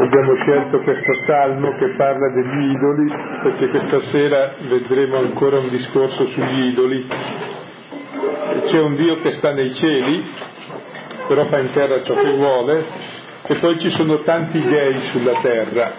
Abbiamo 0.00 0.32
scelto 0.36 0.78
questo 0.82 1.12
salmo 1.26 1.72
che 1.72 1.88
parla 1.96 2.28
degli 2.28 2.70
idoli 2.70 3.12
perché 3.42 3.66
questa 3.66 4.00
sera 4.12 4.54
vedremo 4.60 5.18
ancora 5.18 5.58
un 5.58 5.70
discorso 5.70 6.24
sugli 6.24 6.68
idoli. 6.70 7.04
C'è 8.70 8.78
un 8.78 8.94
Dio 8.94 9.20
che 9.22 9.34
sta 9.38 9.50
nei 9.54 9.74
cieli, 9.74 10.24
però 11.26 11.46
fa 11.46 11.58
in 11.58 11.72
terra 11.72 12.04
ciò 12.04 12.14
che 12.14 12.30
vuole, 12.30 12.84
e 13.42 13.56
poi 13.56 13.76
ci 13.80 13.90
sono 13.90 14.22
tanti 14.22 14.62
dei 14.62 15.08
sulla 15.08 15.40
terra. 15.40 15.92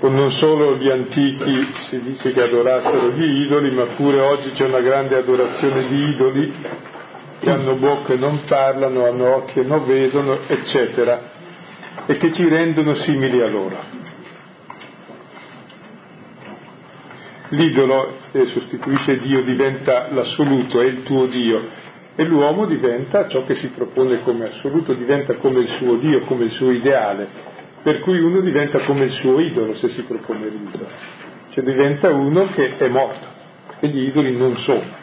Non 0.00 0.32
solo 0.32 0.76
gli 0.78 0.90
antichi 0.90 1.72
si 1.88 2.02
dice 2.02 2.32
che 2.32 2.42
adorassero 2.42 3.12
gli 3.12 3.44
idoli, 3.44 3.70
ma 3.70 3.84
pure 3.94 4.18
oggi 4.18 4.50
c'è 4.54 4.64
una 4.64 4.80
grande 4.80 5.16
adorazione 5.16 5.86
di 5.86 5.96
idoli 5.96 6.54
che 7.38 7.48
hanno 7.48 7.76
bocche 7.76 8.14
e 8.14 8.18
non 8.18 8.40
parlano, 8.48 9.06
hanno 9.06 9.36
occhi 9.36 9.60
e 9.60 9.62
non 9.62 9.86
vedono, 9.86 10.36
eccetera 10.48 11.29
e 12.06 12.16
che 12.16 12.32
ci 12.32 12.48
rendono 12.48 12.94
simili 12.94 13.40
a 13.40 13.48
loro. 13.48 13.98
L'idolo 17.50 18.16
che 18.30 18.46
sostituisce 18.46 19.18
Dio 19.20 19.42
diventa 19.42 20.08
l'assoluto, 20.12 20.80
è 20.80 20.84
il 20.84 21.02
tuo 21.02 21.26
Dio, 21.26 21.78
e 22.14 22.24
l'uomo 22.24 22.66
diventa 22.66 23.28
ciò 23.28 23.44
che 23.44 23.56
si 23.56 23.68
propone 23.68 24.20
come 24.22 24.46
assoluto, 24.46 24.92
diventa 24.94 25.34
come 25.36 25.60
il 25.60 25.68
suo 25.78 25.96
Dio, 25.96 26.20
come 26.22 26.44
il 26.44 26.52
suo 26.52 26.70
ideale, 26.70 27.26
per 27.82 28.00
cui 28.00 28.20
uno 28.20 28.40
diventa 28.40 28.80
come 28.84 29.06
il 29.06 29.12
suo 29.20 29.40
idolo 29.40 29.74
se 29.76 29.88
si 29.90 30.02
propone 30.02 30.48
l'idolo, 30.48 30.86
cioè 31.50 31.64
diventa 31.64 32.10
uno 32.10 32.46
che 32.48 32.76
è 32.76 32.88
morto, 32.88 33.26
e 33.80 33.88
gli 33.88 34.08
idoli 34.08 34.36
non 34.36 34.56
sono. 34.58 34.98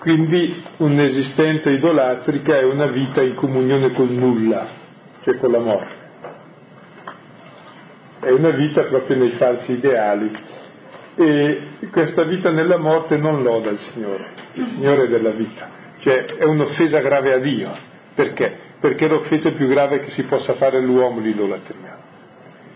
Quindi 0.00 0.62
un'esistenza 0.78 1.70
idolatrica 1.70 2.58
è 2.58 2.64
una 2.64 2.88
vita 2.88 3.22
in 3.22 3.34
comunione 3.34 3.92
col 3.92 4.10
nulla, 4.10 4.81
cioè 5.22 5.38
con 5.38 5.50
la 5.50 5.58
morte. 5.58 6.00
È 8.20 8.30
una 8.30 8.50
vita 8.50 8.82
proprio 8.84 9.16
nei 9.16 9.32
falsi 9.32 9.72
ideali 9.72 10.30
e 11.16 11.62
questa 11.90 12.22
vita 12.24 12.50
nella 12.50 12.78
morte 12.78 13.16
non 13.16 13.42
loda 13.42 13.70
il 13.70 13.78
Signore, 13.92 14.26
il 14.54 14.66
Signore 14.66 15.08
della 15.08 15.30
vita, 15.30 15.68
cioè 15.98 16.24
è 16.24 16.44
un'offesa 16.44 17.00
grave 17.00 17.34
a 17.34 17.38
Dio. 17.38 17.90
Perché? 18.14 18.70
Perché 18.80 19.06
è 19.06 19.08
l'offesa 19.08 19.50
più 19.52 19.66
grave 19.68 20.04
che 20.04 20.10
si 20.12 20.22
possa 20.24 20.54
fare 20.54 20.78
all'uomo 20.78 21.20
l'idolatria. 21.20 22.10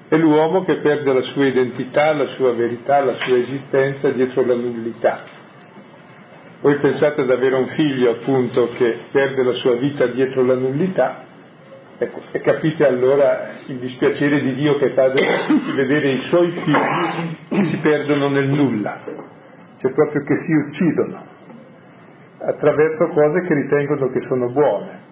È 0.08 0.16
l'uomo 0.16 0.64
che 0.64 0.77
perde 0.77 1.12
la 1.12 1.22
sua 1.22 1.47
identità, 1.47 2.12
la 2.12 2.27
sua 2.36 2.53
verità, 2.53 3.03
la 3.03 3.16
sua 3.19 3.36
esistenza 3.36 4.08
dietro 4.10 4.44
la 4.44 4.55
nullità. 4.55 5.25
Voi 6.60 6.77
pensate 6.77 7.22
ad 7.22 7.31
avere 7.31 7.56
un 7.56 7.66
figlio 7.69 8.10
appunto 8.10 8.70
che 8.77 8.98
perde 9.10 9.42
la 9.42 9.53
sua 9.55 9.75
vita 9.77 10.06
dietro 10.06 10.44
la 10.44 10.55
nullità, 10.55 11.25
Ecco, 11.98 12.20
e 12.30 12.41
capite 12.41 12.84
allora 12.84 13.52
il 13.66 13.78
dispiacere 13.78 14.42
di 14.42 14.55
Dio 14.56 14.77
che 14.77 14.92
fa 14.92 15.08
di 15.08 15.22
vedere 15.75 16.12
i 16.12 16.28
suoi 16.28 16.50
figli 16.50 17.36
che 17.48 17.70
si 17.70 17.77
perdono 17.78 18.28
nel 18.28 18.48
nulla, 18.48 19.00
cioè 19.78 19.92
proprio 19.94 20.22
che 20.22 20.34
si 20.36 20.53
uccidono 20.53 21.25
attraverso 22.38 23.08
cose 23.08 23.47
che 23.47 23.55
ritengono 23.55 24.08
che 24.08 24.20
sono 24.20 24.50
buone. 24.50 25.05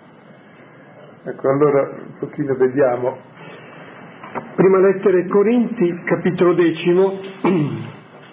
Ecco, 1.25 1.49
allora 1.49 1.89
un 1.89 2.19
pochino 2.21 2.55
vediamo. 2.55 3.17
Prima 4.55 4.79
lettera 4.79 5.17
ai 5.17 5.27
Corinti, 5.27 6.03
capitolo 6.05 6.53
decimo, 6.53 7.19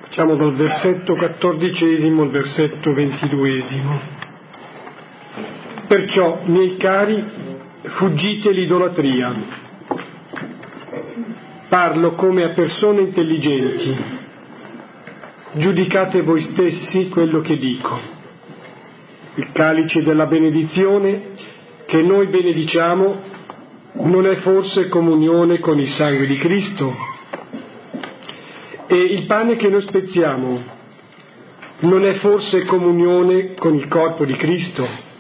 facciamo 0.02 0.36
dal 0.36 0.56
versetto 0.58 1.16
quattordicesimo 1.16 2.24
al 2.24 2.32
versetto 2.32 2.94
ventiduesimo. 2.94 4.00
Perciò, 5.88 6.42
miei 6.46 6.76
cari, 6.78 7.50
fuggite 7.98 8.52
l'idolatria. 8.52 9.34
Parlo 11.68 12.16
come 12.16 12.44
a 12.44 12.50
persone 12.50 13.02
intelligenti. 13.02 14.20
Giudicate 15.54 16.22
voi 16.22 16.50
stessi 16.52 17.10
quello 17.10 17.42
che 17.42 17.58
dico. 17.58 18.00
Il 19.36 19.50
calice 19.54 20.02
della 20.04 20.26
benedizione 20.26 21.30
che 21.86 22.02
noi 22.02 22.28
benediciamo 22.28 23.30
non 23.94 24.26
è 24.26 24.38
forse 24.38 24.88
comunione 24.88 25.60
con 25.60 25.80
il 25.80 25.90
sangue 25.90 26.28
di 26.28 26.38
Cristo? 26.38 26.96
E 28.88 28.96
il 28.96 29.26
pane 29.26 29.56
che 29.56 29.70
noi 29.70 29.82
spezziamo 29.88 30.80
non 31.80 32.06
è 32.06 32.14
forse 32.16 32.66
comunione 32.66 33.56
con 33.56 33.76
il 33.76 33.88
corpo 33.88 34.26
di 34.26 34.36
Cristo? 34.36 35.11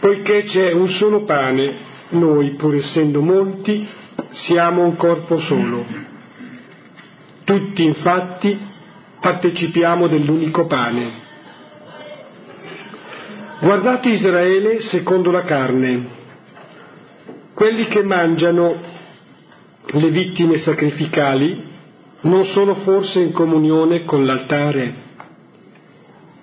Poiché 0.00 0.44
c'è 0.44 0.72
un 0.72 0.88
solo 0.90 1.24
pane, 1.24 1.76
noi, 2.10 2.54
pur 2.54 2.76
essendo 2.76 3.20
molti, 3.20 3.86
siamo 4.46 4.84
un 4.84 4.96
corpo 4.96 5.40
solo. 5.40 5.84
Tutti, 7.44 7.82
infatti, 7.82 8.58
partecipiamo 9.20 10.06
dell'unico 10.06 10.66
pane. 10.66 11.26
Guardate 13.60 14.10
Israele 14.10 14.80
secondo 14.82 15.30
la 15.32 15.42
carne. 15.42 16.16
Quelli 17.54 17.86
che 17.88 18.04
mangiano 18.04 18.80
le 19.86 20.10
vittime 20.10 20.58
sacrificali 20.58 21.64
non 22.20 22.46
sono 22.52 22.76
forse 22.76 23.18
in 23.18 23.32
comunione 23.32 24.04
con 24.04 24.24
l'altare? 24.24 25.06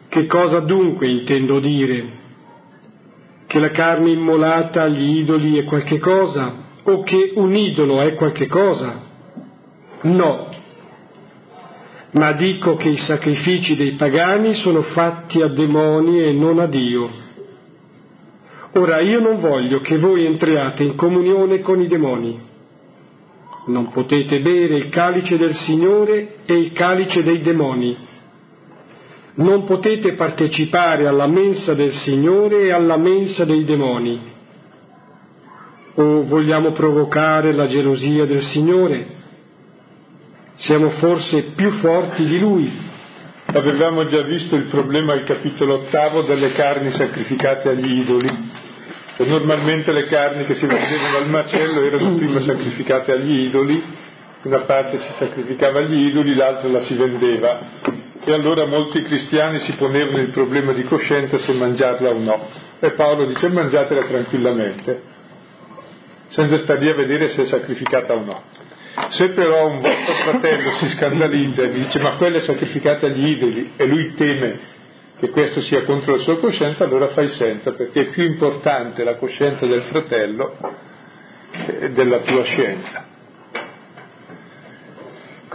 Che 0.10 0.26
cosa 0.26 0.60
dunque 0.60 1.08
intendo 1.08 1.60
dire? 1.60 2.24
Che 3.56 3.62
la 3.62 3.72
carne 3.72 4.12
immolata 4.12 4.82
agli 4.82 5.20
idoli 5.20 5.58
è 5.58 5.64
qualche 5.64 5.98
cosa 5.98 6.56
o 6.84 7.04
che 7.04 7.32
un 7.36 7.56
idolo 7.56 8.02
è 8.02 8.14
qualche 8.16 8.48
cosa. 8.48 9.02
No, 10.02 10.50
ma 12.12 12.34
dico 12.34 12.76
che 12.76 12.90
i 12.90 12.98
sacrifici 12.98 13.78
dei 13.78 13.94
pagani 13.94 14.56
sono 14.56 14.82
fatti 14.82 15.42
a 15.42 15.48
demoni 15.48 16.22
e 16.22 16.34
non 16.34 16.60
a 16.60 16.66
Dio. 16.66 17.10
Ora 18.74 19.00
io 19.00 19.22
non 19.22 19.40
voglio 19.40 19.80
che 19.80 20.00
voi 20.00 20.26
entriate 20.26 20.84
in 20.84 20.96
comunione 20.96 21.62
con 21.62 21.80
i 21.80 21.88
demoni. 21.88 22.38
Non 23.68 23.90
potete 23.92 24.42
bere 24.42 24.76
il 24.76 24.90
calice 24.90 25.38
del 25.38 25.56
Signore 25.60 26.40
e 26.46 26.60
il 26.60 26.74
calice 26.74 27.24
dei 27.24 27.40
demoni 27.40 28.15
non 29.36 29.66
potete 29.66 30.14
partecipare 30.14 31.08
alla 31.08 31.28
mensa 31.28 31.74
del 31.74 31.94
Signore 32.06 32.64
e 32.64 32.72
alla 32.72 32.98
mensa 32.98 33.44
dei 33.44 33.66
demoni. 33.66 34.34
O 35.96 36.24
vogliamo 36.24 36.72
provocare 36.72 37.54
la 37.54 37.68
gelosia 37.68 38.26
del 38.26 38.46
Signore? 38.48 39.14
Siamo 40.58 40.92
forse 40.92 41.52
più 41.56 41.72
forti 41.80 42.26
di 42.26 42.40
Lui? 42.40 42.72
Avevamo 43.48 44.06
già 44.08 44.22
visto 44.24 44.56
il 44.56 44.66
problema 44.66 45.14
al 45.14 45.24
capitolo 45.24 45.76
ottavo 45.76 46.22
delle 46.22 46.52
carni 46.52 46.92
sacrificate 46.92 47.70
agli 47.70 48.00
idoli. 48.02 48.30
E 49.18 49.26
normalmente 49.26 49.92
le 49.92 50.06
carni 50.06 50.46
che 50.46 50.56
si 50.56 50.66
vendevano 50.66 51.18
al 51.18 51.30
macello 51.30 51.82
erano 51.82 52.16
prima 52.16 52.44
sacrificate 52.44 53.14
agli 53.14 53.46
idoli, 53.48 53.82
una 54.44 54.60
parte 54.60 55.00
si 55.00 55.08
sacrificava 55.18 55.80
agli 55.80 56.08
idoli, 56.08 56.36
l'altra 56.36 56.70
la 56.70 56.82
si 56.82 56.96
vendeva 56.96 58.04
e 58.26 58.34
allora 58.34 58.66
molti 58.66 59.04
cristiani 59.04 59.60
si 59.60 59.74
ponevano 59.74 60.18
il 60.18 60.30
problema 60.30 60.74
di 60.74 60.84
coscienza 60.84 61.38
se 61.40 61.54
mangiarla 61.54 62.10
o 62.10 62.18
no. 62.18 62.48
E 62.80 62.92
Paolo 62.92 63.26
dice 63.26 63.48
mangiatela 63.50 64.04
tranquillamente, 64.04 65.02
senza 66.30 66.58
stare 66.60 66.80
lì 66.80 66.90
a 66.90 66.96
vedere 66.96 67.30
se 67.30 67.44
è 67.44 67.48
sacrificata 67.48 68.14
o 68.14 68.24
no. 68.24 68.44
Se 69.10 69.30
però 69.30 69.68
un 69.68 69.82
vostro 69.82 70.14
fratello 70.24 70.72
si 70.80 70.90
scandalizza 70.98 71.64
e 71.64 71.70
dice 71.70 72.00
ma 72.00 72.16
quella 72.16 72.38
è 72.38 72.42
sacrificata 72.42 73.06
agli 73.06 73.28
idoli 73.28 73.74
e 73.76 73.86
lui 73.86 74.14
teme 74.16 74.74
che 75.20 75.30
questo 75.30 75.62
sia 75.62 75.84
contro 75.84 76.16
la 76.16 76.22
sua 76.24 76.40
coscienza, 76.40 76.84
allora 76.84 77.10
fai 77.10 77.30
senza, 77.38 77.74
perché 77.74 78.02
è 78.02 78.06
più 78.08 78.24
importante 78.24 79.04
la 79.04 79.16
coscienza 79.16 79.66
del 79.66 79.84
fratello 79.84 80.58
della 81.92 82.20
tua 82.20 82.44
scienza. 82.44 83.05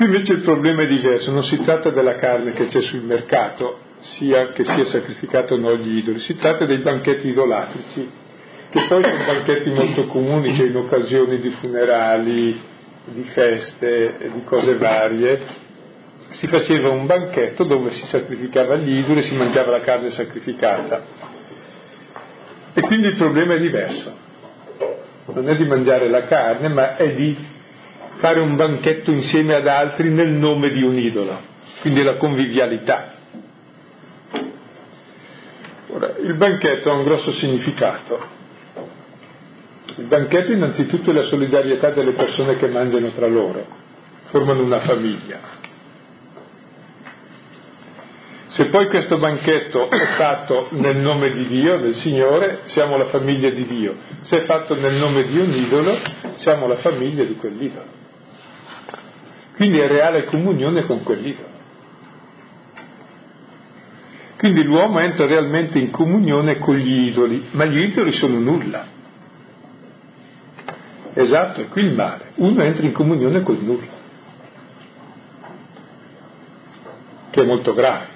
Qui 0.00 0.08
invece 0.08 0.32
il 0.32 0.40
problema 0.40 0.80
è 0.80 0.86
diverso, 0.86 1.30
non 1.30 1.44
si 1.44 1.60
tratta 1.60 1.90
della 1.90 2.14
carne 2.14 2.54
che 2.54 2.68
c'è 2.68 2.80
sul 2.80 3.02
mercato, 3.02 3.80
sia 4.16 4.50
che 4.52 4.64
sia 4.64 4.86
sacrificata 4.86 5.52
o 5.52 5.58
no 5.58 5.68
agli 5.68 5.98
idoli, 5.98 6.20
si 6.20 6.36
tratta 6.36 6.64
dei 6.64 6.78
banchetti 6.78 7.28
idolatrici, 7.28 8.10
che 8.70 8.80
poi 8.88 9.04
sono 9.04 9.24
banchetti 9.26 9.68
molto 9.68 10.06
comuni, 10.06 10.56
cioè 10.56 10.68
in 10.68 10.76
occasioni 10.76 11.38
di 11.38 11.50
funerali, 11.50 12.58
di 13.04 13.22
feste, 13.24 14.30
di 14.32 14.42
cose 14.44 14.76
varie, 14.76 15.38
si 16.30 16.46
faceva 16.46 16.88
un 16.88 17.04
banchetto 17.04 17.64
dove 17.64 17.90
si 17.90 18.06
sacrificava 18.06 18.76
gli 18.76 19.00
idoli 19.00 19.20
e 19.20 19.28
si 19.28 19.34
mangiava 19.34 19.72
la 19.72 19.80
carne 19.80 20.12
sacrificata. 20.12 21.04
E 22.72 22.80
quindi 22.80 23.08
il 23.08 23.16
problema 23.16 23.52
è 23.52 23.60
diverso, 23.60 24.14
non 25.26 25.46
è 25.46 25.56
di 25.56 25.66
mangiare 25.66 26.08
la 26.08 26.24
carne, 26.24 26.68
ma 26.68 26.96
è 26.96 27.12
di 27.12 27.58
fare 28.20 28.38
un 28.40 28.54
banchetto 28.54 29.10
insieme 29.10 29.54
ad 29.54 29.66
altri 29.66 30.10
nel 30.10 30.28
nome 30.28 30.70
di 30.70 30.82
un 30.82 30.96
idolo, 30.96 31.40
quindi 31.80 32.02
la 32.02 32.14
convivialità. 32.14 33.14
Ora, 35.88 36.14
il 36.22 36.34
banchetto 36.34 36.90
ha 36.90 36.94
un 36.94 37.02
grosso 37.02 37.32
significato. 37.32 38.38
Il 39.96 40.04
banchetto 40.04 40.52
innanzitutto 40.52 41.10
è 41.10 41.14
la 41.14 41.24
solidarietà 41.24 41.90
delle 41.90 42.12
persone 42.12 42.56
che 42.56 42.68
mangiano 42.68 43.10
tra 43.10 43.26
loro, 43.26 43.66
formano 44.26 44.62
una 44.62 44.80
famiglia. 44.80 45.58
Se 48.48 48.66
poi 48.66 48.88
questo 48.88 49.16
banchetto 49.18 49.88
è 49.88 50.16
fatto 50.16 50.68
nel 50.72 50.96
nome 50.96 51.30
di 51.30 51.46
Dio, 51.46 51.78
del 51.78 51.94
Signore, 51.96 52.60
siamo 52.66 52.96
la 52.96 53.06
famiglia 53.06 53.50
di 53.50 53.66
Dio. 53.66 53.96
Se 54.20 54.38
è 54.38 54.40
fatto 54.42 54.74
nel 54.74 54.94
nome 54.94 55.24
di 55.24 55.38
un 55.38 55.52
idolo, 55.52 55.98
siamo 56.36 56.66
la 56.66 56.76
famiglia 56.76 57.24
di 57.24 57.36
quell'idolo. 57.36 57.99
Quindi 59.60 59.78
è 59.78 59.88
reale 59.88 60.24
comunione 60.24 60.86
con 60.86 61.02
quell'idolo. 61.02 61.48
Quindi 64.38 64.62
l'uomo 64.62 65.00
entra 65.00 65.26
realmente 65.26 65.78
in 65.78 65.90
comunione 65.90 66.56
con 66.56 66.76
gli 66.76 67.08
idoli, 67.08 67.48
ma 67.50 67.66
gli 67.66 67.76
idoli 67.76 68.12
sono 68.12 68.38
nulla. 68.38 68.86
Esatto, 71.12 71.60
è 71.60 71.68
qui 71.68 71.82
il 71.82 71.92
male. 71.92 72.30
Uno 72.36 72.62
entra 72.62 72.86
in 72.86 72.92
comunione 72.92 73.42
col 73.42 73.58
nulla, 73.62 73.92
che 77.28 77.42
è 77.42 77.44
molto 77.44 77.74
grave 77.74 78.06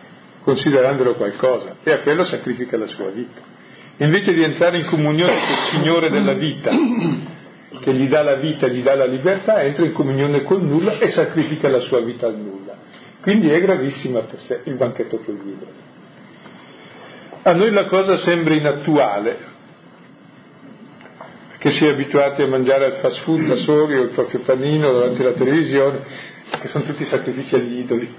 considerandolo 0.45 1.15
qualcosa, 1.15 1.77
e 1.83 1.93
a 1.93 1.99
quello 1.99 2.25
sacrifica 2.25 2.79
la 2.79 2.87
sua 2.87 3.11
vita. 3.11 3.43
Invece 3.99 4.33
di 4.33 4.43
entrare 4.43 4.79
in 4.79 4.87
comunione 4.87 5.41
con 5.41 5.51
il 5.51 5.69
Signore 5.73 6.09
della 6.09 6.33
vita, 6.33 6.71
che 7.81 7.93
gli 7.93 8.09
dà 8.09 8.23
la 8.23 8.37
vita, 8.37 8.67
gli 8.69 8.83
dà 8.83 8.95
la 8.95 9.07
libertà, 9.07 9.63
entra 9.63 9.85
in 9.85 9.93
comunione 9.93 10.43
col 10.43 10.63
nulla 10.63 10.99
e 10.99 11.11
sacrifica 11.11 11.69
la 11.69 11.81
sua 11.81 12.01
vita 12.01 12.27
al 12.27 12.37
nulla. 12.37 12.75
Quindi 13.21 13.49
è 13.49 13.61
gravissima 13.61 14.21
per 14.21 14.41
sé 14.41 14.61
il 14.65 14.75
banchetto 14.77 15.19
col 15.19 15.41
libro. 15.43 15.67
A 17.43 17.53
noi 17.53 17.71
la 17.73 17.87
cosa 17.87 18.19
sembra 18.19 18.55
inattuale, 18.55 19.53
perché 21.51 21.71
si 21.73 21.85
è 21.85 21.89
abituati 21.89 22.43
a 22.43 22.47
mangiare 22.47 22.85
al 22.85 22.93
fast 22.95 23.23
food 23.23 23.47
da 23.47 23.57
soli 23.57 23.97
o 23.97 24.03
il 24.03 24.11
proprio 24.11 24.41
panino 24.41 24.93
davanti 24.93 25.23
alla 25.23 25.33
televisione, 25.33 26.03
che 26.61 26.69
sono 26.69 26.85
tutti 26.85 27.05
sacrifici 27.05 27.55
agli 27.55 27.79
idoli. 27.79 28.15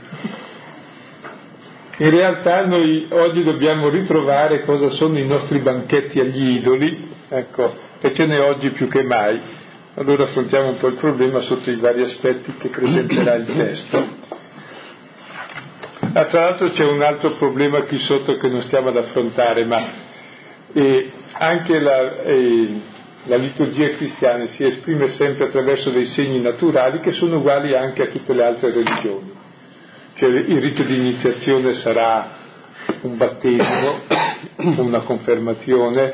In 1.97 2.09
realtà 2.09 2.65
noi 2.65 3.07
oggi 3.09 3.43
dobbiamo 3.43 3.89
ritrovare 3.89 4.65
cosa 4.65 4.89
sono 4.89 5.17
i 5.17 5.25
nostri 5.25 5.59
banchetti 5.59 6.19
agli 6.19 6.57
idoli, 6.57 7.11
ecco, 7.29 7.84
e 8.01 8.13
ce 8.13 8.25
n'è 8.25 8.41
oggi 8.41 8.69
più 8.71 8.87
che 8.87 9.03
mai. 9.03 9.39
Allora 9.95 10.25
affrontiamo 10.25 10.69
un 10.69 10.77
po' 10.77 10.87
il 10.87 10.95
problema 10.95 11.41
sotto 11.41 11.69
i 11.69 11.75
vari 11.75 12.03
aspetti 12.03 12.53
che 12.57 12.67
presenterà 12.69 13.35
il 13.35 13.45
testo. 13.45 14.07
Ah, 16.13 16.25
tra 16.25 16.41
l'altro 16.41 16.69
c'è 16.69 16.85
un 16.85 17.01
altro 17.01 17.31
problema 17.31 17.81
qui 17.83 17.99
sotto 17.99 18.37
che 18.37 18.47
non 18.47 18.63
stiamo 18.63 18.89
ad 18.89 18.97
affrontare, 18.97 19.65
ma 19.65 19.87
eh, 20.73 21.11
anche 21.31 21.79
la, 21.79 22.21
eh, 22.21 22.81
la 23.25 23.35
liturgia 23.37 23.89
cristiana 23.95 24.47
si 24.47 24.63
esprime 24.63 25.09
sempre 25.17 25.45
attraverso 25.45 25.89
dei 25.89 26.07
segni 26.07 26.41
naturali 26.41 26.99
che 26.99 27.11
sono 27.11 27.37
uguali 27.37 27.75
anche 27.75 28.03
a 28.03 28.07
tutte 28.07 28.33
le 28.33 28.43
altre 28.43 28.71
religioni 28.71 29.43
cioè 30.15 30.29
il 30.29 30.61
rito 30.61 30.83
di 30.83 30.95
iniziazione 30.95 31.73
sarà 31.75 32.43
un 33.01 33.17
battesimo, 33.17 34.01
una 34.81 35.01
confermazione, 35.01 36.13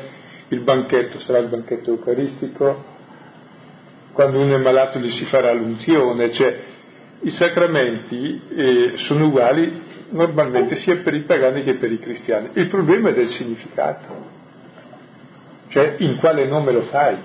il 0.52 0.60
banchetto 0.60 1.20
sarà 1.20 1.38
il 1.38 1.48
banchetto 1.48 1.90
eucaristico, 1.90 2.84
quando 4.12 4.38
uno 4.40 4.54
è 4.54 4.58
malato 4.58 4.98
gli 4.98 5.10
si 5.12 5.24
farà 5.24 5.50
l'unzione, 5.52 6.30
cioè 6.32 6.60
i 7.20 7.30
sacramenti 7.30 8.42
eh, 8.54 8.92
sono 8.96 9.26
uguali 9.26 9.90
normalmente 10.10 10.76
sia 10.76 10.96
per 10.98 11.14
i 11.14 11.22
pagani 11.22 11.62
che 11.62 11.74
per 11.74 11.90
i 11.90 11.98
cristiani. 11.98 12.50
Il 12.52 12.68
problema 12.68 13.08
è 13.08 13.14
del 13.14 13.28
significato, 13.28 14.26
cioè 15.68 15.96
in 15.98 16.16
quale 16.16 16.46
nome 16.46 16.72
lo 16.72 16.82
fai. 16.82 17.16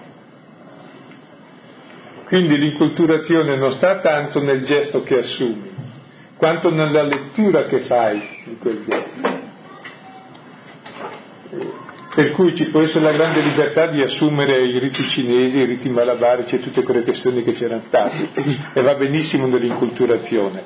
Quindi 2.28 2.58
l'inculturazione 2.58 3.58
non 3.58 3.72
sta 3.74 4.00
tanto 4.00 4.42
nel 4.42 4.64
gesto 4.64 5.04
che 5.04 5.18
assumi, 5.18 5.70
quanto 6.38 6.70
nella 6.70 7.04
lettura 7.04 7.64
che 7.64 7.82
fai 7.82 8.44
di 8.46 8.58
quel 8.58 8.86
gesto. 8.86 9.46
Per 12.18 12.31
cui 12.31 12.56
ci 12.56 12.66
può 12.69 12.81
essere 12.81 13.02
la 13.02 13.12
grande 13.12 13.42
libertà 13.42 13.86
di 13.92 14.02
assumere 14.02 14.58
i 14.58 14.80
riti 14.80 15.04
cinesi, 15.10 15.56
i 15.56 15.66
riti 15.66 15.88
malabarici 15.88 16.56
e 16.56 16.60
tutte 16.62 16.81
quelle 16.81 17.04
questioni 17.04 17.44
che 17.44 17.54
c'erano 17.54 17.81
state, 17.81 18.30
e 18.74 18.81
va 18.81 18.96
benissimo 18.96 19.46
nell'inculturazione. 19.46 20.64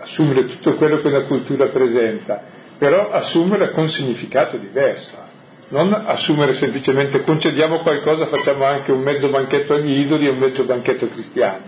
Assumere 0.00 0.46
tutto 0.46 0.74
quello 0.74 1.00
che 1.00 1.08
la 1.08 1.22
cultura 1.26 1.66
presenta, 1.66 2.42
però 2.78 3.12
assumere 3.12 3.70
con 3.70 3.88
significato 3.90 4.56
diverso 4.56 5.22
non 5.68 5.92
assumere 5.92 6.54
semplicemente 6.54 7.22
concediamo 7.22 7.82
qualcosa, 7.82 8.26
facciamo 8.26 8.64
anche 8.64 8.90
un 8.90 9.02
mezzo 9.02 9.28
banchetto 9.28 9.74
agli 9.74 10.00
idoli 10.00 10.26
e 10.26 10.30
un 10.30 10.38
mezzo 10.38 10.64
banchetto 10.64 11.08
cristiano. 11.10 11.62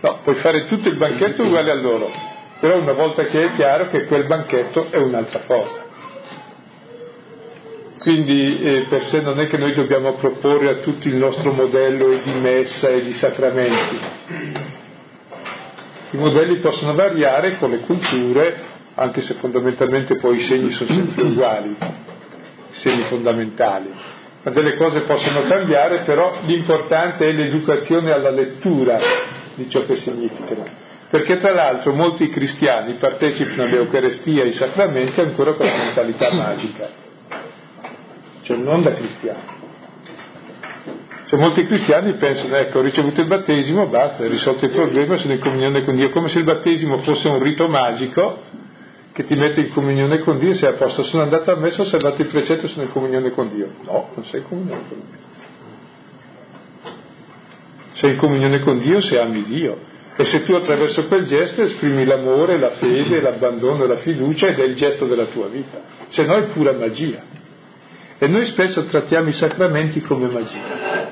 No, 0.00 0.20
puoi 0.22 0.36
fare 0.36 0.64
tutto 0.64 0.88
il 0.88 0.96
banchetto 0.96 1.42
uguale 1.42 1.72
a 1.72 1.74
loro, 1.74 2.10
però 2.58 2.78
una 2.78 2.94
volta 2.94 3.26
che 3.26 3.44
è 3.44 3.50
chiaro 3.52 3.88
che 3.88 4.06
quel 4.06 4.26
banchetto 4.26 4.86
è 4.90 4.96
un'altra 4.96 5.40
cosa. 5.46 5.81
Quindi 8.02 8.60
eh, 8.60 8.86
per 8.88 9.04
sé 9.04 9.20
non 9.20 9.38
è 9.38 9.46
che 9.46 9.56
noi 9.56 9.74
dobbiamo 9.74 10.14
proporre 10.14 10.68
a 10.70 10.74
tutti 10.80 11.06
il 11.06 11.14
nostro 11.14 11.52
modello 11.52 12.08
di 12.24 12.32
messa 12.32 12.88
e 12.88 13.00
di 13.00 13.12
sacramenti. 13.12 14.00
I 16.10 16.16
modelli 16.16 16.58
possono 16.58 16.94
variare 16.94 17.58
con 17.58 17.70
le 17.70 17.78
culture, 17.78 18.60
anche 18.96 19.22
se 19.22 19.34
fondamentalmente 19.34 20.16
poi 20.16 20.40
i 20.40 20.46
segni 20.46 20.72
sono 20.72 20.90
sempre 20.90 21.22
uguali, 21.22 21.76
i 21.78 22.74
segni 22.80 23.04
fondamentali. 23.04 23.90
Ma 24.42 24.50
delle 24.50 24.74
cose 24.74 25.02
possono 25.02 25.42
cambiare, 25.42 25.98
però 25.98 26.38
l'importante 26.44 27.28
è 27.28 27.30
l'educazione 27.30 28.10
alla 28.10 28.30
lettura 28.30 28.98
di 29.54 29.70
ciò 29.70 29.86
che 29.86 29.94
significano. 29.94 30.64
Perché 31.08 31.36
tra 31.36 31.52
l'altro 31.52 31.92
molti 31.92 32.28
cristiani 32.30 32.94
partecipano 32.94 33.62
all'Eucarestia 33.62 34.42
e 34.42 34.46
ai 34.46 34.54
sacramenti 34.54 35.20
ancora 35.20 35.52
con 35.52 35.66
la 35.66 35.76
mentalità 35.76 36.32
magica, 36.32 37.01
cioè 38.42 38.56
non 38.56 38.82
da 38.82 38.94
cristiani. 38.94 39.60
Cioè 41.26 41.40
molti 41.40 41.66
cristiani 41.66 42.14
pensano, 42.14 42.54
ecco, 42.56 42.78
ho 42.78 42.82
ricevuto 42.82 43.20
il 43.20 43.26
battesimo, 43.26 43.86
basta, 43.86 44.24
è 44.24 44.28
risolto 44.28 44.66
il 44.66 44.70
problema, 44.72 45.16
sono 45.16 45.32
in 45.32 45.40
comunione 45.40 45.84
con 45.84 45.96
Dio, 45.96 46.10
come 46.10 46.28
se 46.28 46.38
il 46.38 46.44
battesimo 46.44 46.98
fosse 46.98 47.28
un 47.28 47.42
rito 47.42 47.68
magico 47.68 48.40
che 49.12 49.24
ti 49.24 49.34
mette 49.34 49.60
in 49.60 49.72
comunione 49.72 50.18
con 50.18 50.38
Dio 50.38 50.54
sei 50.54 50.70
a 50.70 50.72
posto, 50.74 51.02
sono 51.04 51.22
andato 51.22 51.50
a 51.50 51.56
messa, 51.56 51.82
ho 51.82 51.86
salvato 51.86 52.20
il 52.22 52.28
precetto 52.28 52.68
sono 52.68 52.84
in 52.84 52.92
comunione 52.92 53.30
con 53.30 53.54
Dio. 53.54 53.70
No, 53.82 54.10
non 54.14 54.24
sei 54.26 54.40
in 54.40 54.46
comunione 54.46 54.82
con 54.88 54.98
Dio 54.98 55.30
sei 58.02 58.12
in 58.12 58.16
comunione 58.16 58.58
con 58.58 58.78
Dio 58.78 59.00
se 59.00 59.18
ami 59.18 59.44
Dio. 59.44 59.90
E 60.16 60.24
se 60.26 60.44
tu 60.44 60.54
attraverso 60.54 61.06
quel 61.06 61.24
gesto 61.24 61.62
esprimi 61.62 62.04
l'amore, 62.04 62.58
la 62.58 62.72
fede, 62.72 63.20
l'abbandono, 63.20 63.86
la 63.86 63.96
fiducia 63.98 64.48
ed 64.48 64.58
è 64.58 64.64
il 64.64 64.74
gesto 64.74 65.06
della 65.06 65.24
tua 65.26 65.46
vita, 65.46 65.80
se 66.08 66.24
no 66.24 66.34
è 66.34 66.42
pura 66.48 66.72
magia. 66.72 67.22
E 68.22 68.28
noi 68.28 68.46
spesso 68.50 68.84
trattiamo 68.84 69.30
i 69.30 69.32
sacramenti 69.32 70.00
come 70.00 70.28
magia. 70.28 71.10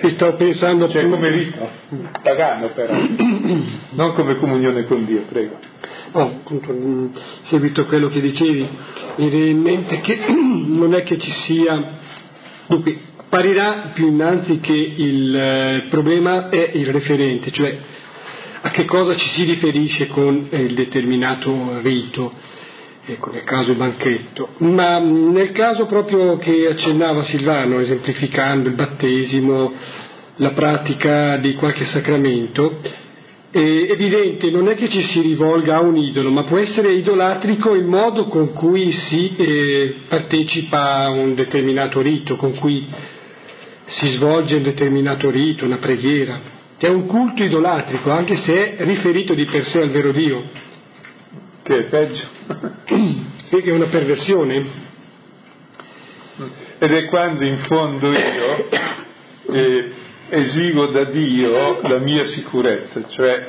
Ti 0.00 0.10
sto 0.10 0.34
pensando 0.36 0.88
cioè 0.88 1.00
più... 1.00 1.10
come 1.10 1.28
rito, 1.28 1.68
pagano 2.22 2.68
però, 2.68 2.94
non 3.90 4.12
come 4.14 4.36
comunione 4.36 4.84
con 4.84 5.04
Dio, 5.04 5.22
prego. 5.28 5.58
Oh, 6.12 6.22
appunto, 6.22 6.70
in 6.70 7.10
seguito 7.48 7.80
a 7.80 7.86
quello 7.86 8.06
che 8.06 8.20
dicevi, 8.20 8.68
mi 9.16 9.28
viene 9.28 9.50
in 9.50 9.60
mente 9.60 10.00
che 10.00 10.20
non 10.30 10.94
è 10.94 11.02
che 11.02 11.18
ci 11.18 11.32
sia, 11.44 11.94
dunque, 12.68 12.96
apparirà 13.16 13.90
più 13.92 14.06
innanzi 14.06 14.60
che 14.60 14.72
il 14.72 15.34
eh, 15.34 15.86
problema 15.90 16.48
è 16.48 16.70
il 16.74 16.92
referente, 16.92 17.50
cioè 17.50 17.76
a 18.60 18.70
che 18.70 18.84
cosa 18.84 19.16
ci 19.16 19.28
si 19.30 19.42
riferisce 19.42 20.06
con 20.06 20.46
il 20.48 20.74
determinato 20.74 21.80
rito, 21.80 22.54
ecco, 23.06 23.30
nel 23.30 23.44
caso 23.44 23.74
banchetto. 23.74 24.48
Ma 24.58 24.98
nel 24.98 25.52
caso 25.52 25.86
proprio 25.86 26.36
che 26.38 26.68
accennava 26.68 27.22
Silvano, 27.24 27.78
esemplificando 27.78 28.68
il 28.68 28.74
battesimo, 28.74 29.72
la 30.36 30.50
pratica 30.50 31.36
di 31.38 31.54
qualche 31.54 31.86
sacramento, 31.86 32.80
è 33.50 33.58
evidente, 33.58 34.50
non 34.50 34.68
è 34.68 34.74
che 34.74 34.88
ci 34.88 35.02
si 35.04 35.20
rivolga 35.22 35.76
a 35.76 35.80
un 35.80 35.96
idolo, 35.96 36.30
ma 36.30 36.44
può 36.44 36.58
essere 36.58 36.92
idolatrico 36.92 37.74
il 37.74 37.84
modo 37.84 38.26
con 38.26 38.52
cui 38.52 38.92
si 38.92 39.34
eh, 39.34 39.94
partecipa 40.08 41.04
a 41.04 41.10
un 41.10 41.34
determinato 41.34 42.02
rito, 42.02 42.36
con 42.36 42.54
cui 42.56 42.86
si 43.86 44.10
svolge 44.10 44.56
un 44.56 44.62
determinato 44.62 45.30
rito, 45.30 45.64
una 45.64 45.78
preghiera. 45.78 46.54
È 46.76 46.88
un 46.88 47.06
culto 47.06 47.42
idolatrico, 47.42 48.10
anche 48.10 48.36
se 48.36 48.76
è 48.76 48.84
riferito 48.84 49.32
di 49.32 49.46
per 49.46 49.64
sé 49.68 49.80
al 49.80 49.90
vero 49.90 50.12
Dio. 50.12 50.64
Che 51.66 51.78
è 51.78 51.82
peggio. 51.86 52.24
È 53.50 53.70
una 53.72 53.86
perversione. 53.86 54.66
Ed 56.78 56.92
è 56.92 57.06
quando 57.06 57.44
in 57.44 57.58
fondo 57.66 58.12
io 58.12 58.68
eh, 59.50 59.92
esigo 60.28 60.86
da 60.92 61.06
Dio 61.06 61.80
la 61.88 61.98
mia 61.98 62.24
sicurezza, 62.26 63.08
cioè 63.08 63.48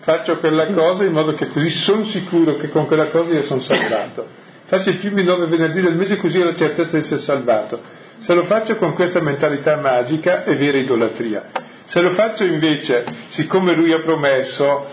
faccio 0.00 0.36
quella 0.40 0.74
cosa 0.74 1.04
in 1.04 1.12
modo 1.12 1.32
che 1.32 1.48
così 1.48 1.70
sono 1.70 2.04
sicuro 2.04 2.56
che 2.56 2.68
con 2.68 2.84
quella 2.84 3.06
cosa 3.06 3.32
io 3.32 3.44
sono 3.44 3.62
salvato. 3.62 4.26
faccio 4.66 4.90
i 4.90 4.98
primi 4.98 5.24
nove 5.24 5.46
venerdì 5.46 5.80
del 5.80 5.96
mese 5.96 6.18
così 6.18 6.38
ho 6.38 6.44
la 6.44 6.56
certezza 6.56 6.90
di 6.90 6.98
essere 6.98 7.22
salvato. 7.22 7.80
Se 8.18 8.34
lo 8.34 8.44
faccio 8.44 8.76
con 8.76 8.92
questa 8.92 9.22
mentalità 9.22 9.76
magica 9.76 10.44
è 10.44 10.54
vera 10.54 10.76
idolatria. 10.76 11.48
Se 11.86 12.00
lo 12.00 12.10
faccio 12.10 12.44
invece, 12.44 13.04
siccome 13.30 13.74
lui 13.74 13.92
ha 13.92 14.00
promesso, 14.00 14.86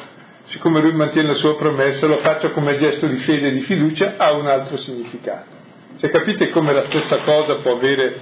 siccome 0.51 0.81
lui 0.81 0.93
mantiene 0.93 1.29
la 1.29 1.33
sua 1.35 1.55
promessa, 1.55 2.05
lo 2.07 2.17
faccio 2.17 2.51
come 2.51 2.77
gesto 2.77 3.07
di 3.07 3.17
fede 3.17 3.47
e 3.47 3.51
di 3.51 3.61
fiducia, 3.61 4.15
ha 4.17 4.33
un 4.33 4.47
altro 4.47 4.77
significato. 4.77 5.59
Se 5.95 6.09
capite 6.09 6.49
come 6.49 6.73
la 6.73 6.83
stessa 6.83 7.19
cosa 7.19 7.55
può 7.55 7.75
avere 7.75 8.19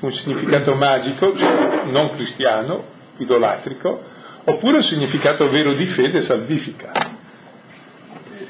un 0.00 0.12
significato 0.12 0.74
magico, 0.74 1.36
cioè 1.36 1.82
non 1.86 2.10
cristiano, 2.10 2.84
idolatrico, 3.16 4.02
oppure 4.44 4.78
un 4.78 4.82
significato 4.84 5.48
vero 5.50 5.74
di 5.74 5.86
fede 5.86 6.20
salvifica. 6.22 6.92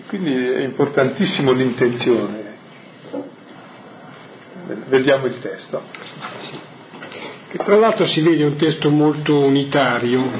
Quindi 0.09 0.35
è 0.35 0.63
importantissimo 0.63 1.53
l'intenzione. 1.53 2.53
Vediamo 4.89 5.27
il 5.27 5.39
testo. 5.39 5.83
Che 7.49 7.59
tra 7.59 7.77
l'altro 7.77 8.07
si 8.07 8.21
vede 8.21 8.45
un 8.45 8.57
testo 8.57 8.91
molto 8.91 9.39
unitario. 9.39 10.31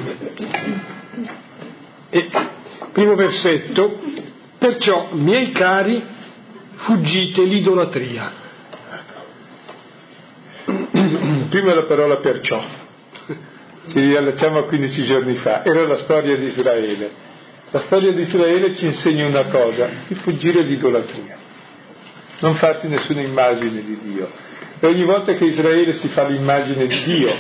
E, 2.11 2.31
primo 2.95 3.17
versetto, 3.17 4.01
perciò, 4.57 5.09
miei 5.11 5.51
cari, 5.51 6.01
fuggite 6.77 7.43
l'idolatria. 7.43 8.33
Prima 11.51 11.75
la 11.75 11.85
parola 11.87 12.19
perciò, 12.19 12.65
ci 13.89 13.99
riallacciamo 13.99 14.59
a 14.59 14.65
15 14.65 15.05
giorni 15.07 15.35
fa, 15.35 15.65
era 15.65 15.87
la 15.87 15.99
storia 15.99 16.37
di 16.37 16.47
Israele. 16.47 17.23
La 17.71 17.81
storia 17.81 18.13
di 18.13 18.23
Israele 18.23 18.77
ci 18.77 18.87
insegna 18.87 19.27
una 19.27 19.47
cosa, 19.47 19.89
di 20.07 20.15
fuggire 20.15 20.63
l'idolatria, 20.63 21.37
non 22.39 22.55
farti 22.55 22.87
nessuna 22.87 23.23
immagine 23.23 23.83
di 23.83 23.99
Dio. 24.05 24.31
E 24.79 24.87
ogni 24.87 25.05
volta 25.05 25.35
che 25.35 25.45
Israele 25.45 25.95
si 25.95 26.07
fa 26.09 26.29
l'immagine 26.29 26.87
di 26.87 27.03
Dio, 27.03 27.37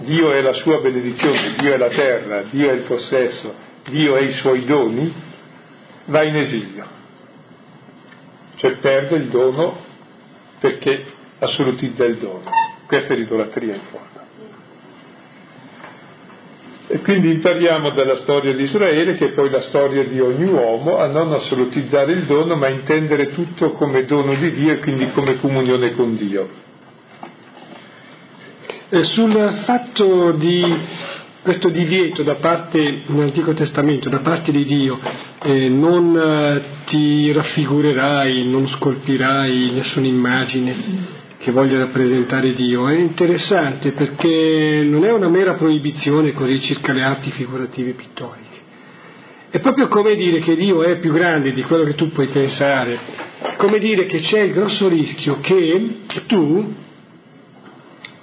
Dio 0.00 0.32
è 0.32 0.40
la 0.40 0.54
sua 0.54 0.80
benedizione, 0.80 1.54
Dio 1.58 1.74
è 1.74 1.76
la 1.76 1.90
terra, 1.90 2.42
Dio 2.50 2.70
è 2.70 2.72
il 2.72 2.82
possesso, 2.82 3.65
Dio 3.86 4.16
è 4.16 4.22
i 4.22 4.34
suoi 4.34 4.64
doni, 4.64 5.12
va 6.06 6.22
in 6.22 6.36
esilio 6.36 6.94
cioè 8.56 8.76
perde 8.76 9.16
il 9.16 9.28
dono 9.28 9.84
perché 10.58 11.04
assolutizza 11.38 12.04
il 12.04 12.16
dono. 12.16 12.50
Questa 12.86 13.12
è 13.12 13.16
l'idolatria 13.16 13.74
in 13.74 13.80
fondo. 13.90 14.04
E 16.88 17.00
quindi 17.00 17.32
impariamo 17.32 17.90
dalla 17.90 18.16
storia 18.16 18.54
di 18.54 18.62
Israele, 18.62 19.16
che 19.16 19.26
è 19.26 19.32
poi 19.32 19.50
la 19.50 19.62
storia 19.62 20.04
di 20.04 20.20
ogni 20.20 20.44
uomo, 20.44 20.98
a 20.98 21.08
non 21.08 21.32
assolutizzare 21.32 22.12
il 22.12 22.26
dono, 22.26 22.56
ma 22.56 22.66
a 22.66 22.70
intendere 22.70 23.32
tutto 23.32 23.72
come 23.72 24.04
dono 24.04 24.34
di 24.34 24.52
Dio 24.52 24.72
e 24.72 24.78
quindi 24.78 25.10
come 25.10 25.36
comunione 25.38 25.94
con 25.94 26.16
Dio. 26.16 26.64
E 28.88 29.02
sul 29.02 29.62
fatto 29.64 30.32
di 30.32 30.78
questo 31.46 31.68
divieto 31.68 32.24
da 32.24 32.34
parte, 32.34 33.04
nell'Antico 33.06 33.54
Testamento, 33.54 34.08
da 34.08 34.18
parte 34.18 34.50
di 34.50 34.64
Dio, 34.64 34.98
eh, 35.44 35.68
non 35.68 36.16
eh, 36.16 36.62
ti 36.86 37.30
raffigurerai, 37.30 38.50
non 38.50 38.66
scolpirai 38.66 39.70
nessuna 39.70 40.08
immagine 40.08 40.74
che 41.38 41.52
voglia 41.52 41.78
rappresentare 41.78 42.52
Dio, 42.52 42.88
è 42.88 42.96
interessante 42.96 43.92
perché 43.92 44.82
non 44.84 45.04
è 45.04 45.12
una 45.12 45.28
mera 45.28 45.54
proibizione 45.54 46.32
così 46.32 46.60
circa 46.62 46.92
le 46.92 47.02
arti 47.02 47.30
figurative 47.30 47.92
pittoriche. 47.92 48.44
È 49.48 49.60
proprio 49.60 49.86
come 49.86 50.16
dire 50.16 50.40
che 50.40 50.56
Dio 50.56 50.82
è 50.82 50.98
più 50.98 51.12
grande 51.12 51.52
di 51.52 51.62
quello 51.62 51.84
che 51.84 51.94
tu 51.94 52.10
puoi 52.10 52.26
pensare, 52.26 52.98
come 53.56 53.78
dire 53.78 54.06
che 54.06 54.18
c'è 54.18 54.40
il 54.40 54.52
grosso 54.52 54.88
rischio 54.88 55.38
che 55.38 55.98
tu 56.26 56.74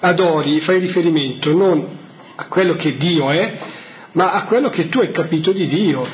adori, 0.01 0.60
fai 0.60 0.80
riferimento 0.80 1.53
non 1.53 2.01
a 2.36 2.46
quello 2.48 2.75
che 2.75 2.98
Dio 2.98 3.30
è, 3.30 3.60
ma 4.13 4.32
a 4.32 4.44
quello 4.46 4.70
che 4.70 4.90
tu 4.90 5.00
hai 5.00 5.12
capito 5.12 5.52
di 5.52 5.68
Dio. 5.68 6.08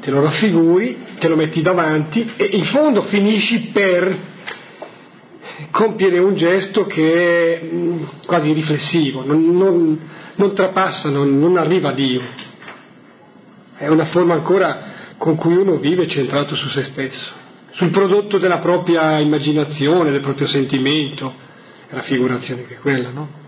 Te 0.00 0.10
lo 0.10 0.20
raffiguri, 0.20 0.98
te 1.18 1.28
lo 1.28 1.36
metti 1.36 1.62
davanti 1.62 2.32
e 2.36 2.44
in 2.44 2.64
fondo 2.64 3.02
finisci 3.04 3.70
per 3.72 4.30
compiere 5.70 6.18
un 6.18 6.34
gesto 6.34 6.86
che 6.86 7.60
è 7.60 7.64
mm, 7.64 8.02
quasi 8.26 8.52
riflessivo, 8.52 9.24
non, 9.24 9.56
non, 9.56 10.00
non 10.34 10.54
trapassa, 10.54 11.08
non, 11.08 11.38
non 11.38 11.56
arriva 11.56 11.90
a 11.90 11.92
Dio. 11.92 12.22
È 13.76 13.86
una 13.86 14.06
forma 14.06 14.34
ancora 14.34 14.90
con 15.18 15.36
cui 15.36 15.54
uno 15.54 15.76
vive 15.76 16.08
centrato 16.08 16.56
su 16.56 16.68
se 16.70 16.82
stesso, 16.82 17.30
sul 17.74 17.90
prodotto 17.90 18.38
della 18.38 18.58
propria 18.58 19.20
immaginazione, 19.20 20.10
del 20.10 20.20
proprio 20.20 20.48
sentimento, 20.48 21.32
è 21.88 21.94
la 21.94 22.02
figurazione 22.02 22.66
che 22.66 22.74
è 22.74 22.78
quella, 22.78 23.10
no? 23.10 23.41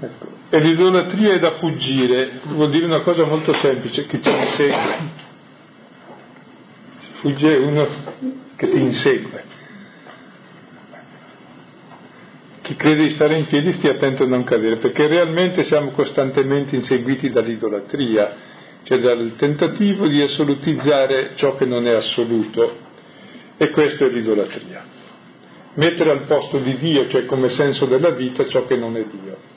Ecco. 0.00 0.26
E 0.50 0.60
l'idolatria 0.60 1.34
è 1.34 1.38
da 1.40 1.58
fuggire, 1.58 2.40
vuol 2.44 2.70
dire 2.70 2.86
una 2.86 3.00
cosa 3.00 3.24
molto 3.24 3.52
semplice, 3.54 4.06
che 4.06 4.20
ci 4.22 4.30
insegue. 4.30 4.98
Si 6.98 7.10
fugge 7.20 7.56
uno 7.56 7.88
che 8.56 8.68
ti 8.68 8.78
insegue. 8.78 9.44
Chi 12.62 12.76
crede 12.76 13.04
di 13.04 13.10
stare 13.10 13.38
in 13.38 13.46
piedi 13.46 13.72
stia 13.72 13.92
attento 13.92 14.22
a 14.22 14.26
non 14.26 14.44
cadere, 14.44 14.76
perché 14.76 15.06
realmente 15.06 15.64
siamo 15.64 15.90
costantemente 15.90 16.76
inseguiti 16.76 17.30
dall'idolatria, 17.30 18.36
cioè 18.84 19.00
dal 19.00 19.34
tentativo 19.36 20.06
di 20.06 20.22
assolutizzare 20.22 21.32
ciò 21.34 21.56
che 21.56 21.64
non 21.64 21.86
è 21.86 21.94
assoluto. 21.94 22.86
E 23.56 23.70
questo 23.70 24.06
è 24.06 24.08
l'idolatria. 24.10 24.84
Mettere 25.74 26.10
al 26.10 26.22
posto 26.26 26.58
di 26.58 26.76
Dio, 26.76 27.08
cioè 27.08 27.24
come 27.24 27.48
senso 27.48 27.86
della 27.86 28.10
vita, 28.10 28.46
ciò 28.46 28.66
che 28.66 28.76
non 28.76 28.96
è 28.96 29.04
Dio. 29.04 29.56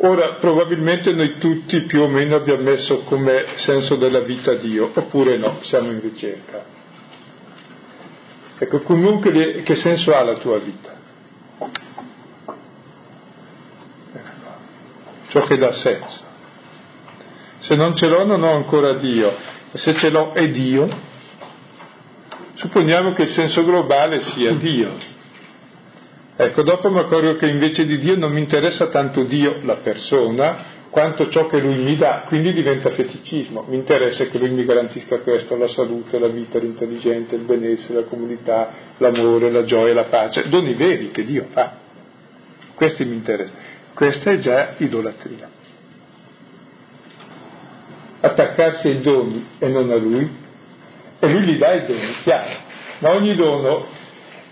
Ora, 0.00 0.34
probabilmente 0.34 1.12
noi 1.12 1.38
tutti 1.38 1.80
più 1.80 2.02
o 2.02 2.06
meno 2.06 2.36
abbiamo 2.36 2.62
messo 2.62 3.00
come 3.00 3.46
senso 3.56 3.96
della 3.96 4.20
vita 4.20 4.54
Dio, 4.54 4.92
oppure 4.94 5.36
no, 5.38 5.58
siamo 5.62 5.90
in 5.90 6.00
ricerca. 6.00 6.64
Ecco, 8.58 8.80
comunque 8.82 9.62
che 9.62 9.74
senso 9.74 10.14
ha 10.14 10.22
la 10.22 10.36
tua 10.36 10.58
vita? 10.58 10.94
Ecco, 14.12 14.52
ciò 15.30 15.42
che 15.46 15.56
dà 15.56 15.72
senso. 15.72 16.26
Se 17.60 17.74
non 17.74 17.96
ce 17.96 18.06
l'ho 18.06 18.24
non 18.24 18.42
ho 18.44 18.54
ancora 18.54 18.94
Dio, 18.94 19.34
se 19.72 19.94
ce 19.94 20.10
l'ho 20.10 20.32
è 20.32 20.46
Dio, 20.48 20.88
supponiamo 22.54 23.14
che 23.14 23.22
il 23.22 23.30
senso 23.30 23.64
globale 23.64 24.20
sia 24.20 24.52
Dio 24.54 25.16
Ecco, 26.40 26.62
dopo 26.62 26.88
mi 26.88 27.00
accorgo 27.00 27.34
che 27.34 27.48
invece 27.48 27.84
di 27.84 27.98
Dio 27.98 28.16
non 28.16 28.30
mi 28.30 28.38
interessa 28.38 28.86
tanto 28.90 29.24
Dio, 29.24 29.58
la 29.64 29.78
persona, 29.78 30.76
quanto 30.88 31.28
ciò 31.30 31.48
che 31.48 31.58
Lui 31.58 31.78
mi 31.82 31.96
dà, 31.96 32.26
quindi 32.28 32.52
diventa 32.52 32.90
feticismo. 32.90 33.64
Mi 33.66 33.74
interessa 33.74 34.24
che 34.26 34.38
Lui 34.38 34.50
mi 34.50 34.64
garantisca 34.64 35.18
questo, 35.18 35.56
la 35.56 35.66
salute, 35.66 36.16
la 36.20 36.28
vita, 36.28 36.60
l'intelligenza, 36.60 37.34
il 37.34 37.40
benessere, 37.40 37.94
la 37.94 38.06
comunità, 38.06 38.72
l'amore, 38.98 39.50
la 39.50 39.64
gioia, 39.64 39.92
la 39.92 40.04
pace, 40.04 40.48
doni 40.48 40.74
veri 40.74 41.10
che 41.10 41.24
Dio 41.24 41.46
fa. 41.50 41.72
Questi 42.76 43.04
mi 43.04 43.16
interessano. 43.16 43.58
Questa 43.94 44.30
è 44.30 44.38
già 44.38 44.74
idolatria. 44.76 45.50
Attaccarsi 48.20 48.86
ai 48.86 49.00
doni 49.00 49.44
e 49.58 49.66
non 49.66 49.90
a 49.90 49.96
Lui, 49.96 50.30
e 51.18 51.28
Lui 51.28 51.42
gli 51.42 51.58
dà 51.58 51.72
i 51.74 51.84
doni, 51.84 52.14
chiaro, 52.22 52.54
ma 53.00 53.10
ogni 53.10 53.34
dono 53.34 53.97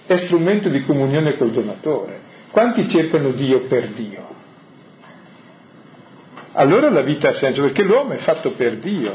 è 0.06 0.16
strumento 0.18 0.68
di 0.68 0.84
comunione 0.84 1.36
col 1.36 1.50
donatore. 1.50 2.20
Quanti 2.50 2.88
cercano 2.88 3.30
Dio 3.32 3.66
per 3.66 3.88
Dio? 3.88 4.34
Allora 6.52 6.88
la 6.90 7.02
vita 7.02 7.30
ha 7.30 7.34
senso, 7.34 7.60
perché 7.60 7.82
l'uomo 7.82 8.12
è 8.12 8.18
fatto 8.18 8.52
per 8.52 8.76
Dio, 8.76 9.14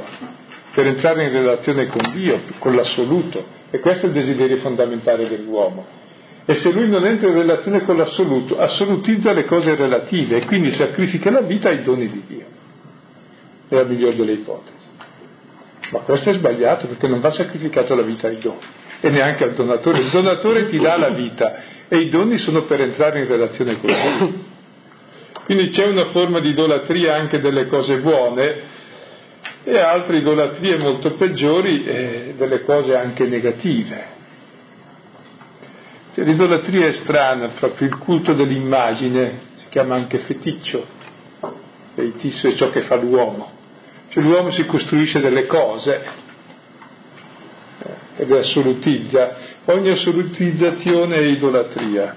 per 0.75 0.85
entrare 0.85 1.23
in 1.23 1.31
relazione 1.31 1.87
con 1.87 2.11
Dio, 2.13 2.41
con 2.59 2.75
l'assoluto, 2.75 3.43
e 3.71 3.79
questo 3.79 4.05
è 4.05 4.09
il 4.09 4.15
desiderio 4.15 4.57
fondamentale 4.57 5.27
dell'uomo. 5.27 5.99
E 6.45 6.55
se 6.55 6.71
lui 6.71 6.89
non 6.89 7.05
entra 7.05 7.29
in 7.29 7.35
relazione 7.35 7.81
con 7.81 7.95
l'assoluto, 7.95 8.59
assolutizza 8.59 9.31
le 9.31 9.45
cose 9.45 9.75
relative 9.75 10.37
e 10.37 10.45
quindi 10.45 10.71
sacrifica 10.71 11.31
la 11.31 11.41
vita 11.41 11.69
ai 11.69 11.81
doni 11.83 12.09
di 12.09 12.23
Dio. 12.27 12.45
È 13.69 13.75
la 13.75 13.83
migliore 13.85 14.15
delle 14.15 14.33
ipotesi. 14.33 14.89
Ma 15.91 15.99
questo 15.99 16.29
è 16.29 16.33
sbagliato 16.33 16.87
perché 16.87 17.07
non 17.07 17.21
va 17.21 17.31
sacrificata 17.31 17.95
la 17.95 18.01
vita 18.01 18.27
ai 18.27 18.39
doni 18.39 18.79
e 19.01 19.09
neanche 19.09 19.43
al 19.43 19.53
donatore. 19.53 19.99
Il 19.99 20.09
donatore 20.11 20.69
ti 20.69 20.77
dà 20.77 20.97
la 20.97 21.09
vita 21.09 21.63
e 21.87 21.97
i 21.97 22.09
doni 22.09 22.37
sono 22.37 22.63
per 22.63 22.79
entrare 22.79 23.19
in 23.21 23.27
relazione 23.27 23.79
con 23.79 23.89
lui. 23.89 24.49
Quindi 25.43 25.69
c'è 25.69 25.87
una 25.87 26.05
forma 26.05 26.39
di 26.39 26.49
idolatria 26.49 27.15
anche 27.15 27.39
delle 27.39 27.67
cose 27.67 27.97
buone 27.97 28.79
e 29.63 29.77
altre 29.77 30.19
idolatrie 30.19 30.77
molto 30.77 31.15
peggiori 31.15 31.83
eh, 31.83 32.33
delle 32.37 32.61
cose 32.61 32.95
anche 32.95 33.25
negative. 33.25 34.19
Cioè, 36.13 36.25
l'idolatria 36.25 36.87
è 36.87 36.93
strana, 36.93 37.49
proprio 37.59 37.87
il 37.87 37.97
culto 37.97 38.33
dell'immagine, 38.33 39.39
si 39.55 39.65
chiama 39.69 39.95
anche 39.95 40.19
feticcio, 40.19 40.85
feitisso 41.95 42.47
è 42.47 42.53
ciò 42.53 42.69
che 42.69 42.81
fa 42.81 42.95
l'uomo. 42.95 43.59
Cioè 44.09 44.23
l'uomo 44.23 44.51
si 44.51 44.63
costruisce 44.65 45.19
delle 45.19 45.45
cose 45.45 46.03
ed 48.15 48.31
assolutizza. 48.31 49.35
Ogni 49.65 49.89
assolutizzazione 49.89 51.15
è 51.15 51.21
idolatria. 51.21 52.15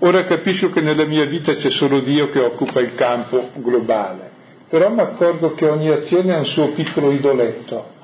Ora 0.00 0.24
capisco 0.24 0.70
che 0.70 0.82
nella 0.82 1.06
mia 1.06 1.24
vita 1.24 1.54
c'è 1.54 1.70
solo 1.70 2.00
Dio 2.00 2.28
che 2.28 2.40
occupa 2.40 2.80
il 2.80 2.94
campo 2.94 3.50
globale, 3.54 4.30
però 4.68 4.90
mi 4.90 5.00
accorgo 5.00 5.54
che 5.54 5.66
ogni 5.66 5.88
azione 5.88 6.34
ha 6.34 6.38
un 6.38 6.46
suo 6.46 6.72
piccolo 6.72 7.12
idoletto. 7.12 7.94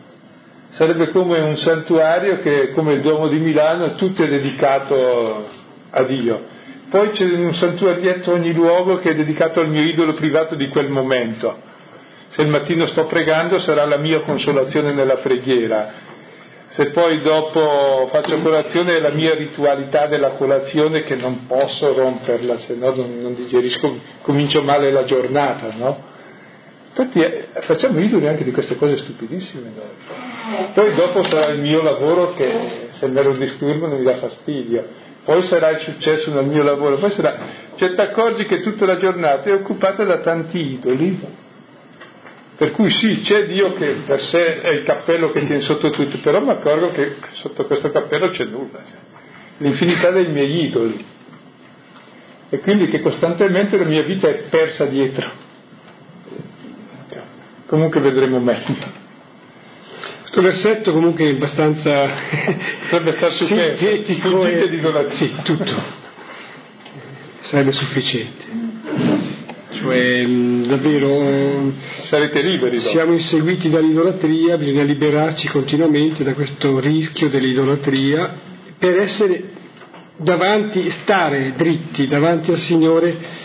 Sarebbe 0.71 1.11
come 1.11 1.38
un 1.38 1.59
santuario 1.59 2.38
che, 2.38 2.71
come 2.71 2.94
il 2.94 3.02
Duomo 3.02 3.28
di 3.28 3.38
Milano, 3.38 3.94
tutto 3.97 4.23
è 4.23 4.28
dedicato 4.28 5.49
a 5.90 6.02
Dio. 6.04 6.40
Poi 6.88 7.11
c'è 7.11 7.25
un 7.25 7.54
santuarietto 7.54 8.32
ogni 8.32 8.54
luogo 8.54 8.97
che 8.97 9.11
è 9.11 9.14
dedicato 9.14 9.61
al 9.61 9.68
mio 9.68 9.82
idolo 9.82 10.14
privato 10.14 10.54
di 10.54 10.68
quel 10.68 10.88
momento. 10.88 11.71
Se 12.34 12.40
il 12.40 12.48
mattino 12.48 12.86
sto 12.86 13.04
pregando 13.04 13.60
sarà 13.60 13.84
la 13.84 13.98
mia 13.98 14.20
consolazione 14.20 14.92
nella 14.92 15.16
preghiera, 15.16 15.92
se 16.68 16.86
poi 16.86 17.20
dopo 17.20 18.08
faccio 18.10 18.38
colazione 18.40 18.96
è 18.96 19.00
la 19.00 19.10
mia 19.10 19.34
ritualità 19.34 20.06
della 20.06 20.30
colazione 20.30 21.02
che 21.02 21.14
non 21.14 21.46
posso 21.46 21.92
romperla, 21.92 22.56
se 22.56 22.74
no 22.74 22.94
non, 22.94 23.18
non 23.20 23.34
digerisco, 23.34 23.98
comincio 24.22 24.62
male 24.62 24.90
la 24.90 25.04
giornata, 25.04 25.74
no? 25.76 26.10
Infatti 26.88 27.20
eh, 27.20 27.48
facciamo 27.60 27.98
idoli 28.00 28.26
anche 28.26 28.44
di 28.44 28.52
queste 28.52 28.76
cose 28.76 28.96
stupidissime 28.96 29.70
noi. 29.74 30.70
Poi 30.72 30.94
dopo 30.94 31.24
sarà 31.24 31.52
il 31.52 31.60
mio 31.60 31.82
lavoro 31.82 32.32
che 32.32 32.88
se 32.98 33.06
me 33.08 33.22
lo 33.22 33.32
disturbano 33.32 33.96
mi 33.96 34.04
dà 34.04 34.14
fastidio, 34.14 34.86
poi 35.24 35.42
sarà 35.42 35.68
il 35.68 35.80
successo 35.80 36.32
nel 36.32 36.46
mio 36.46 36.62
lavoro, 36.62 36.96
poi 36.96 37.10
sarà... 37.10 37.36
Cioè 37.74 37.92
ti 37.92 38.00
accorgi 38.00 38.46
che 38.46 38.62
tutta 38.62 38.86
la 38.86 38.96
giornata 38.96 39.50
è 39.50 39.52
occupata 39.52 40.04
da 40.04 40.18
tanti 40.18 40.72
idoli 40.72 41.40
per 42.56 42.71
cui 42.73 42.90
sì, 42.90 43.21
c'è 43.23 43.47
Dio 43.47 43.73
che 43.73 44.02
per 44.06 44.21
sé 44.21 44.61
è 44.61 44.71
il 44.71 44.82
cappello 44.82 45.30
che 45.30 45.40
tiene 45.47 45.62
sotto 45.62 45.90
tutto, 45.90 46.18
però 46.18 46.40
mi 46.40 46.50
accorgo 46.50 46.90
che 46.90 47.16
sotto 47.32 47.64
questo 47.64 47.90
cappello 47.90 48.28
c'è 48.28 48.44
nulla, 48.44 48.85
cioè, 48.85 48.99
l'infinità 49.59 50.11
dei 50.11 50.28
miei 50.30 50.66
idoli. 50.66 51.04
E 52.50 52.59
quindi 52.59 52.88
che 52.88 53.00
costantemente 53.00 53.78
la 53.78 53.85
mia 53.85 54.02
vita 54.02 54.28
è 54.28 54.42
persa 54.50 54.85
dietro. 54.85 55.40
Comunque 57.66 58.00
vedremo 58.00 58.38
meglio. 58.38 59.00
Questo 60.21 60.42
versetto 60.42 60.92
comunque 60.92 61.25
è 61.25 61.35
abbastanza 61.35 62.11
potrebbe 62.82 63.12
stare 63.12 63.32
sintetico 63.32 64.44
e 64.44 64.68
di 64.68 64.76
idolatria. 64.76 65.16
Sì, 65.16 65.35
tutto. 65.42 65.82
Sarebbe 67.40 67.73
sufficiente 67.73 68.62
cioè 69.82 70.24
davvero 70.66 71.72
sarete 72.04 72.40
liberi. 72.40 72.78
Dopo. 72.78 72.88
Siamo 72.90 73.12
inseguiti 73.12 73.68
dall'idolatria, 73.68 74.56
bisogna 74.56 74.84
liberarci 74.84 75.48
continuamente 75.48 76.22
da 76.22 76.34
questo 76.34 76.78
rischio 76.78 77.28
dell'idolatria 77.28 78.38
per 78.78 78.98
essere 79.00 79.42
davanti, 80.16 80.88
stare 81.02 81.54
dritti 81.56 82.06
davanti 82.06 82.50
al 82.50 82.58
Signore 82.58 83.40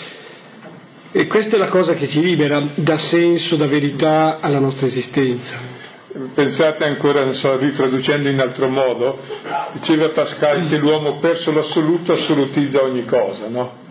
e 1.12 1.25
questa 1.27 1.56
è 1.56 1.60
la 1.60 1.70
cosa 1.70 1.96
che 1.96 2.08
ci 2.08 2.22
libera, 2.22 2.74
dà 2.75 2.98
senso, 3.00 3.56
dà 3.56 3.65
verità 3.65 4.39
alla 4.39 4.60
nostra 4.60 4.86
esistenza. 4.86 5.75
Pensate 6.34 6.84
ancora, 6.84 7.24
non 7.24 7.34
so, 7.34 7.58
ritraducendo 7.58 8.27
in 8.29 8.39
altro 8.39 8.67
modo, 8.67 9.20
diceva 9.74 10.10
Pascal 10.10 10.67
che 10.67 10.77
l'uomo 10.77 11.20
perso 11.20 11.51
l'assoluto 11.51 12.13
assolutizza 12.13 12.84
ogni 12.84 13.06
cosa, 13.06 13.48
no? 13.48 13.86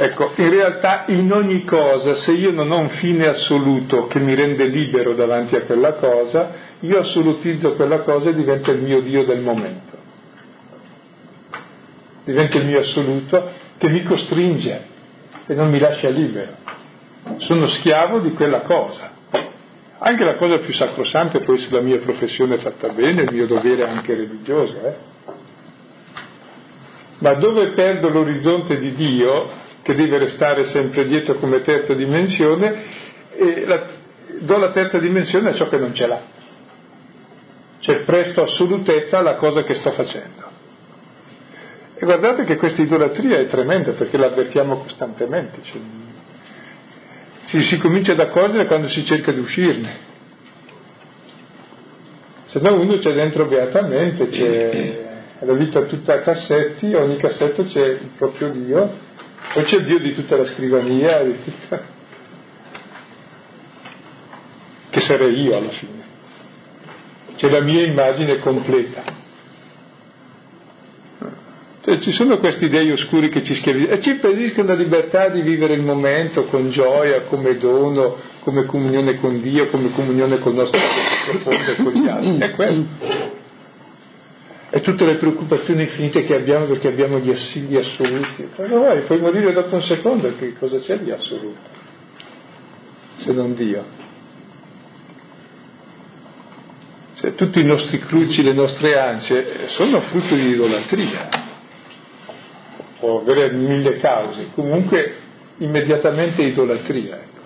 Ecco, 0.00 0.30
in 0.36 0.50
realtà 0.50 1.06
in 1.08 1.32
ogni 1.32 1.64
cosa, 1.64 2.14
se 2.14 2.30
io 2.30 2.52
non 2.52 2.70
ho 2.70 2.78
un 2.78 2.90
fine 2.90 3.26
assoluto 3.26 4.06
che 4.06 4.20
mi 4.20 4.32
rende 4.32 4.66
libero 4.66 5.14
davanti 5.14 5.56
a 5.56 5.62
quella 5.62 5.94
cosa, 5.94 6.52
io 6.78 7.00
assolutizzo 7.00 7.74
quella 7.74 8.02
cosa 8.02 8.30
e 8.30 8.34
diventa 8.34 8.70
il 8.70 8.80
mio 8.80 9.00
Dio 9.00 9.24
del 9.24 9.40
momento. 9.40 9.96
Diventa 12.22 12.58
il 12.58 12.66
mio 12.66 12.78
assoluto 12.78 13.50
che 13.76 13.88
mi 13.88 14.04
costringe 14.04 14.82
e 15.48 15.54
non 15.54 15.68
mi 15.68 15.80
lascia 15.80 16.10
libero. 16.10 16.52
Sono 17.38 17.66
schiavo 17.66 18.20
di 18.20 18.34
quella 18.34 18.60
cosa. 18.60 19.10
Anche 19.98 20.22
la 20.22 20.36
cosa 20.36 20.58
più 20.58 20.74
sacrosanta 20.74 21.40
può 21.40 21.54
essere 21.54 21.74
la 21.74 21.80
mia 21.80 21.98
professione 21.98 22.58
fatta 22.58 22.90
bene, 22.90 23.22
il 23.22 23.32
mio 23.32 23.48
dovere 23.48 23.82
anche 23.82 24.14
religioso. 24.14 24.80
Eh? 24.80 24.94
Ma 27.18 27.34
dove 27.34 27.72
perdo 27.72 28.08
l'orizzonte 28.10 28.76
di 28.76 28.92
Dio, 28.92 29.66
che 29.88 29.94
deve 29.94 30.18
restare 30.18 30.66
sempre 30.66 31.06
dietro 31.06 31.36
come 31.36 31.62
terza 31.62 31.94
dimensione, 31.94 32.82
e 33.34 33.64
la, 33.64 33.86
do 34.40 34.58
la 34.58 34.70
terza 34.70 34.98
dimensione 34.98 35.48
a 35.48 35.54
ciò 35.54 35.66
che 35.68 35.78
non 35.78 35.94
ce 35.94 36.06
l'ha. 36.06 36.20
Cioè 37.78 38.00
presto 38.00 38.42
assolutezza 38.42 39.16
alla 39.16 39.36
cosa 39.36 39.62
che 39.62 39.76
sto 39.76 39.92
facendo. 39.92 40.44
E 41.94 42.04
guardate 42.04 42.44
che 42.44 42.56
questa 42.56 42.82
idolatria 42.82 43.38
è 43.38 43.46
tremenda 43.46 43.92
perché 43.92 44.18
la 44.18 44.26
avvertiamo 44.26 44.76
costantemente. 44.76 45.60
Cioè, 45.62 45.80
ci 47.46 47.62
si 47.62 47.78
comincia 47.78 48.12
ad 48.12 48.20
accorgere 48.20 48.66
quando 48.66 48.88
si 48.88 49.06
cerca 49.06 49.32
di 49.32 49.40
uscirne. 49.40 49.96
Se 52.44 52.60
no 52.60 52.78
uno 52.78 52.98
c'è 52.98 53.14
dentro 53.14 53.46
beatamente, 53.46 54.28
c'è 54.28 55.06
la 55.46 55.52
vita 55.54 55.80
tutta 55.84 56.12
a 56.12 56.18
cassetti, 56.18 56.92
ogni 56.92 57.16
cassetto 57.16 57.64
c'è 57.64 57.86
il 57.86 58.10
proprio 58.18 58.50
Dio 58.50 59.06
poi 59.52 59.64
c'è 59.64 59.80
Dio 59.80 59.98
di 59.98 60.14
tutta 60.14 60.36
la 60.36 60.44
scrivania, 60.44 61.22
di 61.22 61.36
tutta... 61.42 61.82
che 64.90 65.00
sarei 65.00 65.40
io 65.40 65.56
alla 65.56 65.70
fine. 65.70 66.06
C'è 67.36 67.48
la 67.48 67.60
mia 67.60 67.84
immagine 67.86 68.38
completa. 68.38 69.26
Cioè, 71.88 72.00
ci 72.00 72.12
sono 72.12 72.36
questi 72.38 72.68
dei 72.68 72.90
oscuri 72.90 73.30
che 73.30 73.42
ci 73.42 73.54
schiavizzano 73.54 73.96
e 73.96 74.02
ci 74.02 74.10
impediscono 74.10 74.68
la 74.68 74.74
libertà 74.74 75.30
di 75.30 75.40
vivere 75.40 75.72
il 75.72 75.82
momento 75.82 76.44
con 76.44 76.68
gioia, 76.70 77.22
come 77.22 77.56
dono, 77.56 78.16
come 78.40 78.66
comunione 78.66 79.18
con 79.18 79.40
Dio, 79.40 79.68
come 79.68 79.90
comunione 79.92 80.38
con 80.38 80.52
il 80.52 80.58
nostro 80.58 80.80
profondo 81.30 81.70
e 81.70 81.76
con 81.76 81.92
gli 81.92 82.08
altri. 82.08 82.38
È 82.38 82.50
questo 82.50 83.17
e 84.78 84.80
tutte 84.80 85.04
le 85.04 85.16
preoccupazioni 85.16 85.82
infinite 85.82 86.22
che 86.22 86.36
abbiamo 86.36 86.66
perché 86.66 86.86
abbiamo 86.86 87.18
gli 87.18 87.30
assilli 87.30 87.76
assoluti. 87.76 88.48
Ma 88.56 88.66
vai, 88.78 89.00
puoi 89.00 89.18
morire 89.18 89.52
dopo 89.52 89.74
un 89.74 89.82
secondo, 89.82 90.32
che 90.36 90.54
cosa 90.56 90.78
c'è 90.78 90.98
di 91.00 91.10
assoluto? 91.10 91.68
Se 93.16 93.32
non 93.32 93.54
Dio. 93.54 93.84
Cioè, 97.14 97.34
tutti 97.34 97.58
i 97.58 97.64
nostri 97.64 97.98
cruci, 97.98 98.44
le 98.44 98.52
nostre 98.52 98.96
ansie 98.96 99.66
sono 99.68 100.00
frutto 100.02 100.36
di 100.36 100.50
idolatria. 100.50 101.28
Può 103.00 103.20
avere 103.20 103.50
mille 103.50 103.96
cause, 103.96 104.50
comunque 104.54 105.16
immediatamente 105.56 106.42
idolatria. 106.42 107.16
Ecco. 107.16 107.40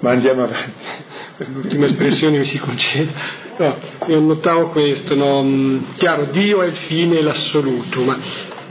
Ma 0.00 0.10
andiamo 0.10 0.42
avanti. 0.42 1.12
L'ultima 1.36 1.86
espressione 1.86 2.38
mi 2.38 2.44
si 2.44 2.58
conceda. 2.58 3.12
No, 3.56 3.76
io 4.06 4.20
notavo 4.20 4.68
questo, 4.68 5.16
no? 5.16 5.42
Mm, 5.42 5.78
chiaro, 5.96 6.26
Dio 6.26 6.62
è 6.62 6.66
il 6.66 6.76
fine 6.86 7.18
e 7.18 7.22
l'assoluto, 7.22 8.02
ma 8.02 8.16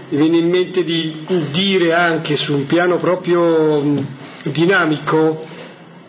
mi 0.10 0.18
viene 0.18 0.38
in 0.38 0.50
mente 0.50 0.84
di 0.84 1.26
dire 1.52 1.94
anche 1.94 2.38
su 2.38 2.54
un 2.54 2.66
piano 2.66 3.00
proprio 3.00 3.82
mm, 3.82 3.98
dinamico 4.44 5.46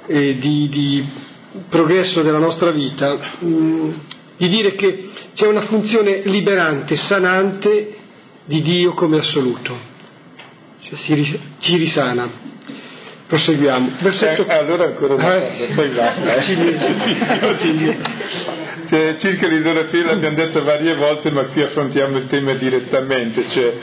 e 0.06 0.36
di, 0.38 0.68
di 0.68 1.04
progresso 1.68 2.22
della 2.22 2.38
nostra 2.38 2.70
vita, 2.70 3.18
mm, 3.44 3.90
di 4.36 4.48
dire 4.48 4.74
che 4.76 5.08
c'è 5.34 5.48
una 5.48 5.62
funzione 5.62 6.20
liberante, 6.24 6.94
sanante 6.96 7.96
di 8.44 8.62
Dio 8.62 8.94
come 8.94 9.18
assoluto, 9.18 9.76
cioè 10.82 10.98
si, 10.98 11.40
ci 11.58 11.76
risana. 11.76 12.30
Proseguiamo. 13.26 13.92
Versetto... 14.00 14.46
Eh, 14.46 14.52
allora 14.52 14.84
ancora 14.84 15.14
una 15.14 15.24
cosa, 15.24 15.54
eh, 15.64 15.72
poi 15.74 15.88
basta. 15.90 16.34
Eh. 16.34 16.42
Cinese. 17.58 17.96
Cioè, 18.88 19.16
circa 19.18 19.48
l'idolatria 19.48 20.04
l'abbiamo 20.04 20.36
detto 20.36 20.62
varie 20.62 20.94
volte, 20.94 21.30
ma 21.30 21.44
qui 21.44 21.62
affrontiamo 21.62 22.18
il 22.18 22.26
tema 22.26 22.52
direttamente. 22.52 23.48
Cioè, 23.48 23.74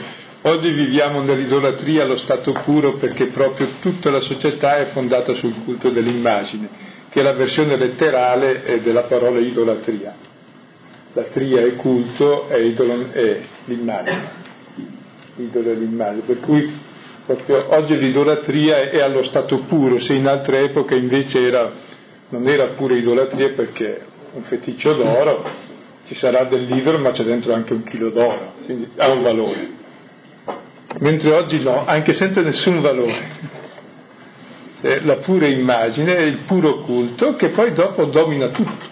oggi 0.42 0.70
viviamo 0.70 1.22
nell'idolatria 1.22 2.04
allo 2.04 2.16
stato 2.18 2.52
puro 2.64 2.94
perché 2.98 3.26
proprio 3.26 3.68
tutta 3.80 4.10
la 4.10 4.20
società 4.20 4.76
è 4.76 4.86
fondata 4.86 5.34
sul 5.34 5.64
culto 5.64 5.90
dell'immagine, 5.90 6.68
che 7.10 7.18
è 7.18 7.22
la 7.22 7.32
versione 7.32 7.76
letterale 7.76 8.80
della 8.82 9.02
parola 9.02 9.40
idolatria. 9.40 10.14
La 11.14 11.24
tria 11.24 11.62
è 11.62 11.74
culto 11.74 12.48
e 12.48 12.64
idolo 12.68 13.10
è 13.10 13.40
l'immagine. 13.64 14.40
Idolo 15.36 15.72
è 15.72 15.74
l'immagine. 15.74 16.22
Per 16.24 16.40
cui 16.40 16.90
proprio 17.26 17.74
oggi 17.74 17.96
l'idolatria 17.96 18.90
è 18.90 19.00
allo 19.00 19.22
stato 19.24 19.58
puro, 19.68 20.00
se 20.00 20.14
in 20.14 20.26
altre 20.26 20.64
epoche 20.64 20.96
invece 20.96 21.40
era, 21.40 21.70
non 22.30 22.48
era 22.48 22.66
pure 22.68 22.96
idolatria 22.96 23.50
perché 23.50 24.06
un 24.32 24.42
feticcio 24.42 24.94
d'oro, 24.94 25.44
ci 26.06 26.14
sarà 26.14 26.44
dell'idolo 26.44 26.98
ma 26.98 27.10
c'è 27.10 27.22
dentro 27.22 27.54
anche 27.54 27.72
un 27.72 27.84
chilo 27.84 28.10
d'oro, 28.10 28.54
quindi 28.64 28.88
ha 28.96 29.10
un 29.10 29.22
valore. 29.22 29.80
Mentre 30.98 31.32
oggi 31.32 31.62
no, 31.62 31.86
anche 31.86 32.12
senza 32.12 32.42
nessun 32.42 32.80
valore. 32.80 33.60
eh, 34.82 35.00
la 35.04 35.16
pura 35.16 35.46
immagine, 35.46 36.12
il 36.22 36.38
puro 36.46 36.80
culto 36.80 37.36
che 37.36 37.50
poi 37.50 37.72
dopo 37.72 38.04
domina 38.06 38.48
tutto, 38.48 38.86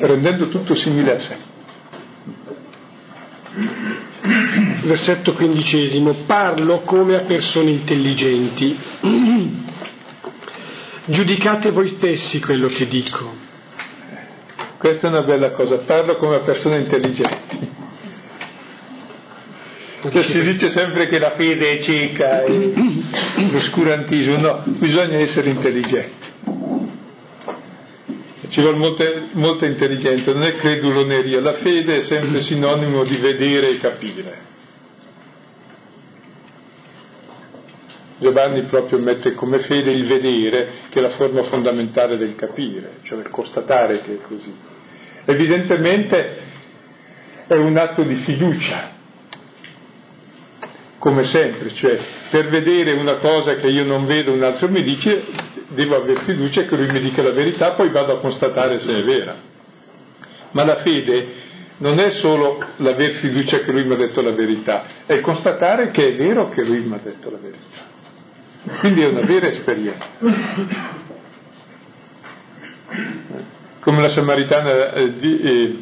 rendendo 0.00 0.48
tutto 0.48 0.74
simile 0.74 1.14
a 1.14 1.18
sé. 1.18 1.36
Versetto 4.20 5.32
quindicesimo, 5.34 6.24
parlo 6.26 6.80
come 6.80 7.16
a 7.16 7.20
persone 7.20 7.70
intelligenti. 7.70 8.76
Giudicate 11.06 11.70
voi 11.70 11.88
stessi 11.88 12.40
quello 12.40 12.68
che 12.68 12.86
dico. 12.86 13.46
Questa 14.78 15.06
è 15.06 15.10
una 15.10 15.22
bella 15.22 15.50
cosa, 15.50 15.78
parlo 15.78 16.16
come 16.16 16.36
a 16.36 16.40
persone 16.40 16.80
intelligenti. 16.80 17.76
Cioè 20.10 20.22
si 20.24 20.40
dice 20.42 20.70
sempre 20.70 21.08
che 21.08 21.18
la 21.18 21.32
fede 21.32 21.78
è 21.78 21.82
cieca 21.82 22.44
e 22.44 22.72
l'oscurantismo, 23.50 24.36
no, 24.36 24.62
bisogna 24.64 25.18
essere 25.18 25.50
intelligenti. 25.50 26.27
Ci 28.58 28.64
vuole 28.64 28.76
molta, 28.76 29.04
molta 29.34 29.66
intelligenza, 29.66 30.32
non 30.32 30.42
è 30.42 30.56
credulo 30.56 31.06
né 31.06 31.20
ria, 31.20 31.40
la 31.40 31.58
fede 31.58 31.98
è 31.98 32.02
sempre 32.02 32.40
sinonimo 32.40 33.04
di 33.04 33.16
vedere 33.18 33.68
e 33.68 33.78
capire. 33.78 34.38
Giovanni 38.18 38.62
proprio 38.62 38.98
mette 38.98 39.34
come 39.34 39.60
fede 39.60 39.92
il 39.92 40.06
vedere, 40.06 40.70
che 40.88 40.98
è 40.98 41.02
la 41.02 41.10
forma 41.10 41.44
fondamentale 41.44 42.16
del 42.16 42.34
capire, 42.34 42.94
cioè 43.04 43.20
il 43.20 43.28
constatare 43.28 44.00
che 44.00 44.14
è 44.14 44.20
così. 44.26 44.52
Evidentemente 45.24 46.38
è 47.46 47.54
un 47.54 47.76
atto 47.76 48.02
di 48.02 48.16
fiducia, 48.16 48.90
come 50.98 51.22
sempre, 51.26 51.72
cioè 51.74 51.96
per 52.28 52.48
vedere 52.48 52.90
una 52.94 53.18
cosa 53.18 53.54
che 53.54 53.68
io 53.68 53.84
non 53.84 54.04
vedo, 54.04 54.32
un 54.32 54.42
altro 54.42 54.68
mi 54.68 54.82
dice, 54.82 55.26
devo 55.78 55.94
avere 55.94 56.22
fiducia 56.24 56.64
che 56.64 56.74
lui 56.74 56.88
mi 56.90 56.98
dica 56.98 57.22
la 57.22 57.30
verità, 57.30 57.70
poi 57.72 57.88
vado 57.90 58.14
a 58.14 58.18
constatare 58.18 58.80
se 58.80 58.98
è 58.98 59.04
vera. 59.04 59.36
Ma 60.50 60.64
la 60.64 60.82
fede 60.82 61.46
non 61.78 62.00
è 62.00 62.10
solo 62.20 62.58
l'aver 62.78 63.12
fiducia 63.20 63.60
che 63.60 63.70
lui 63.70 63.84
mi 63.84 63.92
ha 63.92 63.96
detto 63.96 64.20
la 64.20 64.32
verità, 64.32 65.04
è 65.06 65.20
constatare 65.20 65.92
che 65.92 66.08
è 66.08 66.16
vero 66.16 66.48
che 66.48 66.64
lui 66.64 66.80
mi 66.80 66.94
ha 66.94 67.00
detto 67.00 67.30
la 67.30 67.38
verità. 67.40 67.86
Quindi 68.80 69.02
è 69.02 69.06
una 69.06 69.20
vera 69.20 69.46
esperienza. 69.46 70.06
Come 73.78 74.02
la 74.02 74.08
Samaritana 74.08 74.92
eh, 74.94 75.14
eh, 75.22 75.76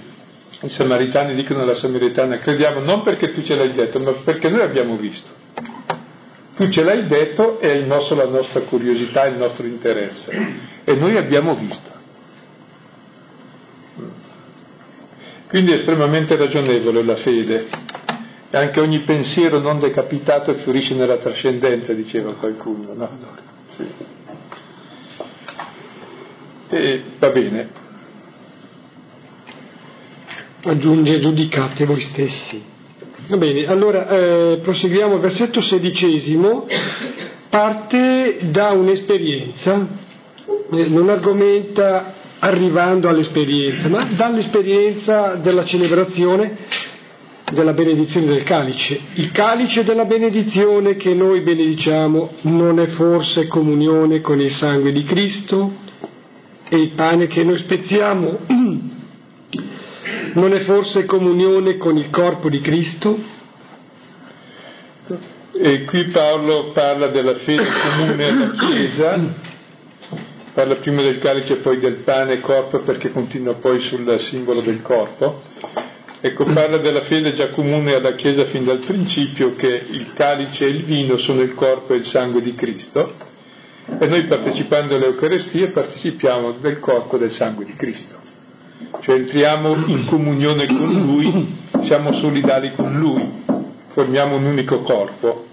i 0.61 0.69
samaritani 0.69 1.35
dicono 1.35 1.63
alla 1.63 1.75
samaritana, 1.75 2.39
crediamo 2.39 2.81
non 2.81 3.03
perché 3.03 3.33
tu 3.33 3.43
ce 3.43 3.55
l'hai 3.55 3.73
detto, 3.73 3.99
ma 3.99 4.13
perché 4.13 4.51
noi 4.51 4.61
abbiamo 4.61 4.97
visto. 4.97 5.45
Tu 6.57 6.71
ce 6.71 6.83
l'hai 6.83 7.07
detto 7.07 7.59
è 7.59 7.71
il 7.71 7.87
nostro, 7.87 8.17
la 8.17 8.27
nostra 8.27 8.61
curiosità, 8.63 9.27
il 9.27 9.37
nostro 9.37 9.67
interesse. 9.67 10.33
E 10.85 10.95
noi 10.95 11.17
abbiamo 11.17 11.55
visto. 11.55 11.95
Quindi 15.49 15.73
è 15.73 15.75
estremamente 15.75 16.35
ragionevole 16.35 17.03
la 17.03 17.17
fede. 17.17 17.67
E 18.51 18.57
anche 18.57 18.81
ogni 18.81 19.01
pensiero 19.01 19.59
non 19.59 19.79
decapitato 19.79 20.55
fiorisce 20.55 20.95
nella 20.95 21.19
trascendenza, 21.19 21.93
diceva 21.93 22.33
qualcuno. 22.35 22.95
No? 22.95 23.11
Sì. 23.77 24.15
E 26.69 27.03
va 27.19 27.31
bene, 27.31 27.69
aggiunge 30.63 31.19
giudicate 31.21 31.85
voi 31.85 32.03
stessi. 32.03 32.75
Bene, 33.29 33.67
allora 33.67 34.09
eh, 34.09 34.61
proseguiamo, 34.63 35.19
versetto 35.19 35.61
sedicesimo, 35.61 36.65
parte 37.51 38.39
da 38.53 38.71
un'esperienza, 38.71 39.85
eh, 40.71 40.87
non 40.87 41.09
argomenta 41.09 42.15
arrivando 42.39 43.09
all'esperienza, 43.09 43.89
ma 43.89 44.05
dall'esperienza 44.15 45.35
della 45.43 45.65
celebrazione 45.65 46.57
della 47.53 47.73
benedizione 47.73 48.27
del 48.27 48.45
calice. 48.45 49.01
Il 49.15 49.33
calice 49.33 49.83
della 49.83 50.05
benedizione 50.05 50.95
che 50.95 51.13
noi 51.13 51.41
benediciamo 51.41 52.31
non 52.43 52.79
è 52.79 52.87
forse 52.91 53.49
comunione 53.49 54.21
con 54.21 54.41
il 54.41 54.53
sangue 54.53 54.93
di 54.93 55.03
Cristo? 55.03 55.85
E 56.69 56.77
il 56.77 56.93
pane 56.93 57.27
che 57.27 57.43
noi 57.43 57.59
spezziamo 57.59 58.39
non 60.35 60.53
è 60.53 60.61
forse 60.61 61.05
comunione 61.05 61.77
con 61.77 61.97
il 61.97 62.11
corpo 62.11 62.49
di 62.49 62.61
Cristo? 62.61 63.19
E 65.53 65.85
qui 65.85 66.05
Paolo 66.09 66.73
parla 66.73 67.09
della 67.09 67.37
fede 67.37 67.65
comune 67.65 68.25
alla 68.25 68.51
Chiesa, 68.51 69.35
parla 70.53 70.77
prima 70.77 71.03
del 71.03 71.19
calice 71.19 71.55
e 71.55 71.57
poi 71.57 71.79
del 71.79 72.03
pane 72.05 72.35
e 72.35 72.41
corpo 72.41 72.81
perché 72.81 73.11
continua 73.11 73.55
poi 73.55 73.81
sul 73.81 74.19
simbolo 74.31 74.61
del 74.61 74.83
corpo. 74.83 75.43
Ecco, 76.21 76.45
parla 76.45 76.79
della 76.79 77.03
fede 77.03 77.35
già 77.35 77.49
comune 77.51 77.95
alla 77.95 78.15
Chiesa 78.15 78.47
fin 78.47 78.65
dal 78.65 78.85
principio 78.85 79.55
che 79.55 79.83
il 79.89 80.13
calice 80.15 80.67
e 80.67 80.69
il 80.69 80.85
vino 80.85 81.17
sono 81.19 81.41
il 81.41 81.55
corpo 81.55 81.95
e 81.95 81.99
il 81.99 82.05
sangue 82.05 82.43
di 82.43 82.55
Cristo 82.55 83.15
e 83.99 84.07
noi 84.07 84.27
partecipando 84.27 84.97
all'Eucarestia 84.97 85.71
partecipiamo 85.71 86.53
del 86.61 86.81
corpo 86.81 87.17
e 87.17 87.19
del 87.21 87.31
sangue 87.31 87.65
di 87.65 87.77
Cristo 87.77 88.26
cioè 89.01 89.15
entriamo 89.15 89.87
in 89.87 90.07
comunione 90.07 90.67
con 90.67 90.93
Lui, 90.93 91.59
siamo 91.83 92.13
solidali 92.15 92.73
con 92.75 92.99
Lui, 92.99 93.45
formiamo 93.93 94.37
un 94.37 94.45
unico 94.45 94.81
corpo. 94.81 95.47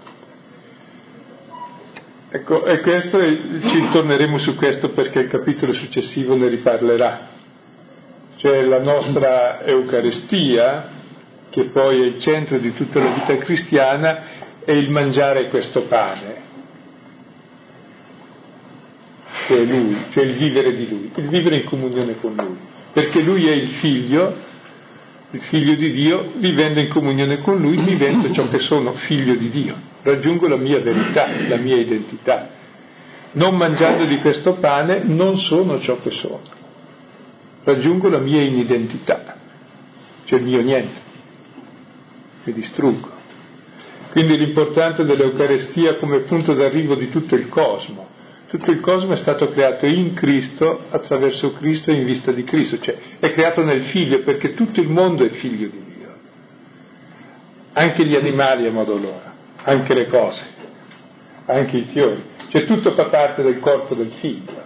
Ecco, 2.30 2.64
e 2.64 2.80
questo, 2.80 3.18
ci 3.20 3.88
torneremo 3.92 4.38
su 4.38 4.56
questo 4.56 4.90
perché 4.90 5.20
il 5.20 5.28
capitolo 5.28 5.72
successivo 5.72 6.34
ne 6.34 6.48
riparlerà. 6.48 7.28
Cioè 8.36 8.62
la 8.62 8.80
nostra 8.80 9.64
Eucaristia, 9.64 10.88
che 11.50 11.64
poi 11.66 12.00
è 12.00 12.06
il 12.06 12.20
centro 12.20 12.58
di 12.58 12.74
tutta 12.74 12.98
la 12.98 13.12
vita 13.12 13.36
cristiana, 13.38 14.22
è 14.64 14.72
il 14.72 14.90
mangiare 14.90 15.48
questo 15.48 15.82
pane, 15.82 16.42
che 19.46 19.56
è 19.56 19.64
Lui, 19.64 19.96
cioè 20.10 20.24
il 20.24 20.34
vivere 20.34 20.74
di 20.74 20.88
Lui, 20.88 21.12
il 21.14 21.28
vivere 21.28 21.58
in 21.58 21.64
comunione 21.64 22.16
con 22.18 22.34
Lui 22.34 22.72
perché 22.94 23.20
lui 23.22 23.46
è 23.48 23.52
il 23.52 23.68
figlio, 23.80 24.36
il 25.32 25.40
figlio 25.42 25.74
di 25.74 25.90
Dio, 25.90 26.30
vivendo 26.36 26.78
in 26.78 26.88
comunione 26.88 27.38
con 27.38 27.58
lui, 27.58 27.82
divento 27.82 28.32
ciò 28.32 28.48
che 28.48 28.60
sono, 28.60 28.92
figlio 28.92 29.34
di 29.34 29.50
Dio, 29.50 29.74
raggiungo 30.02 30.46
la 30.46 30.56
mia 30.56 30.78
verità, 30.78 31.28
la 31.48 31.56
mia 31.56 31.74
identità. 31.74 32.50
Non 33.32 33.56
mangiando 33.56 34.04
di 34.04 34.18
questo 34.18 34.54
pane 34.54 35.02
non 35.02 35.38
sono 35.40 35.80
ciò 35.80 36.00
che 36.00 36.12
sono, 36.12 36.40
raggiungo 37.64 38.08
la 38.08 38.20
mia 38.20 38.42
inidentità, 38.42 39.38
cioè 40.26 40.38
il 40.38 40.44
mio 40.44 40.62
niente, 40.62 41.00
mi 42.44 42.52
distruggo. 42.52 43.10
Quindi 44.12 44.38
l'importanza 44.38 45.02
dell'Eucarestia 45.02 45.96
come 45.96 46.20
punto 46.20 46.54
d'arrivo 46.54 46.94
di 46.94 47.10
tutto 47.10 47.34
il 47.34 47.48
cosmo, 47.48 48.13
tutto 48.54 48.70
il 48.70 48.78
cosmo 48.78 49.14
è 49.14 49.16
stato 49.16 49.48
creato 49.48 49.84
in 49.84 50.14
Cristo, 50.14 50.84
attraverso 50.90 51.54
Cristo 51.54 51.90
e 51.90 51.94
in 51.94 52.04
vista 52.04 52.30
di 52.30 52.44
Cristo, 52.44 52.78
cioè 52.78 52.96
è 53.18 53.32
creato 53.32 53.64
nel 53.64 53.82
figlio 53.86 54.20
perché 54.20 54.54
tutto 54.54 54.80
il 54.80 54.88
mondo 54.88 55.24
è 55.24 55.28
figlio 55.30 55.66
di 55.66 55.82
Dio. 55.96 56.14
Anche 57.72 58.06
gli 58.06 58.14
animali 58.14 58.68
a 58.68 58.70
modo 58.70 58.96
loro, 58.96 59.22
anche 59.56 59.92
le 59.92 60.06
cose, 60.06 60.46
anche 61.46 61.78
i 61.78 61.82
fiori, 61.90 62.22
cioè 62.50 62.64
tutto 62.64 62.92
fa 62.92 63.06
parte 63.06 63.42
del 63.42 63.58
corpo 63.58 63.96
del 63.96 64.12
figlio. 64.20 64.62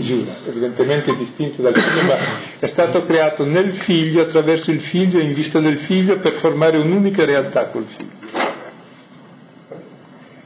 Giura, 0.00 0.36
evidentemente 0.46 1.14
distinto 1.14 1.60
dal 1.60 1.74
figlio, 1.74 2.02
ma 2.02 2.16
è 2.58 2.66
stato 2.68 3.04
creato 3.04 3.44
nel 3.44 3.74
figlio, 3.82 4.22
attraverso 4.22 4.70
il 4.70 4.80
figlio 4.80 5.18
e 5.18 5.24
in 5.24 5.34
vista 5.34 5.60
del 5.60 5.80
figlio 5.80 6.18
per 6.20 6.38
formare 6.38 6.78
un'unica 6.78 7.26
realtà 7.26 7.66
col 7.66 7.84
figlio 7.88 8.51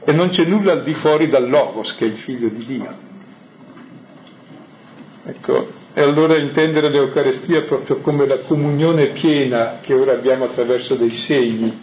e 0.09 0.13
non 0.13 0.29
c'è 0.29 0.45
nulla 0.45 0.71
al 0.71 0.83
di 0.83 0.93
fuori 0.93 1.27
dal 1.27 1.49
Logos, 1.49 1.93
che 1.97 2.05
è 2.05 2.07
il 2.07 2.15
figlio 2.19 2.47
di 2.47 2.65
Dio. 2.65 2.95
Ecco, 5.25 5.67
e 5.93 6.01
allora 6.01 6.37
intendere 6.37 6.89
l'Eucarestia 6.89 7.63
proprio 7.63 7.97
come 7.97 8.25
la 8.25 8.37
comunione 8.37 9.07
piena 9.07 9.79
che 9.81 9.93
ora 9.93 10.13
abbiamo 10.13 10.45
attraverso 10.45 10.95
dei 10.95 11.11
segni, 11.11 11.77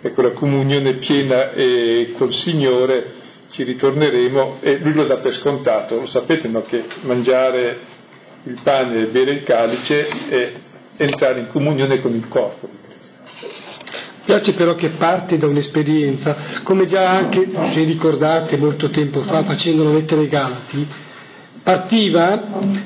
ecco 0.00 0.20
la 0.20 0.32
comunione 0.32 0.96
piena 0.96 1.52
e 1.52 2.12
col 2.18 2.34
Signore 2.34 3.12
ci 3.50 3.62
ritorneremo 3.62 4.56
e 4.58 4.78
lui 4.78 4.94
lo 4.94 5.06
dà 5.06 5.18
per 5.18 5.34
scontato, 5.34 5.94
lo 5.94 6.06
sapete 6.06 6.48
no, 6.48 6.62
che 6.62 6.86
mangiare 7.02 7.78
il 8.42 8.58
pane 8.64 9.02
e 9.02 9.06
bere 9.06 9.30
il 9.30 9.42
calice 9.44 10.08
è 10.28 10.52
entrare 10.96 11.38
in 11.38 11.46
comunione 11.46 12.00
con 12.00 12.12
il 12.12 12.26
corpo 12.26 12.77
piace 14.28 14.52
però 14.52 14.74
che 14.74 14.90
parte 14.90 15.38
da 15.38 15.46
un'esperienza, 15.46 16.60
come 16.62 16.84
già 16.84 17.08
anche, 17.08 17.48
se 17.72 17.82
ricordate, 17.84 18.58
molto 18.58 18.90
tempo 18.90 19.22
fa 19.22 19.42
facendo 19.42 19.84
la 19.84 19.92
lettera 19.92 20.20
ai 20.20 20.28
Galati, 20.28 20.86
partiva 21.62 22.42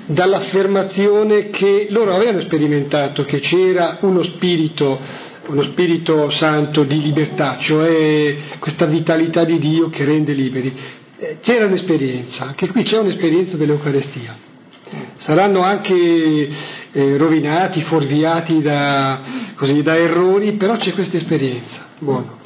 dall'affermazione 0.06 1.50
che 1.50 1.88
loro 1.90 2.14
avevano 2.14 2.42
sperimentato 2.42 3.24
che 3.24 3.40
c'era 3.40 3.98
uno 4.02 4.22
spirito 4.22 5.30
uno 5.48 5.62
spirito 5.62 6.30
santo 6.30 6.84
di 6.84 7.00
libertà, 7.00 7.56
cioè 7.58 8.36
questa 8.60 8.86
vitalità 8.86 9.44
di 9.44 9.58
Dio 9.58 9.88
che 9.88 10.04
rende 10.04 10.34
liberi. 10.34 10.72
Eh, 11.18 11.38
c'era 11.40 11.66
un'esperienza, 11.66 12.44
anche 12.44 12.68
qui 12.68 12.84
c'è 12.84 12.98
un'esperienza 12.98 13.56
dell'Eucarestia. 13.56 14.36
Saranno 15.16 15.62
anche 15.62 16.48
eh, 16.92 17.16
rovinati, 17.16 17.82
fuorviati 17.82 18.60
da, 18.60 19.20
così, 19.56 19.82
da 19.82 19.96
errori, 19.96 20.52
però 20.52 20.76
c'è 20.76 20.92
questa 20.92 21.16
esperienza. 21.16 21.86
Buono. 21.98 22.40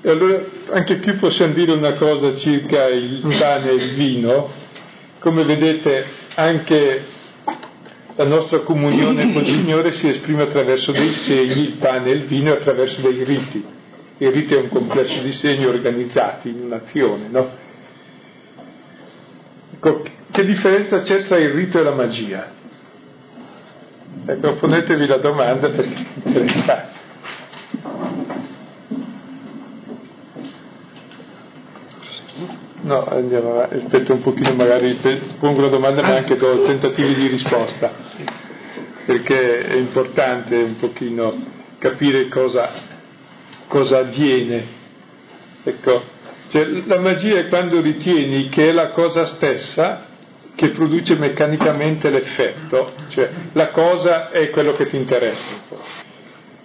E 0.00 0.10
allora 0.10 0.44
anche 0.72 0.98
qui 1.00 1.14
possiamo 1.14 1.52
dire 1.52 1.72
una 1.72 1.94
cosa 1.94 2.36
circa 2.36 2.86
il 2.86 3.20
pane 3.20 3.70
e 3.70 3.74
il 3.74 3.94
vino. 3.94 4.50
Come 5.20 5.44
vedete 5.44 6.04
anche 6.34 7.04
la 8.16 8.24
nostra 8.24 8.60
comunione 8.60 9.32
col 9.32 9.46
Signore 9.46 9.92
si 9.92 10.08
esprime 10.08 10.42
attraverso 10.42 10.92
dei 10.92 11.12
segni, 11.12 11.62
il 11.62 11.76
pane 11.78 12.10
e 12.10 12.14
il 12.14 12.24
vino, 12.24 12.52
attraverso 12.52 13.00
dei 13.00 13.22
riti. 13.24 13.64
Il 14.18 14.30
rito 14.30 14.54
è 14.54 14.60
un 14.60 14.68
complesso 14.68 15.20
di 15.20 15.32
segni 15.32 15.66
organizzati 15.66 16.48
in 16.48 16.62
un'azione, 16.62 17.28
no? 17.28 17.50
Ecco, 19.74 20.02
che 20.30 20.44
differenza 20.44 21.02
c'è 21.02 21.24
tra 21.24 21.38
il 21.38 21.50
rito 21.50 21.78
e 21.78 21.82
la 21.82 21.94
magia? 21.94 22.60
Ecco, 24.24 24.54
ponetevi 24.54 25.06
la 25.06 25.16
domanda 25.16 25.68
perché 25.68 25.94
è 25.94 26.28
interessante. 26.28 27.00
No, 32.82 33.04
andiamo 33.04 33.52
avanti, 33.52 33.76
aspetta 33.76 34.12
un 34.12 34.22
pochino, 34.22 34.54
magari 34.54 34.98
pongo 35.38 35.62
la 35.62 35.68
domanda 35.68 36.02
ma 36.02 36.16
anche 36.16 36.36
do 36.36 36.62
tentativi 36.62 37.14
di 37.14 37.26
risposta, 37.28 37.90
perché 39.06 39.64
è 39.64 39.74
importante 39.74 40.56
un 40.56 40.76
pochino 40.78 41.32
capire 41.78 42.28
cosa, 42.28 42.70
cosa 43.68 43.98
avviene. 43.98 44.80
Ecco, 45.64 46.02
cioè, 46.50 46.66
la 46.86 47.00
magia 47.00 47.38
è 47.38 47.48
quando 47.48 47.80
ritieni 47.80 48.48
che 48.48 48.68
è 48.68 48.72
la 48.72 48.88
cosa 48.88 49.26
stessa 49.26 50.06
che 50.54 50.68
produce 50.70 51.16
meccanicamente 51.16 52.10
l'effetto, 52.10 52.92
cioè 53.08 53.30
la 53.52 53.70
cosa 53.70 54.30
è 54.30 54.50
quello 54.50 54.72
che 54.72 54.86
ti 54.86 54.96
interessa. 54.96 55.50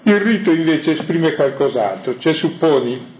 Il 0.03 0.19
rito 0.19 0.51
invece 0.51 0.91
esprime 0.91 1.33
qualcos'altro, 1.33 2.17
cioè 2.17 2.33
supponi 2.33 3.15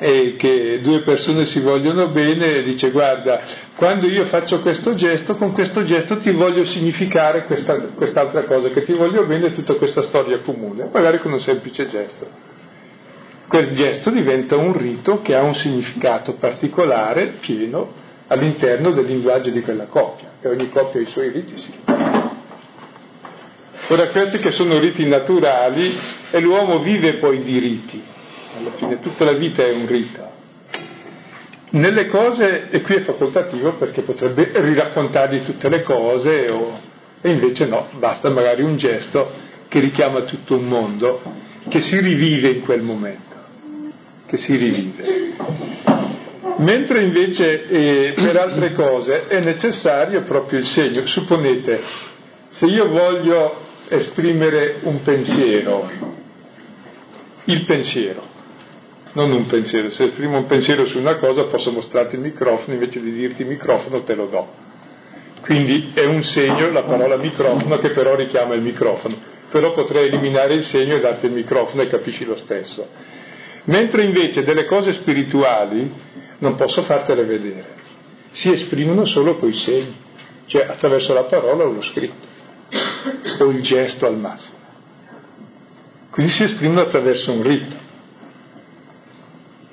e 0.00 0.36
che 0.36 0.78
due 0.80 1.00
persone 1.02 1.44
si 1.46 1.58
vogliono 1.58 2.10
bene 2.10 2.54
e 2.54 2.62
dice 2.62 2.90
guarda, 2.90 3.40
quando 3.74 4.06
io 4.06 4.26
faccio 4.26 4.60
questo 4.60 4.94
gesto, 4.94 5.34
con 5.34 5.52
questo 5.52 5.82
gesto 5.82 6.18
ti 6.18 6.30
voglio 6.30 6.64
significare 6.66 7.44
questa, 7.44 7.74
quest'altra 7.96 8.42
cosa, 8.42 8.68
che 8.68 8.84
ti 8.84 8.92
voglio 8.92 9.26
bene 9.26 9.52
tutta 9.52 9.74
questa 9.74 10.02
storia 10.02 10.38
comune, 10.38 10.88
magari 10.92 11.18
con 11.18 11.32
un 11.32 11.40
semplice 11.40 11.88
gesto. 11.88 12.28
Quel 13.48 13.72
gesto 13.72 14.10
diventa 14.10 14.56
un 14.56 14.76
rito 14.76 15.20
che 15.20 15.34
ha 15.34 15.42
un 15.42 15.54
significato 15.54 16.34
particolare, 16.34 17.38
pieno, 17.40 18.06
all'interno 18.28 18.92
del 18.92 19.06
linguaggio 19.06 19.50
di 19.50 19.60
quella 19.62 19.84
coppia, 19.84 20.28
e 20.40 20.48
ogni 20.48 20.70
coppia 20.70 21.00
ha 21.00 21.02
i 21.02 21.06
suoi 21.06 21.30
riti 21.30 21.56
sì. 21.56 21.72
Ora 23.90 24.08
questi 24.08 24.38
che 24.38 24.50
sono 24.50 24.78
riti 24.78 25.06
naturali 25.06 25.98
e 26.30 26.40
l'uomo 26.40 26.80
vive 26.80 27.14
poi 27.14 27.42
di 27.42 27.58
riti, 27.58 28.02
alla 28.58 28.72
fine 28.72 29.00
tutta 29.00 29.24
la 29.24 29.32
vita 29.32 29.64
è 29.64 29.72
un 29.72 29.86
rito. 29.86 30.36
Nelle 31.70 32.06
cose, 32.06 32.68
e 32.70 32.80
qui 32.82 32.96
è 32.96 33.00
facoltativo 33.00 33.72
perché 33.74 34.02
potrebbe 34.02 34.50
riraccontargli 34.54 35.42
tutte 35.44 35.68
le 35.68 35.82
cose, 35.82 36.50
o, 36.50 36.78
e 37.20 37.30
invece 37.30 37.66
no, 37.66 37.88
basta 37.98 38.30
magari 38.30 38.62
un 38.62 38.76
gesto 38.76 39.30
che 39.68 39.80
richiama 39.80 40.22
tutto 40.22 40.56
un 40.56 40.64
mondo, 40.66 41.20
che 41.68 41.80
si 41.80 41.98
rivive 42.00 42.48
in 42.48 42.60
quel 42.62 42.82
momento, 42.82 43.36
che 44.26 44.36
si 44.38 44.56
rivive. 44.56 45.34
Mentre 46.58 47.02
invece 47.02 47.68
eh, 47.68 48.12
per 48.14 48.36
altre 48.36 48.72
cose 48.72 49.28
è 49.28 49.38
necessario 49.40 50.22
proprio 50.22 50.58
il 50.58 50.66
segno. 50.66 51.06
Supponete, 51.06 51.80
se 52.48 52.66
io 52.66 52.88
voglio 52.88 53.66
esprimere 53.88 54.78
un 54.82 55.02
pensiero, 55.02 55.88
il 57.44 57.64
pensiero, 57.64 58.22
non 59.12 59.30
un 59.30 59.46
pensiero. 59.46 59.90
Se 59.90 60.04
esprimo 60.04 60.36
un 60.36 60.46
pensiero 60.46 60.84
su 60.86 60.98
una 60.98 61.16
cosa 61.16 61.44
posso 61.44 61.70
mostrarti 61.70 62.16
il 62.16 62.22
microfono, 62.22 62.74
invece 62.74 63.00
di 63.00 63.12
dirti 63.12 63.44
microfono 63.44 64.02
te 64.02 64.14
lo 64.14 64.26
do. 64.26 64.48
Quindi 65.42 65.92
è 65.94 66.04
un 66.04 66.24
segno, 66.24 66.70
la 66.72 66.82
parola 66.82 67.16
microfono, 67.16 67.78
che 67.78 67.90
però 67.90 68.16
richiama 68.16 68.54
il 68.54 68.62
microfono. 68.62 69.16
Però 69.50 69.72
potrei 69.72 70.08
eliminare 70.08 70.54
il 70.54 70.64
segno 70.64 70.96
e 70.96 71.00
darti 71.00 71.26
il 71.26 71.32
microfono 71.32 71.82
e 71.82 71.88
capisci 71.88 72.24
lo 72.24 72.36
stesso. 72.36 72.86
Mentre 73.64 74.04
invece 74.04 74.44
delle 74.44 74.64
cose 74.64 74.92
spirituali 74.94 75.90
non 76.38 76.56
posso 76.56 76.82
fartele 76.82 77.24
vedere. 77.24 77.76
Si 78.32 78.50
esprimono 78.50 79.04
solo 79.04 79.38
coi 79.38 79.54
segni, 79.54 79.96
cioè 80.46 80.66
attraverso 80.68 81.12
la 81.12 81.24
parola 81.24 81.64
o 81.64 81.72
lo 81.72 81.82
scritto, 81.82 82.26
o 83.40 83.50
il 83.50 83.62
gesto 83.62 84.06
al 84.06 84.18
massimo. 84.18 84.56
Quindi 86.10 86.32
si 86.32 86.42
esprimono 86.44 86.80
attraverso 86.80 87.32
un 87.32 87.42
rito 87.42 87.86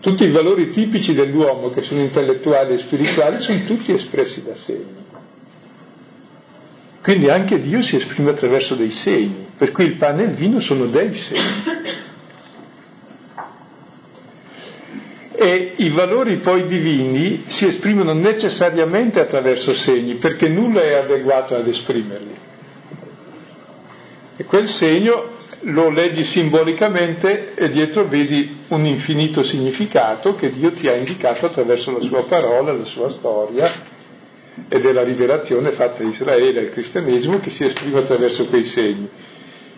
tutti 0.05 0.23
i 0.23 0.29
valori 0.29 0.69
tipici 0.69 1.15
dell'uomo 1.15 1.71
che 1.71 1.81
sono 1.81 2.01
intellettuali 2.01 2.75
e 2.75 2.77
spirituali 2.77 3.41
sono 3.41 3.63
tutti 3.63 3.91
espressi 3.91 4.43
da 4.43 4.53
segni. 4.53 5.03
Quindi 7.01 7.27
anche 7.27 7.59
Dio 7.59 7.81
si 7.81 7.95
esprime 7.95 8.29
attraverso 8.29 8.75
dei 8.75 8.91
segni, 8.91 9.47
per 9.57 9.71
cui 9.71 9.85
il 9.85 9.95
pane 9.95 10.21
e 10.21 10.25
il 10.27 10.35
vino 10.35 10.59
sono 10.59 10.85
dei 10.85 11.11
segni. 11.11 11.63
E 15.37 15.73
i 15.77 15.89
valori 15.89 16.37
poi 16.37 16.65
divini 16.65 17.43
si 17.47 17.65
esprimono 17.65 18.13
necessariamente 18.13 19.19
attraverso 19.19 19.73
segni, 19.73 20.15
perché 20.15 20.47
nulla 20.47 20.81
è 20.81 20.93
adeguato 20.93 21.55
ad 21.55 21.67
esprimerli. 21.67 22.35
E 24.37 24.43
quel 24.45 24.67
segno 24.67 25.33
lo 25.67 25.89
leggi 25.89 26.23
simbolicamente 26.23 27.53
e 27.55 27.69
dietro 27.69 28.05
vedi 28.05 28.57
un 28.67 28.85
infinito 28.85 29.41
significato 29.43 30.35
che 30.35 30.51
Dio 30.51 30.71
ti 30.73 30.87
ha 30.87 30.95
indicato 30.95 31.47
attraverso 31.47 31.91
la 31.91 32.01
sua 32.01 32.23
parola, 32.25 32.73
la 32.73 32.85
sua 32.85 33.09
storia 33.11 33.93
ed 34.69 34.85
è 34.85 34.91
la 34.91 35.03
rivelazione 35.03 35.71
fatta 35.71 36.03
a 36.03 36.07
Israele, 36.07 36.59
al 36.59 36.69
cristianesimo, 36.69 37.39
che 37.39 37.49
si 37.49 37.63
esprime 37.63 37.99
attraverso 37.99 38.45
quei 38.45 38.63
segni. 38.63 39.09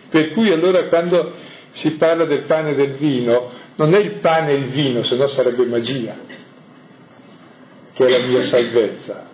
Per 0.08 0.30
cui 0.30 0.52
allora 0.52 0.88
quando 0.88 1.34
si 1.72 1.90
parla 1.92 2.24
del 2.24 2.44
pane 2.44 2.70
e 2.70 2.74
del 2.74 2.92
vino, 2.92 3.50
non 3.76 3.94
è 3.94 3.98
il 3.98 4.18
pane 4.20 4.50
e 4.50 4.56
il 4.56 4.70
vino, 4.70 5.02
se 5.04 5.16
no 5.16 5.28
sarebbe 5.28 5.64
magia, 5.66 6.16
che 7.92 8.06
è 8.06 8.10
la 8.10 8.26
mia 8.26 8.42
salvezza. 8.42 9.26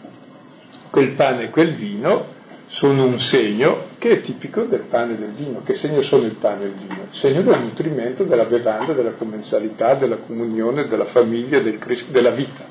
Quel 0.91 1.13
pane 1.13 1.45
e 1.45 1.51
quel 1.51 1.75
vino 1.75 2.33
sono 2.67 3.05
un 3.07 3.19
segno 3.19 3.89
che 3.99 4.11
è 4.11 4.21
tipico 4.21 4.65
del 4.65 4.85
pane 4.89 5.15
e 5.15 5.17
del 5.17 5.33
vino. 5.33 5.63
Che 5.65 5.75
segno 5.75 6.03
sono 6.03 6.25
il 6.25 6.37
pane 6.37 6.65
e 6.65 6.67
il 6.69 6.75
vino? 6.75 7.07
Segno 7.11 7.43
del 7.43 7.61
nutrimento, 7.61 8.25
della 8.25 8.45
bevanda, 8.45 8.93
della 8.93 9.13
commensalità, 9.13 9.95
della 9.95 10.17
comunione, 10.17 10.87
della 10.87 11.07
famiglia, 11.07 11.61
del, 11.61 11.79
della 12.09 12.31
vita, 12.31 12.65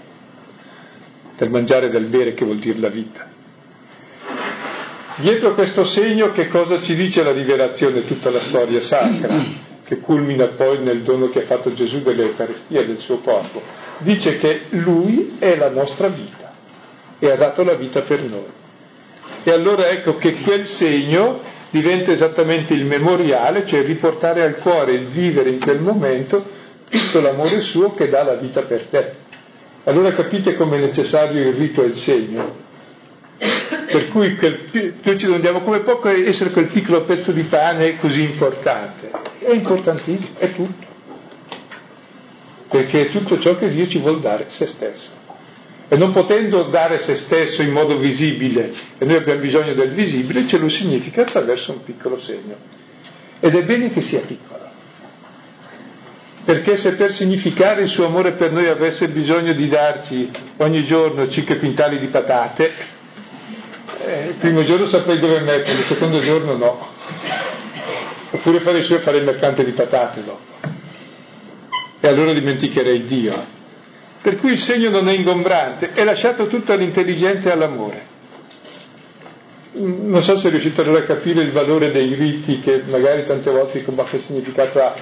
del 1.38 1.50
mangiare 1.50 1.88
e 1.88 1.90
del 1.90 2.06
bere 2.06 2.34
che 2.34 2.46
vuol 2.46 2.60
dire 2.60 2.80
la 2.80 2.90
vita. 2.90 3.33
Dietro 5.18 5.54
questo 5.54 5.86
segno 5.86 6.32
che 6.32 6.48
cosa 6.48 6.82
ci 6.82 6.96
dice 6.96 7.22
la 7.22 7.32
rivelazione, 7.32 8.06
tutta 8.06 8.32
la 8.32 8.42
storia 8.42 8.82
sacra, 8.82 9.44
che 9.84 10.00
culmina 10.00 10.48
poi 10.48 10.82
nel 10.82 11.04
dono 11.04 11.30
che 11.30 11.44
ha 11.44 11.46
fatto 11.46 11.72
Gesù 11.74 12.02
dell'Eucaristia, 12.02 12.84
del 12.84 12.98
suo 12.98 13.18
corpo? 13.18 13.62
Dice 14.00 14.38
che 14.38 14.62
Lui 14.70 15.36
è 15.38 15.56
la 15.56 15.70
nostra 15.70 16.08
vita 16.08 16.54
e 17.20 17.30
ha 17.30 17.36
dato 17.36 17.64
la 17.64 17.76
vita 17.76 18.02
per 18.02 18.24
noi. 18.24 18.62
E 19.44 19.52
allora 19.52 19.90
ecco 19.90 20.16
che 20.18 20.34
quel 20.42 20.66
segno 20.66 21.42
diventa 21.70 22.12
esattamente 22.12 22.74
il 22.74 22.86
memoriale, 22.86 23.68
cioè 23.68 23.84
riportare 23.84 24.42
al 24.42 24.58
cuore 24.58 24.94
il 24.94 25.08
vivere 25.08 25.50
in 25.50 25.60
quel 25.60 25.80
momento 25.80 26.44
tutto 26.90 27.20
l'amore 27.20 27.62
suo 27.62 27.94
che 27.94 28.10
dà 28.10 28.24
la 28.24 28.36
vita 28.36 28.62
per 28.62 28.86
te. 28.90 29.12
Allora 29.84 30.12
capite 30.14 30.56
come 30.56 30.78
è 30.78 30.80
necessario 30.80 31.50
il 31.50 31.56
rito 31.56 31.84
e 31.84 31.88
il 31.88 31.96
segno. 31.98 32.63
Per 33.94 34.08
cui 34.10 34.36
quel, 34.38 35.00
noi 35.04 35.20
ci 35.20 35.26
domandiamo 35.26 35.62
come 35.62 35.82
può 35.82 36.02
essere 36.08 36.50
quel 36.50 36.70
piccolo 36.70 37.04
pezzo 37.04 37.32
di 37.32 37.44
pane 37.44 37.98
così 38.00 38.24
importante. 38.24 39.12
È 39.38 39.52
importantissimo, 39.52 40.40
è 40.40 40.52
tutto. 40.54 40.88
Perché 42.70 43.02
è 43.02 43.10
tutto 43.12 43.40
ciò 43.40 43.56
che 43.56 43.70
Dio 43.70 43.88
ci 43.88 44.00
vuole 44.00 44.20
dare 44.20 44.46
se 44.48 44.66
stesso 44.66 45.22
e 45.90 45.96
non 45.96 46.12
potendo 46.12 46.70
dare 46.70 46.98
se 47.00 47.18
stesso 47.18 47.62
in 47.62 47.70
modo 47.70 48.00
visibile, 48.00 48.74
e 48.98 49.06
noi 49.06 49.18
abbiamo 49.18 49.42
bisogno 49.42 49.76
del 49.76 49.92
visibile, 49.92 50.48
ce 50.48 50.58
lo 50.58 50.68
significa 50.68 51.22
attraverso 51.22 51.72
un 51.72 51.84
piccolo 51.84 52.18
segno. 52.18 52.56
Ed 53.40 53.54
è 53.54 53.64
bene 53.64 53.92
che 53.92 54.02
sia 54.02 54.22
piccolo. 54.22 54.72
Perché 56.46 56.78
se 56.78 56.94
per 56.94 57.12
significare 57.12 57.84
il 57.84 57.90
suo 57.90 58.08
amore 58.08 58.32
per 58.32 58.52
noi 58.52 58.68
avesse 58.70 59.08
bisogno 59.10 59.54
di 59.54 59.68
darci 59.68 60.32
ogni 60.58 60.84
giorno 60.86 61.30
5 61.30 61.60
quintali 61.60 62.00
di 62.00 62.08
patate, 62.08 62.72
eh, 64.06 64.28
il 64.30 64.36
primo 64.36 64.64
giorno 64.64 64.86
saprei 64.88 65.20
dove 65.20 65.40
metterle, 65.40 65.80
il 65.80 65.86
secondo 65.86 66.20
giorno 66.20 66.58
no. 66.58 66.88
Oppure 68.32 68.60
fare 68.60 68.80
io 68.80 69.00
fare 69.00 69.18
il 69.18 69.24
mercante 69.24 69.64
di 69.64 69.72
patate 69.72 70.24
dopo. 70.24 70.42
E 72.00 72.08
allora 72.08 72.34
dimenticherei 72.34 73.06
Dio. 73.06 73.46
Per 74.22 74.38
cui 74.38 74.54
il 74.54 74.60
segno 74.60 74.90
non 74.90 75.08
è 75.08 75.14
ingombrante, 75.14 75.92
è 75.92 76.04
lasciato 76.04 76.48
tutto 76.48 76.74
all'intelligenza 76.74 77.50
e 77.50 77.52
all'amore. 77.52 78.12
Non 79.74 80.22
so 80.22 80.38
se 80.38 80.50
riuscite 80.50 80.82
allora 80.82 81.00
a 81.00 81.04
capire 81.04 81.44
il 81.44 81.52
valore 81.52 81.92
dei 81.92 82.14
riti 82.14 82.60
che 82.60 82.84
magari 82.86 83.26
tante 83.26 83.50
volte 83.50 83.80
dicono 83.80 84.04
ma 84.04 84.10
che 84.10 84.20
significato 84.20 84.82
ha. 84.82 84.96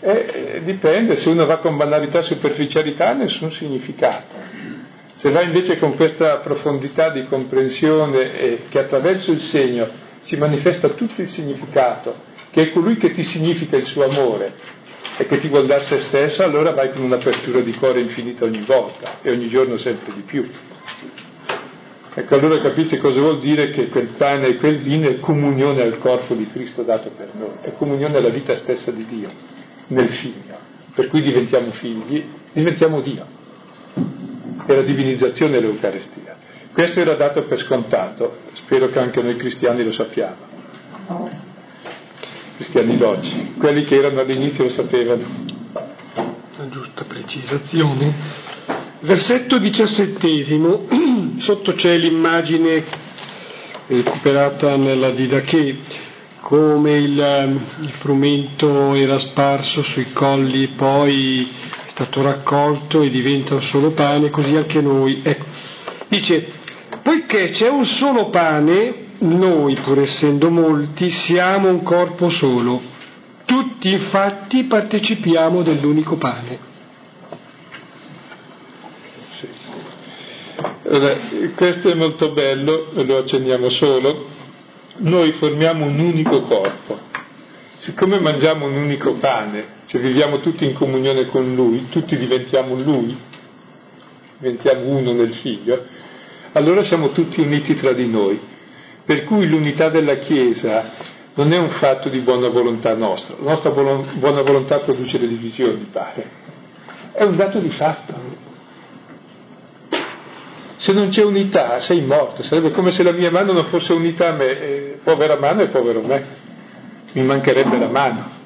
Eh, 0.00 0.60
dipende, 0.64 1.16
se 1.16 1.28
uno 1.28 1.46
va 1.46 1.58
con 1.58 1.76
banalità 1.76 2.20
e 2.20 2.22
superficialità 2.22 3.12
nessun 3.14 3.50
significato. 3.52 4.53
Se 5.24 5.30
va 5.30 5.40
invece 5.40 5.78
con 5.78 5.96
questa 5.96 6.36
profondità 6.40 7.08
di 7.08 7.24
comprensione 7.24 8.38
e 8.38 8.58
che 8.68 8.78
attraverso 8.78 9.30
il 9.30 9.40
segno 9.40 9.88
si 10.20 10.36
manifesta 10.36 10.90
tutto 10.90 11.22
il 11.22 11.30
significato, 11.30 12.14
che 12.50 12.64
è 12.64 12.70
colui 12.72 12.98
che 12.98 13.10
ti 13.12 13.24
significa 13.24 13.78
il 13.78 13.86
suo 13.86 14.04
amore 14.04 14.52
e 15.16 15.24
che 15.24 15.38
ti 15.38 15.48
vuol 15.48 15.64
dare 15.64 15.84
se 15.84 16.00
stesso, 16.00 16.42
allora 16.42 16.72
vai 16.72 16.90
con 16.90 17.04
un'apertura 17.04 17.60
di 17.60 17.72
cuore 17.72 18.00
infinita 18.00 18.44
ogni 18.44 18.64
volta 18.66 19.20
e 19.22 19.30
ogni 19.30 19.48
giorno 19.48 19.78
sempre 19.78 20.12
di 20.12 20.20
più. 20.26 20.46
Ecco, 22.16 22.34
allora 22.34 22.60
capite 22.60 22.98
cosa 22.98 23.18
vuol 23.18 23.38
dire 23.38 23.70
che 23.70 23.88
quel 23.88 24.08
pane 24.18 24.48
e 24.48 24.56
quel 24.56 24.80
vino 24.80 25.08
è 25.08 25.20
comunione 25.20 25.80
al 25.80 25.96
corpo 26.00 26.34
di 26.34 26.46
Cristo 26.52 26.82
dato 26.82 27.10
per 27.16 27.30
noi, 27.32 27.54
è 27.62 27.72
comunione 27.78 28.18
alla 28.18 28.28
vita 28.28 28.54
stessa 28.56 28.90
di 28.90 29.06
Dio, 29.06 29.30
nel 29.86 30.10
figlio. 30.10 30.58
Per 30.94 31.06
cui 31.08 31.22
diventiamo 31.22 31.70
figli, 31.70 32.22
diventiamo 32.52 33.00
Dio. 33.00 33.40
È 34.66 34.74
la 34.74 34.82
divinizzazione 34.82 35.52
dell'Eucarestia. 35.52 36.36
Questo 36.72 37.00
era 37.00 37.14
dato 37.14 37.44
per 37.44 37.58
scontato, 37.60 38.38
spero 38.54 38.88
che 38.88 38.98
anche 38.98 39.22
noi 39.22 39.36
cristiani 39.36 39.84
lo 39.84 39.92
sappiamo. 39.92 40.52
Cristiani 42.56 42.96
d'oggi, 42.96 43.54
quelli 43.58 43.84
che 43.84 43.96
erano 43.96 44.20
all'inizio 44.20 44.64
lo 44.64 44.70
sapevano. 44.70 45.24
Una 46.56 46.68
giusta 46.70 47.04
precisazione. 47.04 48.14
Versetto 49.00 49.58
diciassettesimo, 49.58 50.88
sotto 51.40 51.74
c'è 51.74 51.96
l'immagine 51.96 52.84
recuperata 53.86 54.76
nella 54.76 55.10
Didache, 55.10 55.76
come 56.40 56.96
il, 56.98 57.60
il, 57.80 57.92
frumento 58.00 58.94
era 58.94 59.18
sparso 59.18 59.82
sui 59.82 60.12
colli, 60.12 60.74
poi 60.74 61.48
stato 61.94 62.22
raccolto 62.22 63.02
e 63.02 63.10
diventa 63.10 63.54
un 63.54 63.62
solo 63.62 63.92
pane, 63.92 64.30
così 64.30 64.56
anche 64.56 64.80
noi. 64.80 65.20
Ecco, 65.22 65.44
dice, 66.08 66.46
poiché 67.02 67.50
c'è 67.50 67.68
un 67.68 67.86
solo 67.86 68.30
pane, 68.30 69.02
noi, 69.18 69.76
pur 69.76 70.00
essendo 70.00 70.50
molti, 70.50 71.08
siamo 71.08 71.68
un 71.68 71.84
corpo 71.84 72.30
solo. 72.30 72.82
Tutti 73.44 73.92
infatti 73.92 74.64
partecipiamo 74.64 75.62
dell'unico 75.62 76.16
pane. 76.16 76.72
Allora, 80.86 81.16
questo 81.54 81.90
è 81.90 81.94
molto 81.94 82.32
bello, 82.32 82.88
lo 82.94 83.18
accenniamo 83.18 83.68
solo. 83.68 84.26
Noi 84.96 85.32
formiamo 85.32 85.84
un 85.84 85.98
unico 85.98 86.42
corpo. 86.42 86.93
Siccome 87.84 88.18
mangiamo 88.18 88.64
un 88.64 88.76
unico 88.76 89.12
pane, 89.16 89.82
cioè 89.88 90.00
viviamo 90.00 90.40
tutti 90.40 90.64
in 90.64 90.72
comunione 90.72 91.26
con 91.26 91.54
Lui, 91.54 91.88
tutti 91.90 92.16
diventiamo 92.16 92.76
Lui, 92.76 93.14
diventiamo 94.38 94.86
uno 94.86 95.12
nel 95.12 95.34
Figlio, 95.34 95.84
allora 96.52 96.82
siamo 96.84 97.10
tutti 97.10 97.42
uniti 97.42 97.74
tra 97.74 97.92
di 97.92 98.06
noi. 98.06 98.40
Per 99.04 99.24
cui 99.24 99.46
l'unità 99.46 99.90
della 99.90 100.14
Chiesa 100.14 100.92
non 101.34 101.52
è 101.52 101.58
un 101.58 101.68
fatto 101.72 102.08
di 102.08 102.20
buona 102.20 102.48
volontà 102.48 102.94
nostra, 102.94 103.34
la 103.38 103.50
nostra 103.50 103.68
buona 103.68 104.40
volontà 104.40 104.78
produce 104.78 105.18
le 105.18 105.28
divisioni, 105.28 105.86
pare. 105.92 106.26
È 107.12 107.22
un 107.22 107.36
dato 107.36 107.58
di 107.58 107.68
fatto. 107.68 108.14
Se 110.76 110.90
non 110.94 111.10
c'è 111.10 111.22
unità 111.22 111.80
sei 111.80 112.00
morto, 112.00 112.42
sarebbe 112.44 112.70
come 112.70 112.92
se 112.92 113.02
la 113.02 113.12
mia 113.12 113.30
mano 113.30 113.52
non 113.52 113.66
fosse 113.66 113.92
unità 113.92 114.28
a 114.28 114.32
me, 114.32 114.58
eh, 114.58 114.98
povera 115.04 115.36
mano 115.36 115.60
e 115.60 115.68
povero 115.68 116.00
me, 116.00 116.43
mi 117.14 117.22
mancherebbe 117.22 117.78
la 117.78 117.88
mano. 117.88 118.42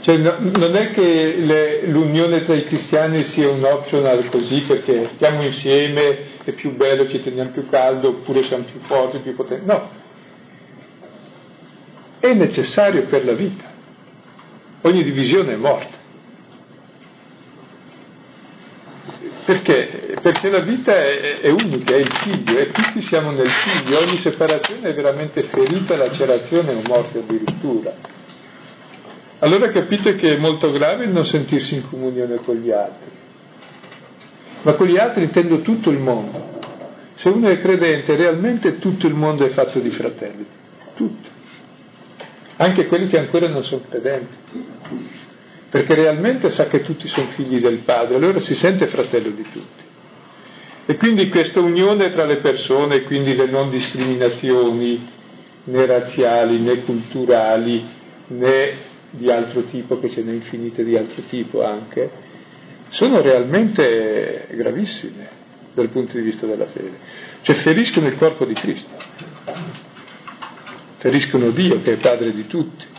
Cioè, 0.00 0.16
no, 0.18 0.34
non 0.38 0.76
è 0.76 0.90
che 0.90 1.36
le, 1.38 1.86
l'unione 1.86 2.44
tra 2.44 2.54
i 2.54 2.64
cristiani 2.64 3.24
sia 3.24 3.48
un 3.48 3.64
optional 3.64 4.28
così 4.28 4.60
perché 4.66 5.08
stiamo 5.14 5.42
insieme, 5.42 6.18
è 6.44 6.52
più 6.52 6.76
bello, 6.76 7.08
ci 7.08 7.20
teniamo 7.20 7.50
più 7.50 7.68
caldo, 7.68 8.08
oppure 8.08 8.42
siamo 8.44 8.64
più 8.64 8.80
forti, 8.80 9.18
più 9.18 9.34
potenti. 9.34 9.64
No, 9.64 9.88
è 12.20 12.32
necessario 12.34 13.04
per 13.04 13.24
la 13.24 13.32
vita. 13.32 13.72
Ogni 14.82 15.02
divisione 15.02 15.54
è 15.54 15.56
morta. 15.56 16.03
Perché? 19.44 20.16
Perché 20.22 20.48
la 20.48 20.60
vita 20.60 20.92
è, 20.92 21.40
è, 21.40 21.50
unica, 21.50 21.94
è 21.94 21.98
il 21.98 22.10
figlio 22.10 22.58
e 22.58 22.70
tutti 22.70 23.02
siamo 23.02 23.30
nel 23.30 23.50
figlio, 23.50 23.98
ogni 23.98 24.18
separazione 24.18 24.88
è 24.88 24.94
veramente 24.94 25.42
ferita, 25.42 25.96
lacerazione 25.96 26.72
o 26.72 26.80
morte 26.86 27.18
addirittura. 27.18 27.92
Allora 29.40 29.68
capite 29.68 30.14
che 30.14 30.34
è 30.34 30.38
molto 30.38 30.72
grave 30.72 31.04
il 31.04 31.10
non 31.10 31.26
sentirsi 31.26 31.74
in 31.74 31.86
comunione 31.88 32.36
con 32.36 32.56
gli 32.56 32.70
altri. 32.70 33.10
Ma 34.62 34.72
con 34.72 34.86
gli 34.86 34.96
altri 34.96 35.24
intendo 35.24 35.60
tutto 35.60 35.90
il 35.90 35.98
mondo. 35.98 36.52
Se 37.16 37.28
uno 37.28 37.48
è 37.48 37.60
credente, 37.60 38.16
realmente 38.16 38.78
tutto 38.78 39.06
il 39.06 39.14
mondo 39.14 39.44
è 39.44 39.50
fatto 39.50 39.78
di 39.78 39.90
fratelli. 39.90 40.46
Tutto. 40.94 41.28
Anche 42.56 42.86
quelli 42.86 43.08
che 43.08 43.18
ancora 43.18 43.46
non 43.48 43.62
sono 43.62 43.82
credenti 43.90 44.36
perché 45.74 45.96
realmente 45.96 46.50
sa 46.50 46.68
che 46.68 46.82
tutti 46.82 47.08
sono 47.08 47.30
figli 47.30 47.58
del 47.58 47.78
Padre, 47.78 48.14
allora 48.14 48.38
si 48.38 48.54
sente 48.54 48.86
fratello 48.86 49.30
di 49.30 49.42
tutti. 49.42 49.82
E 50.86 50.96
quindi 50.96 51.28
questa 51.28 51.58
unione 51.58 52.12
tra 52.12 52.26
le 52.26 52.36
persone, 52.36 53.02
quindi 53.02 53.34
le 53.34 53.46
non 53.46 53.70
discriminazioni 53.70 55.04
né 55.64 55.86
razziali 55.86 56.60
né 56.60 56.84
culturali 56.84 57.84
né 58.28 58.72
di 59.10 59.28
altro 59.32 59.64
tipo, 59.64 59.98
che 59.98 60.10
ce 60.10 60.22
n'è 60.22 60.30
infinite 60.30 60.84
di 60.84 60.96
altro 60.96 61.22
tipo 61.28 61.64
anche, 61.64 62.08
sono 62.90 63.20
realmente 63.20 64.46
gravissime 64.52 65.28
dal 65.74 65.88
punto 65.88 66.16
di 66.16 66.22
vista 66.22 66.46
della 66.46 66.66
fede. 66.66 66.98
Cioè 67.42 67.56
feriscono 67.62 68.06
il 68.06 68.14
corpo 68.14 68.44
di 68.44 68.54
Cristo, 68.54 68.96
feriscono 70.98 71.50
Dio 71.50 71.82
che 71.82 71.94
è 71.94 71.96
Padre 71.96 72.32
di 72.32 72.46
tutti 72.46 72.92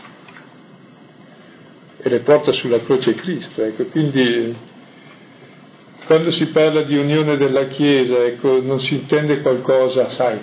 e 1.98 2.08
le 2.08 2.20
porta 2.20 2.52
sulla 2.52 2.80
croce 2.80 3.14
Cristo. 3.14 3.62
Ecco, 3.62 3.86
quindi 3.86 4.54
quando 6.06 6.30
si 6.30 6.46
parla 6.46 6.82
di 6.82 6.96
unione 6.96 7.36
della 7.36 7.66
Chiesa, 7.66 8.24
ecco, 8.24 8.60
non 8.62 8.78
si 8.80 8.94
intende 8.94 9.40
qualcosa, 9.40 10.10
sai, 10.10 10.38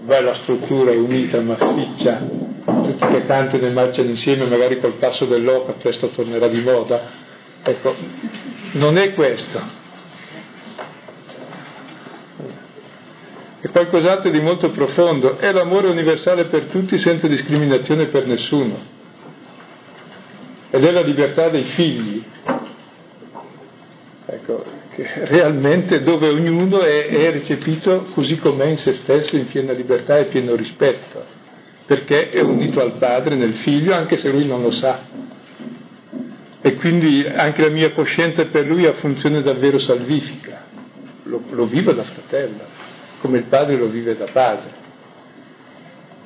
bella 0.00 0.34
struttura 0.34 0.90
unita, 0.90 1.40
massiccia, 1.40 2.18
tutti 2.64 3.06
che 3.06 3.26
cantano 3.26 3.66
e 3.66 3.70
marciano 3.70 4.10
insieme, 4.10 4.46
magari 4.46 4.80
col 4.80 4.94
passo 4.94 5.24
dell'oca, 5.26 5.72
presto 5.72 6.08
tornerà 6.08 6.48
di 6.48 6.60
moda. 6.60 7.26
Ecco, 7.62 7.94
non 8.72 8.96
è 8.96 9.14
questo. 9.14 9.76
È 13.60 13.68
qualcos'altro 13.70 14.30
di 14.30 14.40
molto 14.40 14.70
profondo, 14.70 15.36
è 15.36 15.52
l'amore 15.52 15.88
universale 15.88 16.46
per 16.46 16.66
tutti 16.66 16.96
senza 16.98 17.26
discriminazione 17.26 18.06
per 18.06 18.26
nessuno 18.26 18.96
ed 20.70 20.84
è 20.84 20.90
la 20.90 21.02
libertà 21.02 21.48
dei 21.48 21.64
figli. 21.64 22.22
Ecco, 24.26 24.64
realmente 24.96 26.02
dove 26.02 26.28
ognuno 26.28 26.80
è, 26.80 27.06
è 27.06 27.30
recepito 27.30 28.08
così 28.14 28.36
com'è 28.36 28.66
in 28.66 28.76
se 28.76 28.92
stesso, 28.94 29.36
in 29.36 29.46
piena 29.46 29.72
libertà 29.72 30.18
e 30.18 30.26
pieno 30.26 30.54
rispetto, 30.54 31.24
perché 31.86 32.30
è 32.30 32.40
unito 32.40 32.80
al 32.80 32.98
padre 32.98 33.36
nel 33.36 33.54
figlio 33.54 33.94
anche 33.94 34.18
se 34.18 34.30
lui 34.30 34.46
non 34.46 34.62
lo 34.62 34.70
sa. 34.70 35.26
E 36.60 36.74
quindi 36.74 37.24
anche 37.24 37.62
la 37.62 37.70
mia 37.70 37.92
coscienza 37.92 38.44
per 38.46 38.66
lui 38.66 38.84
ha 38.84 38.92
funzione 38.94 39.40
davvero 39.40 39.78
salvifica, 39.78 40.66
lo, 41.22 41.42
lo 41.50 41.66
vivo 41.66 41.92
da 41.92 42.02
fratello, 42.02 42.64
come 43.20 43.38
il 43.38 43.44
padre 43.44 43.76
lo 43.76 43.86
vive 43.86 44.16
da 44.16 44.26
padre. 44.30 44.86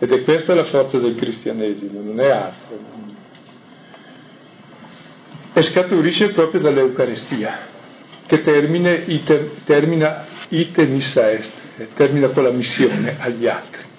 Ed 0.01 0.11
è 0.11 0.23
questa 0.23 0.55
la 0.55 0.65
forza 0.65 0.99
del 0.99 1.15
cristianesimo, 1.15 2.01
non 2.01 2.19
è 2.19 2.31
altro 2.31 3.12
e 5.53 5.63
scaturisce 5.63 6.31
proprio 6.31 6.61
dall'Eucarestia, 6.61 7.59
che 8.27 8.43
termina 8.43 8.91
iter, 8.91 9.51
termina 9.65 10.27
ite 10.49 10.83
est, 10.83 11.51
termina 11.95 12.29
con 12.29 12.45
la 12.45 12.51
missione 12.51 13.17
agli 13.19 13.47
altri. 13.47 13.91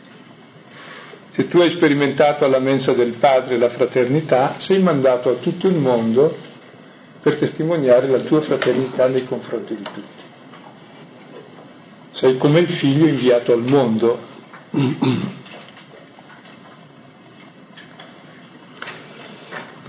Se 1.31 1.47
tu 1.47 1.59
hai 1.59 1.71
sperimentato 1.71 2.45
alla 2.45 2.59
mensa 2.59 2.93
del 2.93 3.13
Padre 3.13 3.57
la 3.57 3.69
fraternità, 3.69 4.55
sei 4.57 4.79
mandato 4.79 5.29
a 5.29 5.33
tutto 5.35 5.67
il 5.67 5.75
mondo 5.75 6.35
per 7.21 7.37
testimoniare 7.37 8.07
la 8.07 8.19
tua 8.19 8.41
fraternità 8.41 9.07
nei 9.07 9.25
confronti 9.25 9.75
di 9.75 9.83
tutti. 9.83 10.23
Sei 12.11 12.37
come 12.37 12.59
il 12.59 12.69
figlio 12.69 13.07
inviato 13.07 13.53
al 13.53 13.63
mondo 13.63 14.19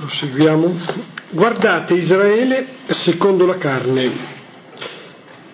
Proseguiamo. 0.04 0.80
Guardate 1.30 1.94
Israele 1.94 2.66
secondo 2.88 3.46
la 3.46 3.56
carne. 3.56 4.32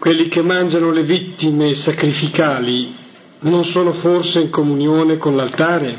Quelli 0.01 0.27
che 0.27 0.43
mangiano 0.43 0.91
le 0.91 1.05
vittime 1.05 1.77
sacrificali 1.77 2.93
non 3.41 3.65
sono 3.67 3.93
forse 3.93 4.41
in 4.41 4.51
comunione 4.51 5.19
con 5.19 5.37
l'altare? 5.37 5.99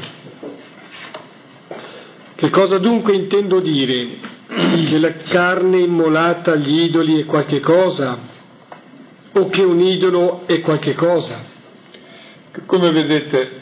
Che 2.35 2.49
cosa 2.49 2.77
dunque 2.77 3.13
intendo 3.13 3.61
dire? 3.61 4.07
Che 4.47 4.97
la 4.97 5.13
carne 5.13 5.79
immolata 5.79 6.51
agli 6.51 6.81
idoli 6.81 7.21
è 7.21 7.25
qualche 7.25 7.61
cosa? 7.61 8.19
O 9.31 9.47
che 9.47 9.61
un 9.63 9.79
idolo 9.79 10.45
è 10.45 10.59
qualche 10.59 10.93
cosa? 10.93 11.41
Come 12.65 12.91
vedete, 12.91 13.59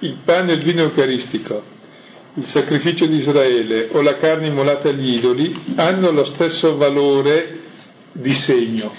il 0.00 0.16
pane 0.24 0.52
e 0.52 0.54
il 0.56 0.62
vino 0.62 0.82
eucaristico, 0.82 1.73
il 2.36 2.46
sacrificio 2.46 3.06
di 3.06 3.16
Israele 3.16 3.88
o 3.92 4.00
la 4.00 4.16
carne 4.16 4.48
immolata 4.48 4.88
agli 4.88 5.14
idoli 5.14 5.54
hanno 5.76 6.10
lo 6.10 6.24
stesso 6.24 6.76
valore 6.76 7.60
di 8.12 8.32
segno, 8.32 8.92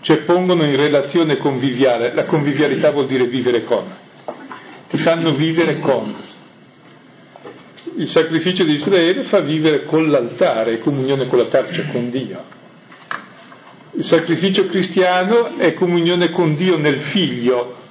cioè 0.00 0.18
pongono 0.18 0.64
in 0.64 0.74
relazione 0.74 1.36
conviviale, 1.36 2.12
la 2.12 2.24
convivialità 2.24 2.90
vuol 2.90 3.06
dire 3.06 3.26
vivere 3.26 3.64
con, 3.64 3.84
ti 4.88 4.98
fanno 4.98 5.34
vivere 5.34 5.78
con. 5.78 6.14
Il 7.98 8.08
sacrificio 8.08 8.64
di 8.64 8.72
Israele 8.72 9.22
fa 9.24 9.40
vivere 9.40 9.84
con 9.84 10.10
l'altare, 10.10 10.80
comunione 10.80 11.28
con 11.28 11.38
l'altare, 11.38 11.72
cioè 11.72 11.90
con 11.92 12.10
Dio. 12.10 12.54
Il 13.92 14.04
sacrificio 14.04 14.66
cristiano 14.66 15.56
è 15.56 15.72
comunione 15.72 16.30
con 16.30 16.54
Dio 16.56 16.76
nel 16.76 17.00
figlio, 17.12 17.84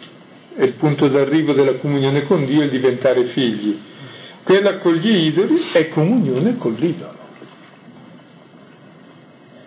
è 0.55 0.63
il 0.63 0.73
punto 0.73 1.07
d'arrivo 1.07 1.53
della 1.53 1.75
comunione 1.75 2.23
con 2.23 2.45
Dio, 2.45 2.63
il 2.63 2.69
diventare 2.69 3.25
figli. 3.25 3.77
Quella 4.43 4.77
con 4.77 4.93
gli 4.93 5.27
idoli 5.27 5.69
è 5.73 5.89
comunione 5.89 6.55
con 6.55 6.73
l'idolo. 6.73 7.23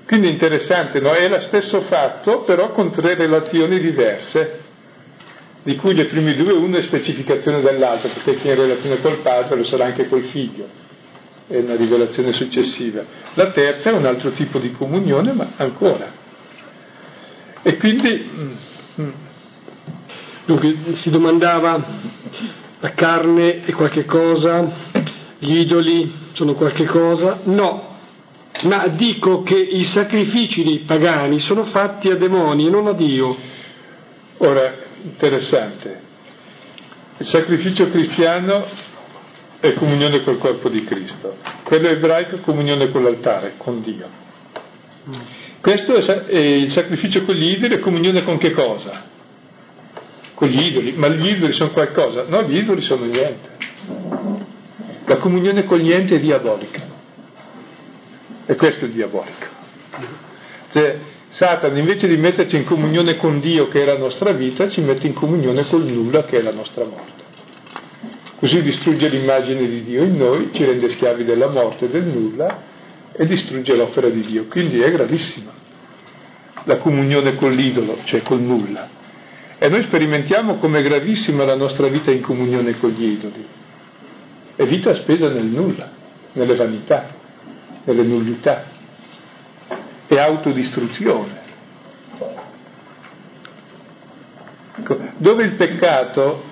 Quindi 0.06 0.28
è 0.28 0.30
interessante, 0.30 1.00
no? 1.00 1.12
È 1.12 1.28
lo 1.28 1.40
stesso 1.40 1.82
fatto, 1.82 2.40
però 2.42 2.70
con 2.70 2.90
tre 2.90 3.14
relazioni 3.14 3.78
diverse, 3.78 4.60
di 5.62 5.76
cui 5.76 5.94
le 5.94 6.06
prime 6.06 6.34
due, 6.34 6.52
una 6.52 6.78
è 6.78 6.82
specificazione 6.82 7.60
dell'altra, 7.60 8.08
perché 8.08 8.36
chi 8.36 8.48
è 8.48 8.52
in 8.52 8.60
relazione 8.60 9.00
col 9.02 9.18
padre 9.18 9.56
lo 9.56 9.64
sarà 9.64 9.84
anche 9.84 10.08
col 10.08 10.22
figlio, 10.22 10.66
è 11.46 11.58
una 11.58 11.76
rivelazione 11.76 12.32
successiva. 12.32 13.04
La 13.34 13.50
terza 13.50 13.90
è 13.90 13.92
un 13.92 14.06
altro 14.06 14.30
tipo 14.30 14.58
di 14.58 14.72
comunione, 14.72 15.32
ma 15.34 15.52
ancora. 15.56 16.10
E 17.60 17.76
quindi... 17.76 19.27
Dunque 20.48 20.94
si 20.94 21.10
domandava, 21.10 21.84
la 22.80 22.94
carne 22.94 23.66
è 23.66 23.72
qualche 23.72 24.06
cosa, 24.06 24.66
gli 25.38 25.58
idoli 25.58 26.10
sono 26.32 26.54
qualche 26.54 26.86
cosa? 26.86 27.40
No, 27.44 27.96
ma 28.62 28.86
dico 28.88 29.42
che 29.42 29.58
i 29.58 29.84
sacrifici 29.84 30.64
dei 30.64 30.78
pagani 30.86 31.38
sono 31.40 31.64
fatti 31.64 32.08
a 32.08 32.16
demoni 32.16 32.66
e 32.66 32.70
non 32.70 32.86
a 32.86 32.94
Dio. 32.94 33.36
Ora, 34.38 34.74
interessante, 35.02 36.00
il 37.18 37.26
sacrificio 37.26 37.90
cristiano 37.90 38.64
è 39.60 39.74
comunione 39.74 40.24
col 40.24 40.38
corpo 40.38 40.70
di 40.70 40.82
Cristo, 40.84 41.36
quello 41.64 41.88
ebraico 41.88 42.36
è 42.36 42.40
comunione 42.40 42.88
con 42.88 43.02
l'altare, 43.02 43.52
con 43.58 43.82
Dio. 43.82 44.08
Mm. 45.10 45.20
Questo 45.60 45.94
è 46.24 46.38
il 46.38 46.70
sacrificio 46.70 47.22
con 47.24 47.34
gli 47.34 47.50
idoli 47.50 47.74
e 47.74 47.80
comunione 47.80 48.24
con 48.24 48.38
che 48.38 48.52
cosa? 48.52 49.16
Con 50.38 50.46
gli 50.46 50.66
idoli, 50.66 50.92
ma 50.92 51.08
gli 51.08 51.30
idoli 51.30 51.52
sono 51.52 51.72
qualcosa? 51.72 52.26
No, 52.28 52.44
gli 52.44 52.58
idoli 52.58 52.80
sono 52.80 53.06
niente. 53.06 53.56
La 55.04 55.16
comunione 55.16 55.64
con 55.64 55.78
gli 55.78 55.90
enti 55.90 56.14
è 56.14 56.20
diabolica. 56.20 56.80
E 58.46 58.54
questo 58.54 58.84
è 58.84 58.88
diabolico. 58.88 59.46
Cioè, 60.70 60.96
Satana 61.30 61.76
invece 61.76 62.06
di 62.06 62.16
metterci 62.16 62.54
in 62.54 62.64
comunione 62.66 63.16
con 63.16 63.40
Dio 63.40 63.66
che 63.66 63.82
è 63.82 63.84
la 63.84 63.98
nostra 63.98 64.30
vita, 64.30 64.68
ci 64.68 64.80
mette 64.80 65.08
in 65.08 65.12
comunione 65.12 65.66
col 65.66 65.86
nulla 65.86 66.22
che 66.22 66.38
è 66.38 66.42
la 66.42 66.52
nostra 66.52 66.84
morte. 66.84 67.24
Così 68.36 68.62
distrugge 68.62 69.08
l'immagine 69.08 69.66
di 69.66 69.82
Dio 69.82 70.04
in 70.04 70.16
noi, 70.18 70.50
ci 70.52 70.64
rende 70.64 70.88
schiavi 70.88 71.24
della 71.24 71.48
morte 71.48 71.86
e 71.86 71.88
del 71.88 72.04
nulla 72.04 72.62
e 73.10 73.26
distrugge 73.26 73.74
l'opera 73.74 74.08
di 74.08 74.20
Dio. 74.20 74.44
Quindi 74.44 74.78
è 74.82 74.92
gravissima 74.92 75.50
la 76.62 76.76
comunione 76.76 77.34
con 77.34 77.50
l'idolo, 77.50 77.98
cioè 78.04 78.22
col 78.22 78.40
nulla. 78.40 78.97
E 79.60 79.68
noi 79.68 79.82
sperimentiamo 79.82 80.56
come 80.56 80.82
gravissima 80.82 81.44
la 81.44 81.56
nostra 81.56 81.88
vita 81.88 82.12
in 82.12 82.20
comunione 82.20 82.78
con 82.78 82.90
gli 82.90 83.04
idoli. 83.04 83.44
È 84.54 84.64
vita 84.64 84.94
spesa 84.94 85.28
nel 85.28 85.46
nulla, 85.46 85.90
nelle 86.32 86.54
vanità, 86.54 87.08
nelle 87.84 88.02
nullità. 88.02 88.64
È 90.06 90.16
autodistruzione. 90.16 91.46
Ecco, 94.78 94.96
dove 95.16 95.42
il 95.42 95.52
peccato, 95.54 96.44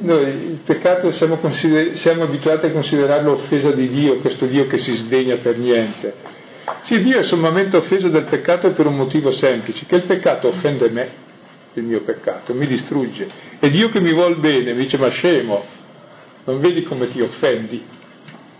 noi 0.00 0.26
il 0.26 0.60
peccato 0.64 1.12
siamo, 1.12 1.36
consider- 1.36 1.94
siamo 1.94 2.24
abituati 2.24 2.66
a 2.66 2.72
considerarlo 2.72 3.32
offesa 3.32 3.70
di 3.70 3.88
Dio, 3.88 4.18
questo 4.18 4.46
Dio 4.46 4.66
che 4.66 4.78
si 4.78 4.96
sdegna 4.96 5.36
per 5.36 5.58
niente. 5.58 6.14
Sì, 6.80 7.00
Dio 7.02 7.20
è 7.20 7.22
sommamente 7.22 7.76
offeso 7.76 8.08
dal 8.08 8.26
peccato 8.26 8.72
per 8.72 8.86
un 8.86 8.96
motivo 8.96 9.30
semplice, 9.30 9.86
che 9.86 9.94
il 9.94 10.02
peccato 10.02 10.48
offende 10.48 10.90
me, 10.90 11.08
il 11.74 11.84
mio 11.84 12.02
peccato, 12.02 12.54
mi 12.54 12.66
distrugge. 12.66 13.28
E 13.58 13.70
Dio 13.70 13.90
che 13.90 14.00
mi 14.00 14.12
vuol 14.12 14.38
bene 14.38 14.72
mi 14.72 14.84
dice 14.84 14.98
ma 14.98 15.08
scemo, 15.08 15.64
non 16.44 16.60
vedi 16.60 16.82
come 16.82 17.10
ti 17.10 17.20
offendi? 17.20 17.82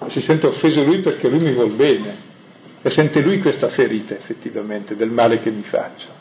Si 0.09 0.21
sente 0.21 0.47
offeso 0.47 0.83
lui 0.83 1.01
perché 1.01 1.29
lui 1.29 1.41
mi 1.41 1.53
vuol 1.53 1.73
bene 1.73 2.31
e 2.83 2.91
sente 2.91 3.21
lui 3.21 3.41
questa 3.41 3.69
ferita 3.69 4.15
effettivamente 4.15 4.97
del 4.97 5.11
male 5.11 5.41
che 5.41 5.51
mi 5.51 5.63
faccio. 5.63 6.21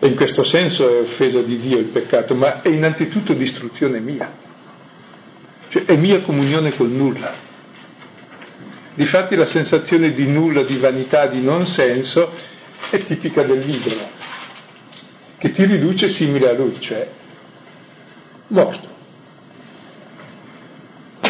E 0.00 0.06
in 0.06 0.14
questo 0.14 0.44
senso 0.44 0.88
è 0.88 1.00
offesa 1.00 1.42
di 1.42 1.58
Dio 1.58 1.78
il 1.78 1.86
peccato, 1.86 2.34
ma 2.34 2.62
è 2.62 2.68
innanzitutto 2.68 3.32
distruzione 3.34 3.98
mia, 3.98 4.30
cioè 5.68 5.84
è 5.84 5.96
mia 5.96 6.20
comunione 6.20 6.74
col 6.76 6.88
nulla. 6.88 7.46
Difatti 8.94 9.36
la 9.36 9.46
sensazione 9.46 10.12
di 10.12 10.26
nulla, 10.26 10.62
di 10.62 10.76
vanità, 10.76 11.26
di 11.26 11.40
non 11.40 11.66
senso 11.66 12.30
è 12.90 13.02
tipica 13.02 13.42
dell'idolo, 13.42 14.08
che 15.38 15.52
ti 15.52 15.64
riduce 15.64 16.08
simile 16.10 16.50
a 16.50 16.52
lui, 16.52 16.80
cioè 16.80 17.08
morto. 18.48 18.96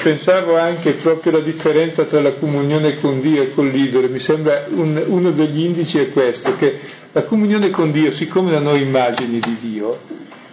Pensavo 0.03 0.57
anche 0.57 0.93
proprio 0.95 1.33
alla 1.33 1.45
differenza 1.45 2.05
tra 2.05 2.21
la 2.21 2.35
comunione 2.35 3.01
con 3.01 3.21
Dio 3.21 3.43
e 3.43 3.53
con 3.53 3.69
l'idolo, 3.69 4.09
mi 4.09 4.21
sembra 4.21 4.67
un, 4.69 5.03
uno 5.07 5.33
degli 5.33 5.65
indici 5.65 5.99
è 5.99 6.11
questo, 6.11 6.57
che 6.57 6.79
la 7.13 7.25
comunione 7.25 7.71
con 7.71 7.91
Dio, 7.91 8.13
siccome 8.13 8.51
da 8.53 8.61
noi 8.61 8.83
immagini 8.83 9.41
di 9.41 9.57
Dio, 9.61 9.99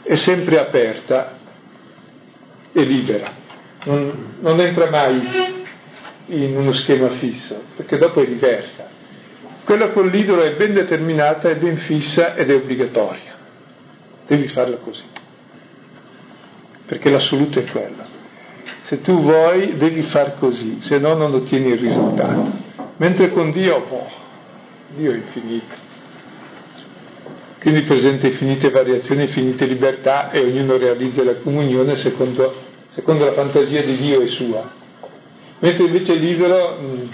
è 0.01 0.15
sempre 0.15 0.59
aperta 0.59 1.37
e 2.73 2.83
libera, 2.83 3.31
non, 3.85 4.35
non 4.39 4.59
entra 4.59 4.89
mai 4.89 5.21
in 6.27 6.57
uno 6.57 6.73
schema 6.73 7.09
fisso, 7.09 7.61
perché 7.75 7.97
dopo 7.97 8.21
è 8.21 8.27
diversa. 8.27 8.89
Quella 9.63 9.89
con 9.89 10.07
l'idolo 10.07 10.41
è 10.41 10.55
ben 10.55 10.73
determinata, 10.73 11.49
è 11.49 11.55
ben 11.55 11.77
fissa 11.77 12.35
ed 12.35 12.49
è 12.49 12.55
obbligatoria. 12.55 13.34
Devi 14.27 14.47
farla 14.47 14.77
così, 14.77 15.03
perché 16.85 17.09
l'assoluto 17.09 17.59
è 17.59 17.65
quello. 17.65 18.13
Se 18.83 19.01
tu 19.01 19.19
vuoi 19.21 19.77
devi 19.77 20.03
far 20.03 20.37
così, 20.37 20.77
se 20.81 20.97
no 20.97 21.13
non 21.13 21.33
ottieni 21.33 21.69
il 21.69 21.79
risultato. 21.79 22.51
Mentre 22.97 23.31
con 23.31 23.51
Dio, 23.51 23.85
boh, 23.87 24.07
Dio 24.95 25.11
è 25.11 25.15
infinito 25.15 25.83
quindi 27.65 27.81
presenta 27.81 28.27
infinite 28.27 28.69
variazioni, 28.69 29.23
infinite 29.23 29.65
libertà 29.65 30.29
e 30.29 30.39
ognuno 30.39 30.77
realizza 30.77 31.23
la 31.23 31.37
comunione 31.37 31.95
secondo, 31.95 32.53
secondo 32.89 33.25
la 33.25 33.31
fantasia 33.31 33.83
di 33.83 33.97
Dio 33.97 34.21
e 34.21 34.27
sua. 34.27 34.71
Mentre 35.61 35.85
invece 35.85 36.13
l'idolo, 36.13 36.77
mm, 36.79 37.07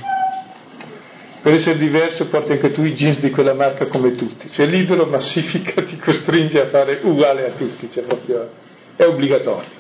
per 1.42 1.54
essere 1.54 1.78
diverso, 1.78 2.28
porta 2.28 2.54
anche 2.54 2.72
tu 2.72 2.84
i 2.84 2.94
jeans 2.94 3.20
di 3.20 3.32
quella 3.32 3.54
marca 3.54 3.88
come 3.88 4.14
tutti. 4.14 4.50
Cioè 4.52 4.68
l'idolo 4.68 5.08
massifica 5.08 5.82
ti 5.82 5.98
costringe 5.98 6.62
a 6.62 6.68
fare 6.68 7.00
uguale 7.02 7.48
a 7.48 7.52
tutti, 7.52 7.90
cioè 7.92 8.04
proprio, 8.04 8.50
è 8.96 9.06
obbligatorio. 9.06 9.80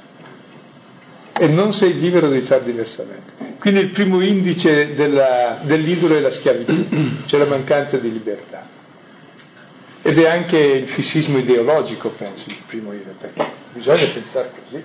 E 1.38 1.47
non 1.47 1.74
sei 1.74 1.99
libero 1.99 2.30
di 2.30 2.41
fare 2.41 2.64
diversamente. 2.64 3.32
Quindi 3.59 3.82
il 3.82 3.89
primo 3.91 4.22
indice 4.22 4.95
della, 4.95 5.59
dell'idolo 5.62 6.16
è 6.16 6.20
la 6.20 6.32
schiavitù, 6.32 6.88
cioè 7.28 7.39
la 7.39 7.45
mancanza 7.45 7.97
di 7.97 8.12
libertà. 8.12 8.80
Ed 10.01 10.18
è 10.18 10.28
anche 10.28 10.57
il 10.57 10.88
fissismo 10.89 11.38
ideologico, 11.38 12.09
penso, 12.09 12.43
il 12.49 12.57
primo 12.66 12.91
io, 12.91 13.01
perché 13.20 13.51
bisogna 13.74 14.07
pensare 14.12 14.51
così. 14.64 14.84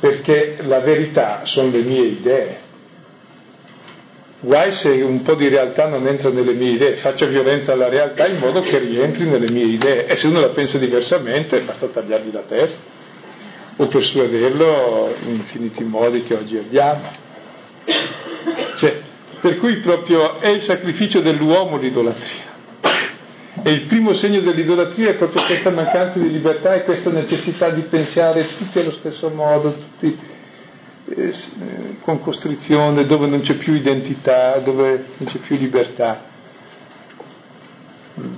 Perché 0.00 0.56
la 0.62 0.80
verità 0.80 1.42
sono 1.44 1.70
le 1.70 1.82
mie 1.82 2.04
idee. 2.06 2.70
Guai 4.44 4.72
se 4.72 4.88
un 4.88 5.22
po' 5.22 5.36
di 5.36 5.46
realtà 5.46 5.86
non 5.86 6.04
entra 6.04 6.28
nelle 6.30 6.52
mie 6.52 6.72
idee, 6.72 6.96
faccia 6.96 7.26
violenza 7.26 7.72
alla 7.72 7.88
realtà 7.88 8.26
in 8.26 8.38
modo 8.38 8.60
che 8.60 8.76
rientri 8.78 9.24
nelle 9.24 9.48
mie 9.48 9.66
idee. 9.66 10.06
E 10.06 10.16
se 10.16 10.26
uno 10.26 10.40
la 10.40 10.48
pensa 10.48 10.78
diversamente, 10.78 11.60
basta 11.60 11.86
tagliargli 11.86 12.32
la 12.32 12.42
testa. 12.42 12.78
o 13.76 13.86
persuaderlo 13.86 15.14
in 15.22 15.34
infiniti 15.36 15.84
modi 15.84 16.24
che 16.24 16.34
oggi 16.34 16.56
abbiamo. 16.56 17.02
Cioè, 18.78 19.00
per 19.40 19.58
cui 19.58 19.76
proprio 19.76 20.40
è 20.40 20.48
il 20.48 20.62
sacrificio 20.62 21.20
dell'uomo 21.20 21.76
l'idolatria. 21.76 22.50
E 23.62 23.70
il 23.70 23.82
primo 23.82 24.12
segno 24.14 24.40
dell'idolatria 24.40 25.10
è 25.10 25.14
proprio 25.14 25.44
questa 25.44 25.70
mancanza 25.70 26.18
di 26.18 26.30
libertà 26.30 26.74
e 26.74 26.82
questa 26.82 27.10
necessità 27.10 27.70
di 27.70 27.82
pensare 27.82 28.48
tutti 28.56 28.78
allo 28.80 28.92
stesso 28.92 29.28
modo, 29.30 29.72
tutti 29.72 30.18
eh, 31.06 31.28
eh 31.28 31.96
con 32.02 32.20
costrizione, 32.20 33.06
dove 33.06 33.26
non 33.26 33.40
c'è 33.40 33.54
più 33.54 33.74
identità, 33.74 34.58
dove 34.58 35.04
non 35.16 35.28
c'è 35.28 35.38
più 35.38 35.56
libertà. 35.56 36.24
Mm. 38.20 38.34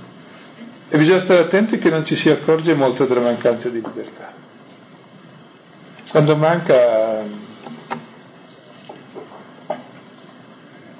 E 0.89 0.97
bisogna 0.97 1.23
stare 1.23 1.39
attenti 1.41 1.77
che 1.77 1.89
non 1.89 2.05
ci 2.05 2.15
si 2.15 2.29
accorge 2.29 2.73
molto 2.73 3.05
della 3.05 3.21
mancanza 3.21 3.69
di 3.69 3.81
libertà. 3.81 4.33
Quando 6.11 6.35
manca 6.35 7.23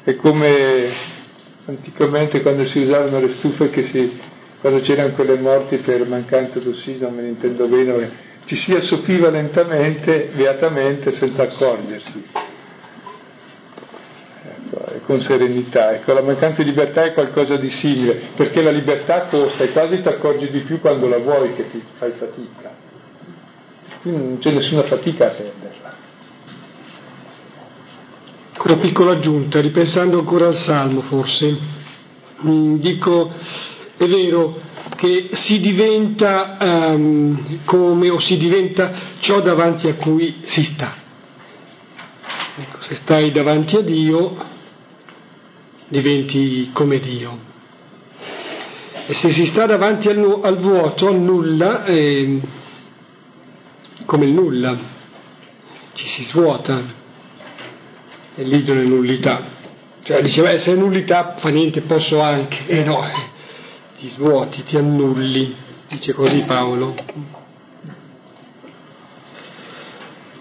è 0.03 0.15
come 0.15 1.13
anticamente 1.65 2.41
quando 2.41 2.65
si 2.65 2.79
usavano 2.79 3.19
le 3.19 3.29
stufe 3.37 3.69
che 3.69 3.83
si, 3.83 4.19
quando 4.61 4.81
c'erano 4.81 5.13
quelle 5.13 5.37
morti 5.37 5.77
per 5.77 6.07
mancanza 6.07 6.59
d'ossigeno, 6.59 7.09
me 7.09 7.23
ne 7.23 7.27
intendo 7.29 7.67
bene, 7.67 8.11
ci 8.45 8.55
si 8.57 8.73
assopiva 8.73 9.29
lentamente, 9.29 10.29
beatamente, 10.33 11.11
senza 11.11 11.43
accorgersi. 11.43 12.23
Ecco, 14.43 14.85
e 14.93 15.01
con 15.01 15.19
serenità. 15.19 15.93
Ecco, 15.93 16.13
la 16.13 16.21
mancanza 16.21 16.61
di 16.61 16.69
libertà 16.69 17.03
è 17.03 17.13
qualcosa 17.13 17.57
di 17.57 17.69
simile, 17.69 18.29
perché 18.35 18.61
la 18.61 18.71
libertà 18.71 19.25
costa 19.25 19.63
e 19.63 19.71
quasi 19.71 20.01
ti 20.01 20.07
accorgi 20.07 20.49
di 20.49 20.59
più 20.59 20.79
quando 20.79 21.07
la 21.07 21.17
vuoi 21.17 21.53
che 21.55 21.69
ti 21.69 21.81
fai 21.97 22.11
fatica. 22.11 22.71
Quindi 24.01 24.23
non 24.23 24.37
c'è 24.37 24.51
nessuna 24.51 24.83
fatica 24.83 25.25
a 25.25 25.29
perderla. 25.29 25.93
Una 28.63 28.77
piccola 28.77 29.11
aggiunta, 29.11 29.59
ripensando 29.59 30.19
ancora 30.19 30.47
al 30.47 30.55
Salmo 30.55 31.01
forse, 31.01 31.57
mm, 32.45 32.75
dico, 32.77 33.31
è 33.97 34.05
vero 34.05 34.59
che 34.95 35.29
si 35.33 35.59
diventa 35.59 36.57
um, 36.59 37.59
come 37.65 38.09
o 38.09 38.19
si 38.19 38.37
diventa 38.37 38.91
ciò 39.19 39.41
davanti 39.41 39.87
a 39.87 39.95
cui 39.95 40.41
si 40.43 40.63
sta. 40.63 40.93
Ecco, 42.57 42.81
se 42.81 42.95
stai 43.01 43.31
davanti 43.31 43.75
a 43.75 43.81
Dio 43.81 44.37
diventi 45.87 46.69
come 46.71 46.99
Dio. 46.99 47.53
E 49.07 49.13
se 49.13 49.31
si 49.31 49.45
sta 49.47 49.65
davanti 49.65 50.07
al, 50.07 50.39
al 50.41 50.57
vuoto, 50.57 51.07
al 51.07 51.19
nulla, 51.19 51.85
eh, 51.85 52.39
come 54.05 54.25
il 54.25 54.31
nulla, 54.31 54.77
ci 55.93 56.07
si 56.07 56.23
svuota 56.25 56.81
e 58.35 58.43
l'idolo 58.43 58.81
è 58.81 58.85
nullità. 58.85 59.53
Cioè 60.03 60.21
diceva, 60.21 60.51
eh, 60.51 60.59
se 60.59 60.71
è 60.71 60.75
nullità 60.75 61.35
fa 61.37 61.49
niente, 61.49 61.81
posso 61.81 62.19
anche. 62.21 62.63
E 62.67 62.79
eh, 62.79 62.83
no, 62.83 63.05
eh, 63.05 63.13
ti 63.97 64.09
svuoti, 64.09 64.63
ti 64.63 64.77
annulli, 64.77 65.55
dice 65.89 66.13
così 66.13 66.43
Paolo. 66.45 66.95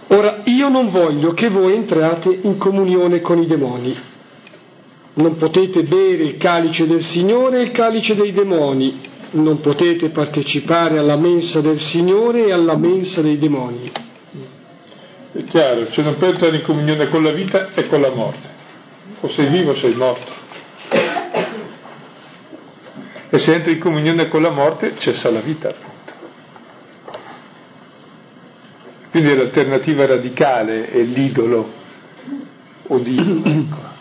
Ora, 0.09 0.43
io 0.45 0.69
non 0.69 0.91
voglio 0.91 1.33
che 1.33 1.49
voi 1.49 1.75
entrate 1.75 2.41
in 2.43 2.59
comunione 2.59 3.21
con 3.21 3.41
i 3.43 3.47
demoni. 3.47 3.97
Non 5.15 5.37
potete 5.37 5.85
bere 5.85 6.25
il 6.25 6.37
calice 6.37 6.87
del 6.87 7.03
Signore 7.03 7.59
e 7.59 7.63
il 7.63 7.71
calice 7.71 8.15
dei 8.15 8.33
demoni. 8.33 9.01
Non 9.33 9.61
potete 9.61 10.11
partecipare 10.11 10.99
alla 10.99 11.17
mensa 11.17 11.61
del 11.61 11.81
Signore 11.81 12.47
e 12.47 12.53
alla 12.53 12.77
mensa 12.77 13.21
dei 13.23 13.39
demoni. 13.39 13.91
È 15.33 15.45
chiaro, 15.45 15.91
cioè 15.91 16.05
non 16.05 16.17
puoi 16.17 16.31
entrare 16.31 16.57
in 16.57 16.63
comunione 16.63 17.09
con 17.09 17.23
la 17.23 17.33
vita 17.33 17.73
e 17.75 17.89
con 17.89 18.01
la 18.01 18.11
morte. 18.11 18.49
O 19.21 19.29
sei 19.31 19.49
vivo 19.49 19.73
o 19.73 19.77
sei 19.77 19.95
morto. 19.95 20.44
E 23.35 23.39
se 23.41 23.53
entri 23.53 23.73
in 23.73 23.79
comunione 23.81 24.29
con 24.29 24.43
la 24.43 24.51
morte 24.51 24.95
cessa 24.99 25.29
la 25.29 25.41
vita, 25.41 25.71
appunto. 25.71 26.13
Quindi 29.11 29.35
l'alternativa 29.35 30.07
radicale 30.07 30.89
è 30.89 31.01
l'idolo 31.01 31.73
o 32.87 32.99
Dio. 32.99 33.43
Ecco. 33.45 33.93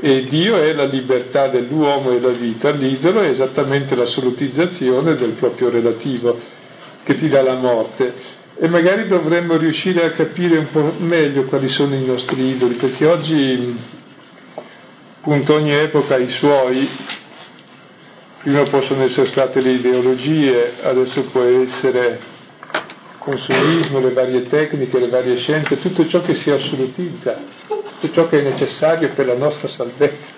E 0.00 0.24
Dio 0.24 0.56
è 0.56 0.72
la 0.72 0.86
libertà 0.86 1.46
dell'uomo 1.46 2.10
e 2.10 2.18
la 2.18 2.30
vita, 2.30 2.70
l'idolo 2.70 3.20
è 3.20 3.28
esattamente 3.28 3.94
l'assolutizzazione 3.94 5.14
del 5.14 5.34
proprio 5.38 5.70
relativo 5.70 6.36
che 7.04 7.14
ti 7.14 7.28
dà 7.28 7.42
la 7.42 7.54
morte 7.54 8.12
e 8.56 8.66
magari 8.66 9.06
dovremmo 9.06 9.56
riuscire 9.56 10.04
a 10.04 10.10
capire 10.10 10.58
un 10.58 10.70
po' 10.72 10.94
meglio 10.98 11.44
quali 11.44 11.68
sono 11.68 11.94
i 11.94 12.04
nostri 12.04 12.44
idoli, 12.44 12.74
perché 12.74 13.06
oggi 13.06 13.78
appunto 15.18 15.54
ogni 15.54 15.72
epoca 15.72 16.16
ha 16.16 16.18
i 16.18 16.28
suoi, 16.28 16.88
prima 18.46 18.62
possono 18.62 19.02
essere 19.02 19.26
state 19.26 19.60
le 19.60 19.72
ideologie, 19.72 20.74
adesso 20.80 21.20
può 21.32 21.42
essere 21.42 22.20
il 22.70 23.18
consumismo, 23.18 23.98
le 23.98 24.12
varie 24.12 24.46
tecniche, 24.46 25.00
le 25.00 25.08
varie 25.08 25.36
scienze, 25.38 25.80
tutto 25.80 26.06
ciò 26.06 26.20
che 26.22 26.36
si 26.36 26.48
assolutizza, 26.52 27.40
tutto 27.66 28.14
ciò 28.14 28.28
che 28.28 28.38
è 28.38 28.42
necessario 28.42 29.08
per 29.14 29.26
la 29.26 29.34
nostra 29.34 29.66
salvezza. 29.66 30.34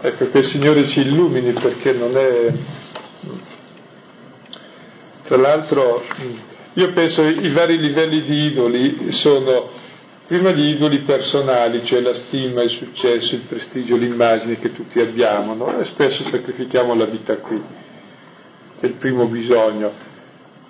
Ecco, 0.00 0.30
che 0.30 0.38
il 0.38 0.46
Signore 0.46 0.88
ci 0.88 1.00
illumini 1.00 1.52
perché 1.52 1.92
non 1.92 2.16
è 2.16 2.52
tra 5.24 5.36
l'altro 5.36 6.04
io 6.72 6.92
penso 6.92 7.22
i 7.22 7.50
vari 7.50 7.78
livelli 7.78 8.22
di 8.22 8.44
idoli 8.46 9.12
sono 9.12 9.83
prima 10.26 10.50
gli 10.50 10.68
idoli 10.68 11.00
personali, 11.00 11.84
cioè 11.84 12.00
la 12.00 12.14
stima, 12.14 12.62
il 12.62 12.70
successo, 12.70 13.34
il 13.34 13.42
prestigio, 13.42 13.96
l'immagine 13.96 14.58
che 14.58 14.72
tutti 14.72 15.00
abbiamo, 15.00 15.54
no? 15.54 15.78
e 15.78 15.84
spesso 15.84 16.24
sacrifichiamo 16.24 16.94
la 16.94 17.04
vita 17.04 17.36
qui, 17.38 17.62
è 18.80 18.86
il 18.86 18.94
primo 18.94 19.26
bisogno. 19.26 20.12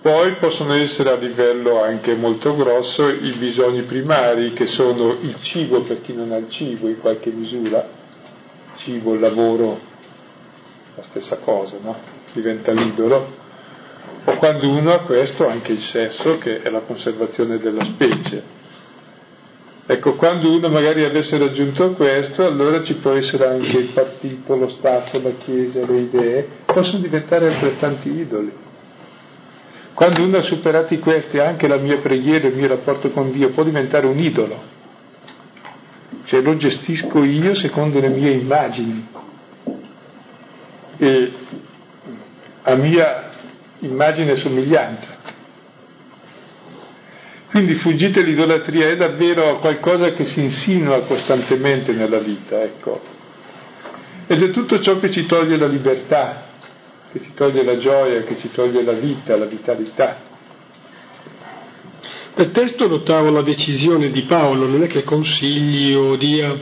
Poi 0.03 0.37
possono 0.37 0.75
essere 0.75 1.11
a 1.11 1.17
livello 1.17 1.83
anche 1.83 2.15
molto 2.15 2.55
grosso 2.55 3.09
i 3.09 3.33
bisogni 3.39 3.83
primari 3.83 4.53
che 4.53 4.67
sono 4.67 5.13
il 5.21 5.37
cibo 5.41 5.81
per 5.81 6.03
chi 6.03 6.13
non 6.13 6.31
ha 6.33 6.37
il 6.37 6.51
cibo 6.51 6.89
in 6.89 7.01
qualche 7.01 7.31
misura, 7.31 7.89
cibo, 8.77 9.19
lavoro, 9.19 9.81
la 10.97 11.03
stessa 11.05 11.37
cosa, 11.37 11.77
no? 11.81 11.97
diventa 12.33 12.73
l'idolo 12.73 13.43
o 14.27 14.37
quando 14.37 14.69
uno 14.69 14.93
ha 14.93 15.01
questo 15.01 15.47
anche 15.47 15.73
il 15.73 15.81
sesso 15.81 16.39
che 16.39 16.63
è 16.63 16.71
la 16.71 16.81
conservazione 16.81 17.59
della 17.59 17.85
specie. 17.85 18.63
Ecco, 19.87 20.14
quando 20.14 20.51
uno 20.51 20.68
magari 20.70 21.05
avesse 21.05 21.37
raggiunto 21.37 21.93
questo, 21.93 22.47
allora 22.47 22.82
ci 22.82 22.95
può 22.95 23.12
essere 23.12 23.47
anche 23.47 23.76
il 23.76 23.89
partito, 23.89 24.57
lo 24.57 24.68
Stato, 24.68 25.20
la 25.20 25.32
Chiesa, 25.39 25.85
le 25.85 25.99
idee, 25.99 26.49
possono 26.64 27.03
diventare 27.03 27.53
altrettanti 27.53 28.09
idoli. 28.09 28.53
Quando 29.93 30.22
uno 30.22 30.39
ha 30.39 30.43
superati 30.43 30.99
questi, 30.99 31.39
anche 31.39 31.68
la 31.68 31.76
mia 31.76 31.99
preghiera, 31.99 32.49
il 32.49 32.57
mio 32.57 32.66
rapporto 32.66 33.11
con 33.11 33.30
Dio 33.30 33.51
può 33.51 33.62
diventare 33.62 34.07
un 34.07 34.18
idolo. 34.18 34.72
Cioè 36.24 36.41
lo 36.41 36.57
gestisco 36.57 37.22
io 37.22 37.55
secondo 37.55 38.01
le 38.01 38.09
mie 38.09 38.30
immagini. 38.30 39.07
E 40.97 41.32
a 42.62 42.74
mia 42.74 43.30
immagine 43.80 44.32
e 44.32 44.37
somiglianza. 44.37 45.14
Quindi 47.55 47.75
fuggite 47.75 48.21
l'idolatria, 48.23 48.89
è 48.89 48.97
davvero 48.97 49.61
qualcosa 49.61 50.11
che 50.11 50.25
si 50.25 50.41
insinua 50.41 51.03
costantemente 51.03 51.93
nella 51.93 52.19
vita, 52.19 52.61
ecco. 52.61 53.01
Ed 54.27 54.43
è 54.43 54.51
tutto 54.51 54.81
ciò 54.81 54.99
che 54.99 55.13
ci 55.13 55.25
toglie 55.25 55.57
la 55.57 55.69
libertà, 55.69 56.49
che 57.13 57.21
ci 57.23 57.31
toglie 57.33 57.63
la 57.63 57.77
gioia, 57.77 58.23
che 58.23 58.39
ci 58.39 58.51
toglie 58.51 58.83
la 58.83 58.95
vita, 58.95 59.37
la 59.37 59.45
vitalità. 59.45 60.17
Nel 62.35 62.51
testo 62.51 62.89
notavo 62.89 63.31
la 63.31 63.43
decisione 63.43 64.11
di 64.11 64.23
Paolo, 64.23 64.67
non 64.67 64.83
è 64.83 64.89
che 64.89 65.05
consigli 65.05 65.95
o 65.95 66.17
dia 66.17 66.53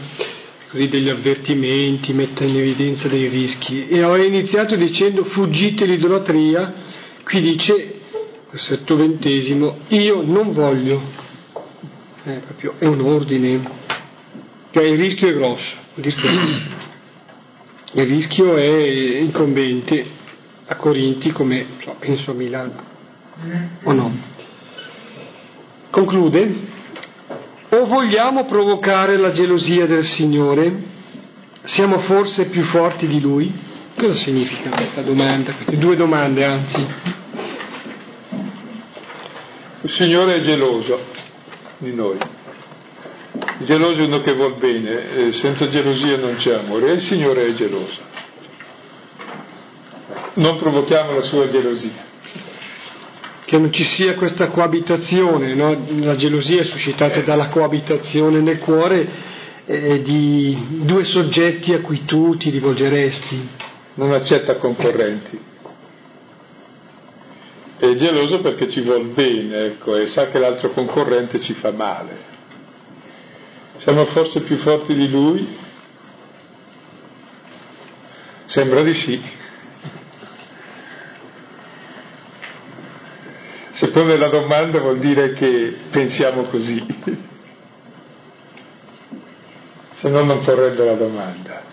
degli 0.72 1.08
avvertimenti, 1.08 2.12
metta 2.12 2.44
in 2.44 2.58
evidenza 2.58 3.08
dei 3.08 3.28
rischi. 3.28 3.88
E 3.88 4.04
ho 4.04 4.14
iniziato 4.16 4.76
dicendo 4.76 5.24
fuggite 5.24 5.86
l'idolatria 5.86 6.90
Qui 7.24 7.40
dice, 7.40 7.94
versetto 8.52 8.96
ventesimo, 8.96 9.78
io 9.88 10.20
non 10.22 10.52
voglio, 10.52 11.00
eh, 12.24 12.40
proprio, 12.44 12.74
è 12.78 12.84
un 12.84 13.00
ordine, 13.00 13.60
cioè 14.70 14.84
il 14.84 14.98
rischio 14.98 15.28
è 15.28 15.32
grosso, 15.32 15.74
il 15.94 16.04
rischio 16.04 16.28
è, 16.28 18.02
il 18.02 18.06
rischio 18.06 18.56
è 18.56 19.18
incombente 19.20 20.04
a 20.66 20.76
Corinti 20.76 21.32
come 21.32 21.64
so, 21.82 21.96
penso 21.98 22.32
a 22.32 22.34
Milano, 22.34 22.74
o 23.84 23.92
no? 23.92 24.16
Conclude, 25.88 26.54
o 27.70 27.86
vogliamo 27.86 28.44
provocare 28.44 29.16
la 29.16 29.32
gelosia 29.32 29.86
del 29.86 30.04
Signore? 30.04 30.90
Siamo 31.64 32.00
forse 32.00 32.46
più 32.46 32.64
forti 32.64 33.06
di 33.06 33.18
Lui? 33.18 33.50
Cosa 33.96 34.14
significa 34.16 34.68
questa 34.70 35.00
domanda? 35.00 35.52
Queste 35.52 35.78
due 35.78 35.96
domande, 35.96 36.44
anzi. 36.44 37.11
Il 39.84 39.90
Signore 39.90 40.36
è 40.36 40.40
geloso 40.42 41.00
di 41.78 41.92
noi. 41.92 42.16
Geloso 43.64 44.00
è 44.00 44.04
uno 44.04 44.20
che 44.20 44.32
vuol 44.32 44.56
bene, 44.56 45.10
eh, 45.10 45.32
senza 45.32 45.68
gelosia 45.68 46.16
non 46.18 46.36
c'è 46.36 46.54
amore, 46.54 46.90
e 46.90 46.92
il 46.92 47.02
Signore 47.02 47.46
è 47.46 47.54
geloso. 47.54 48.00
Non 50.34 50.56
provochiamo 50.58 51.14
la 51.14 51.22
sua 51.22 51.48
gelosia. 51.48 52.10
Che 53.44 53.58
non 53.58 53.72
ci 53.72 53.82
sia 53.82 54.14
questa 54.14 54.46
coabitazione, 54.48 55.52
no? 55.54 55.76
la 55.98 56.14
gelosia 56.14 56.60
è 56.60 56.64
suscitata 56.64 57.20
dalla 57.22 57.48
coabitazione 57.48 58.40
nel 58.40 58.60
cuore 58.60 59.08
eh, 59.66 60.00
di 60.02 60.84
due 60.84 61.04
soggetti 61.06 61.72
a 61.72 61.80
cui 61.80 62.04
tu 62.04 62.36
ti 62.36 62.50
rivolgeresti. 62.50 63.48
Non 63.94 64.12
accetta 64.12 64.54
concorrenti 64.56 65.50
è 67.82 67.96
geloso 67.96 68.38
perché 68.38 68.70
ci 68.70 68.80
vuol 68.80 69.06
bene, 69.06 69.64
ecco, 69.64 69.96
e 69.96 70.06
sa 70.06 70.28
che 70.28 70.38
l'altro 70.38 70.70
concorrente 70.70 71.40
ci 71.40 71.52
fa 71.54 71.72
male. 71.72 72.16
Siamo 73.78 74.04
forse 74.04 74.42
più 74.42 74.56
forti 74.58 74.94
di 74.94 75.10
lui? 75.10 75.58
Sembra 78.46 78.84
di 78.84 78.94
sì. 78.94 79.20
Se 83.72 83.90
pone 83.90 84.16
la 84.16 84.28
domanda 84.28 84.78
vuol 84.78 85.00
dire 85.00 85.32
che 85.32 85.78
pensiamo 85.90 86.42
così, 86.44 86.86
se 89.94 90.08
no 90.08 90.22
non 90.22 90.44
porrebbe 90.44 90.84
la 90.84 90.94
domanda. 90.94 91.71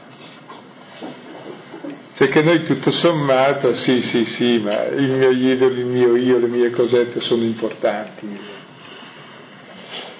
Cioè 2.19 2.27
che 2.27 2.41
noi 2.41 2.63
tutto 2.63 2.91
sommato, 2.91 3.73
sì, 3.75 4.01
sì, 4.01 4.25
sì, 4.25 4.57
ma 4.57 4.87
il 4.87 5.09
mio 5.09 5.29
idolo, 5.29 5.73
il 5.73 5.85
mio 5.85 6.17
io, 6.17 6.37
le 6.37 6.47
mie 6.47 6.69
cosette 6.69 7.21
sono 7.21 7.43
importanti. 7.43 8.27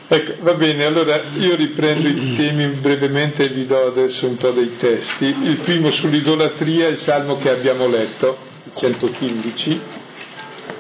Ecco, 0.08 0.36
va 0.40 0.54
bene, 0.54 0.86
allora 0.86 1.24
io 1.36 1.58
riprendo 1.58 2.08
i 2.08 2.38
temi 2.38 2.68
brevemente 2.80 3.44
e 3.44 3.50
vi 3.50 3.66
do 3.66 3.88
adesso 3.88 4.26
un 4.28 4.38
po' 4.38 4.52
dei 4.52 4.78
testi. 4.78 5.26
Il 5.26 5.58
primo 5.66 5.92
sull'idolatria 5.92 6.88
è 6.88 6.92
il 6.92 7.00
salmo 7.00 7.36
che 7.36 7.50
abbiamo 7.50 7.86
letto, 7.86 8.38
il 8.64 8.72
115 8.78 9.82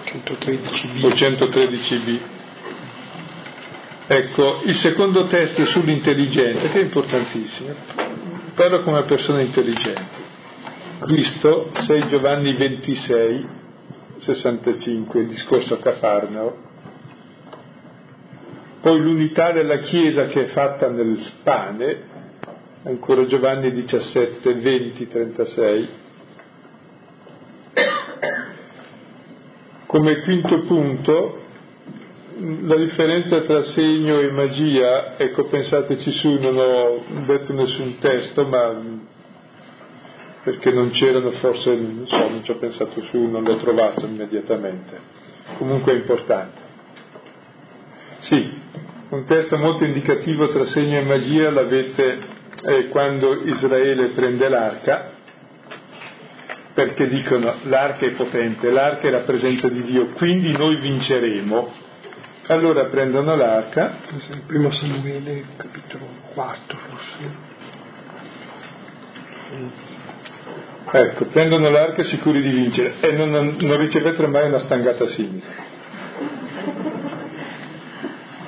113b. 0.05 1.03
o 1.03 1.09
113b. 1.09 2.19
Ecco, 4.07 4.61
il 4.63 4.75
secondo 4.75 5.27
testo 5.27 5.63
è 5.63 5.65
sull'intelligenza, 5.65 6.69
che 6.69 6.79
è 6.79 6.83
importantissimo. 6.83 7.75
Parlo 8.55 8.83
come 8.83 9.03
persona 9.03 9.41
intelligente. 9.41 10.28
Visto 11.05 11.71
6 11.73 12.07
Giovanni 12.09 12.55
26, 12.55 13.47
65, 14.17 15.21
il 15.21 15.27
discorso 15.27 15.75
a 15.75 15.77
Cafarnao, 15.77 16.57
poi 18.81 18.99
l'unità 18.99 19.53
della 19.53 19.77
Chiesa 19.77 20.25
che 20.25 20.43
è 20.43 20.45
fatta 20.47 20.89
nel 20.89 21.17
pane, 21.41 22.01
ancora 22.83 23.25
Giovanni 23.27 23.71
17, 23.71 24.53
20, 24.55 25.07
36, 25.07 25.89
come 29.85 30.19
quinto 30.19 30.59
punto 30.63 31.43
la 32.39 32.75
differenza 32.75 33.39
tra 33.41 33.63
segno 33.63 34.19
e 34.19 34.31
magia, 34.31 35.17
ecco 35.17 35.45
pensateci 35.45 36.11
su, 36.11 36.33
non 36.33 36.57
ho 36.57 37.03
detto 37.25 37.53
nessun 37.53 37.97
testo, 37.99 38.45
ma 38.45 39.07
perché 40.49 40.71
non 40.71 40.89
c'erano 40.89 41.29
forse, 41.33 41.75
non 41.75 42.07
so, 42.07 42.27
non 42.27 42.43
ci 42.43 42.49
ho 42.49 42.55
pensato 42.55 43.03
su, 43.03 43.17
non 43.19 43.43
l'ho 43.43 43.57
trovato 43.57 44.07
immediatamente. 44.07 44.99
Comunque 45.59 45.91
è 45.91 45.95
importante. 45.95 46.61
Sì, 48.21 48.51
un 49.09 49.25
testo 49.25 49.57
molto 49.57 49.83
indicativo 49.83 50.49
tra 50.49 50.65
segno 50.71 50.97
e 50.97 51.03
magia 51.03 51.51
l'avete 51.51 52.19
eh, 52.65 52.87
quando 52.87 53.43
Israele 53.43 54.09
prende 54.09 54.49
l'arca, 54.49 55.11
perché 56.73 57.07
dicono 57.07 57.53
l'arca 57.65 58.07
è 58.07 58.11
potente, 58.13 58.71
l'arca 58.71 59.07
è 59.07 59.11
la 59.11 59.21
presenza 59.21 59.67
di 59.67 59.83
Dio, 59.83 60.07
quindi 60.13 60.51
noi 60.51 60.77
vinceremo. 60.77 61.87
Allora 62.47 62.85
prendono 62.85 63.35
l'arca. 63.35 63.97
Il 64.31 64.41
primo 64.47 64.71
Samuele, 64.71 65.43
capitolo 65.57 66.07
4 66.33 66.77
forse. 66.87 67.47
Ecco, 70.91 71.25
prendono 71.25 71.69
l'arca 71.69 72.03
sicuri 72.03 72.41
di 72.41 72.49
vincere 72.49 72.95
e 72.99 73.11
non, 73.11 73.29
non 73.29 73.77
ricevettero 73.77 74.27
mai 74.27 74.47
una 74.47 74.59
stangata 74.59 75.05
simile. 75.07 75.67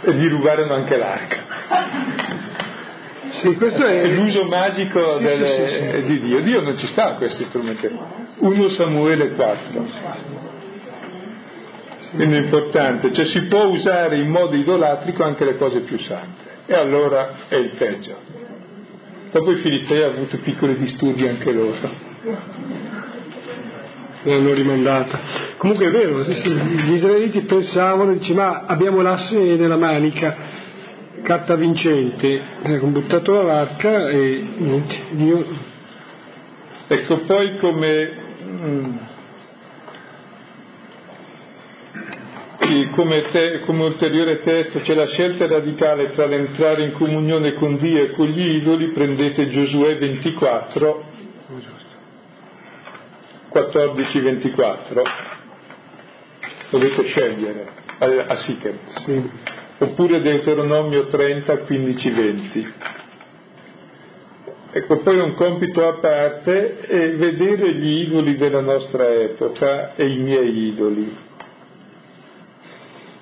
E 0.04 0.14
gli 0.14 0.28
rubarono 0.28 0.74
anche 0.74 0.98
l'arca. 0.98 1.38
Sì, 3.42 3.56
questo 3.56 3.86
è... 3.86 4.08
l'uso 4.08 4.46
magico 4.46 5.18
sì, 5.18 5.24
delle, 5.24 5.68
sì, 5.68 6.06
di 6.06 6.20
Dio. 6.22 6.42
Dio 6.42 6.62
non 6.62 6.78
ci 6.78 6.88
sta 6.88 7.10
a 7.10 7.14
questi 7.14 7.44
strumenti. 7.46 7.90
1 8.38 8.70
Samuele 8.70 9.30
4. 9.34 10.20
Quindi 12.16 12.36
è 12.36 12.40
importante, 12.40 13.14
cioè 13.14 13.26
si 13.28 13.46
può 13.46 13.66
usare 13.66 14.18
in 14.18 14.30
modo 14.30 14.56
idolatrico 14.56 15.24
anche 15.24 15.46
le 15.46 15.58
cose 15.58 15.82
più 15.82 15.98
sante. 16.00 16.50
E 16.66 16.74
allora 16.74 17.34
è 17.48 17.56
il 17.56 17.72
peggio. 17.78 18.18
Dopo 19.32 19.52
i 19.52 19.58
filistei 19.58 20.02
hanno 20.04 20.14
avuto 20.14 20.40
piccoli 20.40 20.78
disturbi 20.78 21.28
anche 21.28 21.52
loro 21.52 22.10
l'hanno 24.24 24.54
rimandata. 24.54 25.20
Comunque 25.58 25.88
è 25.88 25.92
vero, 25.92 26.22
gli 26.24 26.94
israeliti 26.94 27.42
pensavano, 27.42 28.14
dice, 28.14 28.34
ma 28.34 28.66
abbiamo 28.66 29.02
l'asse 29.02 29.38
nella 29.38 29.78
manica, 29.78 30.36
carta 31.24 31.56
vincente, 31.56 32.42
hanno 32.64 32.88
buttato 32.88 33.34
la 33.34 33.44
varca 33.44 34.10
e 34.10 34.46
niente, 34.58 34.96
Dio... 35.12 35.70
Ecco, 36.88 37.20
poi 37.20 37.58
come, 37.58 38.12
mm, 38.44 38.98
come, 42.96 43.22
te, 43.32 43.60
come 43.60 43.84
ulteriore 43.86 44.42
testo 44.42 44.80
c'è 44.80 44.94
la 44.94 45.08
scelta 45.08 45.48
radicale 45.48 46.12
tra 46.12 46.26
l'entrare 46.26 46.84
in 46.84 46.92
comunione 46.92 47.54
con 47.54 47.78
Dio 47.78 48.04
e 48.04 48.10
con 48.10 48.26
gli 48.26 48.58
idoli, 48.58 48.92
prendete 48.92 49.50
Giosuè 49.52 49.98
24, 49.98 51.11
14-24, 53.54 55.02
dovete 56.70 57.04
scegliere 57.04 57.68
a, 58.00 58.06
a 58.28 58.38
Sichem, 58.38 58.78
Sì. 59.06 59.30
oppure 59.80 60.22
Deuteronomio 60.22 61.08
30, 61.08 61.54
15-20. 61.54 62.72
Ecco, 64.74 65.00
poi 65.00 65.20
un 65.20 65.34
compito 65.34 65.86
a 65.86 65.96
parte 65.96 66.80
è 66.80 67.16
vedere 67.18 67.74
gli 67.76 68.04
idoli 68.06 68.38
della 68.38 68.62
nostra 68.62 69.06
epoca 69.06 69.96
e 69.96 70.08
i 70.08 70.18
miei 70.18 70.68
idoli. 70.68 71.14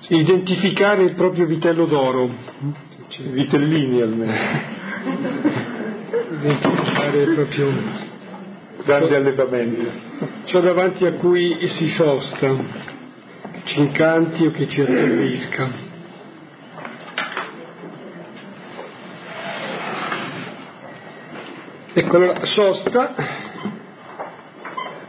Identificare 0.06 1.02
il 1.02 1.14
proprio 1.14 1.46
vitello 1.46 1.86
d'oro. 1.86 2.30
Vitellini 3.18 4.00
almeno, 4.00 4.32
Identificare 6.30 7.18
il 7.18 7.34
proprio... 7.34 8.09
grandi 8.90 9.14
allevamenti. 9.14 9.90
ciò 10.46 10.60
davanti 10.60 11.06
a 11.06 11.12
cui 11.12 11.56
si 11.76 11.88
sosta, 11.90 12.56
che 13.52 13.60
ci 13.64 13.78
incanti 13.78 14.46
o 14.46 14.50
che 14.50 14.66
ci 14.66 14.80
atterrisca. 14.80 15.88
Ecco, 21.92 22.16
allora, 22.16 22.44
sosta, 22.46 23.14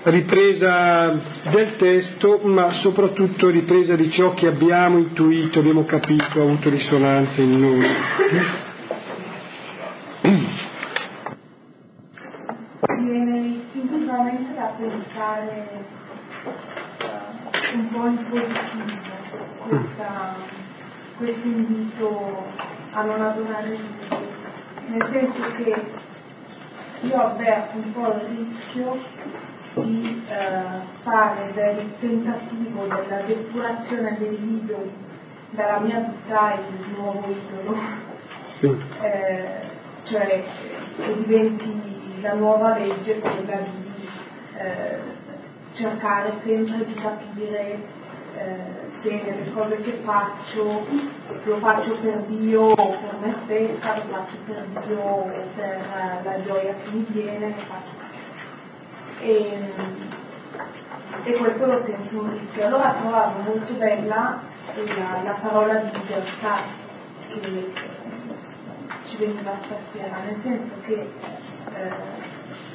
ripresa 0.03 1.19
del 1.51 1.75
testo, 1.77 2.39
ma 2.43 2.79
soprattutto 2.81 3.49
ripresa 3.49 3.95
di 3.95 4.11
ciò 4.11 4.33
che 4.33 4.47
abbiamo 4.47 4.97
intuito, 4.97 5.59
abbiamo 5.59 5.85
capito, 5.85 6.39
ha 6.39 6.43
avuto 6.43 6.69
risonanza 6.69 7.41
in 7.41 7.59
noi. 7.59 7.85
Viene 12.87 13.61
intuitivamente 13.73 14.55
da 14.55 14.73
pensare 14.75 15.67
un 17.73 17.87
po' 17.91 18.07
in 18.07 18.25
positivo 18.27 19.11
questo 21.17 21.47
invito 21.47 22.43
a 22.93 23.03
non 23.03 23.21
adorare 23.21 23.69
Dio, 23.69 24.19
nel 24.87 25.09
senso 25.11 25.51
che 25.57 25.75
io 27.01 27.21
avverto 27.21 27.77
un 27.77 27.91
po' 27.91 28.15
il 28.15 28.21
rischio 28.35 28.97
di 29.83 30.23
eh, 30.27 30.63
fare 31.03 31.51
del 31.53 31.87
tentativo 31.99 32.87
della 32.87 33.21
depurazione 33.27 34.17
degli 34.17 34.63
idoli 34.63 34.91
dalla 35.51 35.79
mia 35.81 35.99
vita 35.99 36.55
il 36.55 36.95
nuovo 36.97 37.27
idolo. 37.29 37.77
Eh, 39.01 39.69
cioè 40.05 40.43
che 40.97 41.15
diventi 41.25 42.00
la 42.21 42.33
nuova 42.33 42.77
legge 42.77 43.19
quella 43.19 43.57
di 43.57 44.09
eh, 44.57 44.97
cercare 45.73 46.33
sempre 46.43 46.85
di 46.85 46.93
capire 46.93 47.79
eh, 48.37 48.89
se 49.01 49.09
nelle 49.09 49.51
cose 49.51 49.77
che 49.77 49.99
faccio 50.03 50.85
lo 51.43 51.57
faccio 51.57 51.97
per 51.99 52.21
Dio 52.23 52.61
o 52.61 52.75
per 52.75 53.15
me 53.21 53.35
stessa, 53.43 53.95
lo 53.95 54.01
faccio 54.11 54.35
per 54.45 54.63
Dio 54.85 54.99
o 54.99 55.31
per 55.55 55.79
la 56.23 56.43
gioia 56.43 56.73
che 56.73 56.89
mi 56.91 57.05
viene, 57.09 57.55
e, 59.21 59.73
e 61.23 61.33
questo 61.33 61.65
lo 61.65 61.83
sento 61.85 62.19
un 62.19 62.31
rischio. 62.31 62.65
Allora 62.65 62.95
trovavo 62.99 63.39
molto 63.41 63.73
bella 63.73 64.39
la, 64.75 65.21
la 65.23 65.37
parola 65.41 65.73
di 65.75 65.97
libertà 65.97 66.57
che 67.27 67.71
ci 69.07 69.17
veniva 69.17 69.51
stasera, 69.65 70.17
nel 70.25 70.39
senso 70.43 70.73
che 70.85 71.09
eh, 71.75 72.19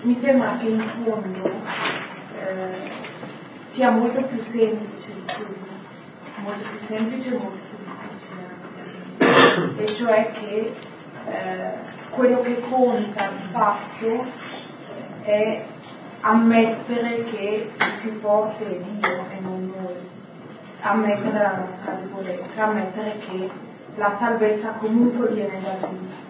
mi 0.03 0.18
sembra 0.22 0.57
che 0.59 0.66
in 0.68 0.84
fondo 1.03 1.51
eh, 2.39 2.91
sia 3.72 3.91
molto 3.91 4.22
più 4.22 4.43
semplice 4.53 5.12
così, 5.26 5.55
molto 6.43 6.64
più 6.70 6.87
semplice 6.87 7.28
e 7.28 7.39
molto 7.39 7.59
più 7.68 7.76
difficile, 9.16 9.84
e 9.84 9.97
cioè 9.97 10.30
che 10.32 10.74
eh, 11.28 11.72
quello 12.11 12.41
che 12.43 12.61
conta 12.70 13.28
di 13.28 13.49
fatto 13.53 14.26
è 15.22 15.64
ammettere 16.20 17.24
che 17.24 17.70
il 17.76 17.93
più 18.01 18.20
forte 18.20 18.64
è 18.64 18.80
Dio 18.80 19.26
e 19.30 19.41
non 19.41 19.72
noi, 19.74 19.95
ammettere 20.80 21.39
la 21.39 21.57
nostra 21.57 21.93
debolezza, 21.93 22.64
ammettere 22.64 23.18
che 23.18 23.51
la 23.97 24.16
salvezza 24.18 24.72
comunque 24.78 25.28
viene 25.32 25.61
da 25.61 25.87
Dio. 25.89 26.24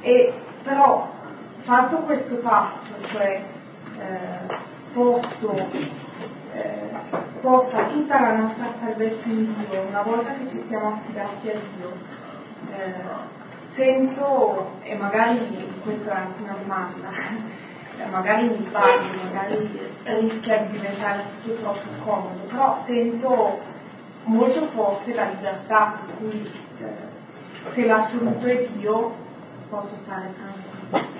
E 0.00 0.32
però 0.62 1.14
fatto 1.66 1.96
questo 1.98 2.36
passo, 2.36 2.92
cioè 3.10 3.42
eh, 3.98 4.56
posto, 4.92 5.52
eh, 6.52 6.90
posta 7.40 7.86
tutta 7.86 8.20
la 8.20 8.36
nostra 8.36 8.72
salvezza 8.80 9.28
in 9.28 9.52
Dio, 9.68 9.82
una 9.82 10.02
volta 10.02 10.30
che 10.30 10.48
ci 10.48 10.64
siamo 10.68 10.94
affidati 10.94 11.50
a 11.50 11.54
Dio, 11.76 11.92
eh, 12.70 12.94
sento, 13.74 14.78
e 14.82 14.94
magari 14.94 15.68
questo 15.82 16.08
è 16.08 16.14
anche 16.14 16.42
una 16.42 16.56
domanda, 16.56 17.10
magari 18.10 18.48
mi 18.48 18.66
sbaglio, 18.68 19.22
magari 19.24 19.90
rischia 20.04 20.58
di 20.58 20.70
diventare 20.70 21.24
tutto 21.42 21.62
troppo 21.62 22.04
comodo, 22.04 22.42
però 22.48 22.82
sento 22.86 23.60
molto 24.22 24.66
forte 24.68 25.14
la 25.14 25.24
libertà 25.30 25.98
per 26.06 26.16
cui 26.16 26.48
eh, 26.78 27.74
se 27.74 27.86
l'assoluto 27.86 28.46
è 28.46 28.68
Dio 28.76 29.14
posso 29.68 29.90
stare 30.04 30.32
tranquillo. 30.32 31.15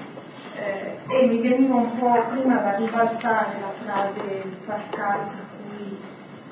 Eh, 0.57 0.97
e 1.07 1.27
mi 1.27 1.41
veniva 1.41 1.75
un 1.75 1.99
po' 1.99 2.13
prima 2.31 2.57
da 2.57 2.77
ribaltare 2.77 3.61
la 3.61 3.73
frase 3.85 4.43
di 4.43 4.57
Pascal 4.65 5.21
per 5.29 5.45
cui 5.53 5.99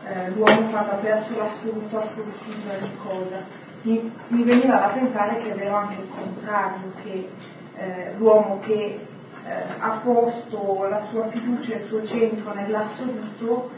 eh, 0.06 0.30
l'uomo 0.32 0.68
quando 0.68 0.90
ha 0.90 0.96
perso 0.96 1.36
l'assoluto 1.36 1.98
assolutizza 1.98 2.76
ogni 2.78 2.96
cosa. 3.02 3.42
Mi, 3.82 4.12
mi, 4.28 4.42
veniva 4.42 4.76
da 4.76 4.88
pensare 4.88 5.38
che 5.38 5.52
è 5.52 5.54
vero 5.54 5.76
anche 5.76 6.00
il 6.00 6.08
contrario, 6.14 6.92
che 7.02 7.28
eh, 7.76 8.14
l'uomo 8.18 8.60
che 8.60 9.06
eh, 9.46 9.64
ha 9.78 10.00
posto 10.02 10.86
la 10.88 11.06
sua 11.10 11.28
fiducia 11.28 11.74
e 11.74 11.76
il 11.78 11.86
suo 11.88 12.06
centro 12.06 12.52
nell'assoluto, 12.52 13.70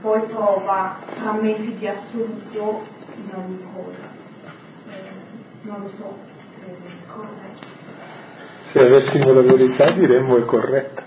poi 0.00 0.28
trova 0.28 0.98
frammenti 1.16 1.76
di 1.76 1.88
assoluto 1.88 2.84
in 3.16 3.30
ogni 3.34 3.66
cosa. 3.74 4.20
Eh, 4.90 5.10
non 5.62 5.80
lo 5.82 5.90
so, 5.96 6.16
corretto. 7.06 7.81
Se 8.72 8.78
avessimo 8.78 9.32
la 9.34 9.42
verità 9.42 9.90
diremmo 9.90 10.38
è 10.38 10.44
corretto. 10.46 11.02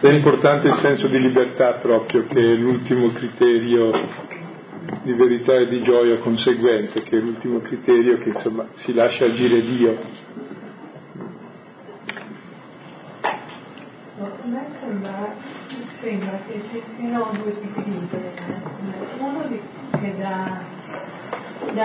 È 0.00 0.08
importante 0.08 0.66
il 0.66 0.78
senso 0.80 1.08
di 1.08 1.20
libertà 1.20 1.74
proprio, 1.74 2.26
che 2.26 2.40
è 2.40 2.54
l'ultimo 2.54 3.12
criterio 3.12 3.92
di 5.02 5.12
verità 5.12 5.54
e 5.54 5.68
di 5.68 5.82
gioia 5.82 6.18
conseguente, 6.20 7.02
che 7.02 7.18
è 7.18 7.20
l'ultimo 7.20 7.60
criterio 7.60 8.16
che 8.18 8.30
insomma 8.30 8.66
si 8.76 8.94
lascia 8.94 9.26
agire 9.26 9.60
Dio. 9.60 9.98
A 14.18 14.30
me 14.44 14.66
sembra, 14.80 15.34
sembra 16.02 16.36
che 16.46 16.60
ci 16.68 16.82
siano 16.96 17.30
due 17.32 17.60
tipi 17.60 17.82
di 17.84 17.96
idee. 17.96 18.32
Uno 19.18 19.46
di, 19.46 19.60
che 20.00 20.14
dà, 20.18 20.60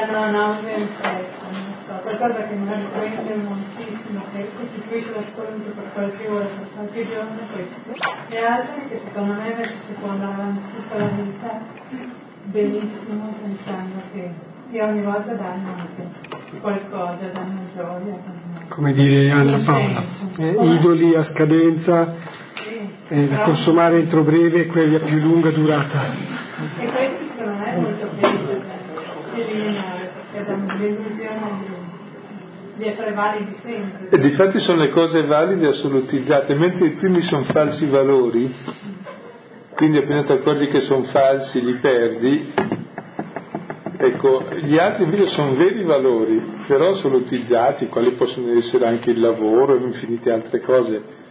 una 0.10 0.30
nausea 0.32 0.78
in 0.78 0.88
fretta, 0.98 1.96
qualcosa 2.02 2.48
che 2.48 2.56
magari 2.56 2.88
prende 2.92 3.36
moltissimo, 3.36 4.24
che 4.34 4.50
costituisce 4.58 5.12
lo 5.12 5.24
spunto 5.32 5.70
per 5.70 5.94
qualche 5.94 6.28
ora, 6.28 6.46
per 6.46 6.68
qualche 6.74 7.08
giorno, 7.08 7.40
questo, 7.54 8.08
e 8.30 8.38
altri 8.44 8.88
che 8.90 9.02
secondo 9.06 9.34
me 9.34 9.50
invece 9.50 9.76
si 9.86 9.94
può 10.00 10.10
andare 10.10 10.34
avanti 10.34 10.62
tutta 10.76 10.98
la 10.98 11.08
vita 11.08 12.06
benissimo 12.46 13.34
pensando 13.42 14.02
che, 14.14 14.32
che 14.72 14.82
ogni 14.82 15.02
volta 15.02 15.34
danno 15.34 15.74
anche 15.78 16.60
qualcosa, 16.60 17.28
danno 17.34 17.60
gioia. 17.76 18.46
Come 18.70 18.94
dire 18.94 19.32
Anna 19.32 19.64
Paola, 19.64 20.04
eh, 20.38 20.74
idoli 20.76 21.16
a 21.16 21.28
scadenza 21.32 22.16
eh, 23.10 23.28
da 23.28 23.38
consumare 23.44 24.00
entro 24.00 24.24
breve 24.24 24.62
e 24.62 24.66
quelli 24.68 24.96
a 24.96 25.00
più 25.00 25.18
lunga 25.20 25.50
durata. 25.50 26.12
E 26.80 26.86
questo 26.86 27.24
secondo 27.36 27.58
me 27.58 27.74
è 27.74 27.80
molto 27.80 28.10
danno 30.46 30.74
l'illusione 30.76 31.60
di 31.60 31.78
di 32.78 32.86
essere 32.86 33.12
validi 33.12 33.56
sempre. 33.64 34.10
E 34.10 34.20
difatti 34.20 34.60
sono 34.60 34.84
le 34.84 34.90
cose 34.92 35.26
valide 35.26 35.68
assolutizzate, 35.68 36.54
mentre 36.56 36.88
i 36.88 36.92
primi 36.92 37.24
sono 37.24 37.46
falsi 37.46 37.86
valori, 37.88 38.54
quindi 39.76 39.98
appena 39.98 40.24
ti 40.24 40.32
accorgi 40.32 40.68
che 40.68 40.82
sono 40.82 41.04
falsi 41.06 41.64
li 41.64 41.74
perdi, 41.74 42.54
ecco, 43.98 44.44
gli 44.62 44.78
altri 44.78 45.04
invece 45.04 45.32
sono 45.34 45.56
veri 45.56 45.84
valori, 45.84 46.40
però 46.68 46.94
assolutizzati, 46.94 47.88
quali 47.88 48.12
possono 48.12 48.56
essere 48.58 48.86
anche 48.86 49.10
il 49.10 49.20
lavoro 49.20 49.76
e 49.76 49.82
infinite 49.82 50.32
altre 50.32 50.62
cose. 50.62 51.26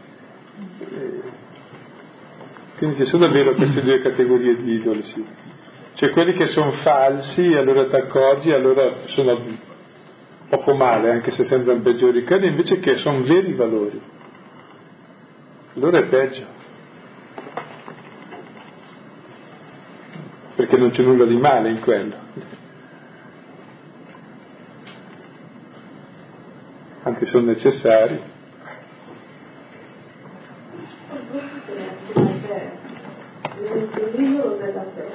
Quindi 2.76 2.96
ci 2.96 3.06
sono 3.06 3.26
davvero 3.26 3.54
queste 3.54 3.80
due 3.80 4.00
categorie 4.00 4.56
di 4.56 4.72
idoli, 4.74 5.02
sì. 5.14 5.24
Cioè 5.94 6.10
quelli 6.10 6.34
che 6.34 6.48
sono 6.48 6.72
falsi, 6.82 7.54
allora 7.54 7.88
ti 7.88 7.96
accorgi, 7.96 8.52
allora 8.52 9.06
sono 9.06 9.40
poco 10.50 10.74
male, 10.74 11.10
anche 11.10 11.32
se 11.36 11.46
sembrano 11.48 11.80
peggiori 11.80 12.22
quelli, 12.24 12.48
invece 12.48 12.78
che 12.80 12.96
sono 12.96 13.22
veri 13.22 13.54
valori. 13.54 14.00
Allora 15.74 15.98
è 15.98 16.04
peggio. 16.04 16.44
Perché 20.56 20.76
non 20.76 20.90
c'è 20.90 21.02
nulla 21.02 21.24
di 21.24 21.36
male 21.36 21.70
in 21.70 21.80
quello. 21.80 22.14
Anche 27.04 27.26
sono 27.26 27.46
necessari. 27.46 28.34
Il 33.74 34.12
libro 34.14 34.56
della 34.60 34.84
fede, 34.94 35.10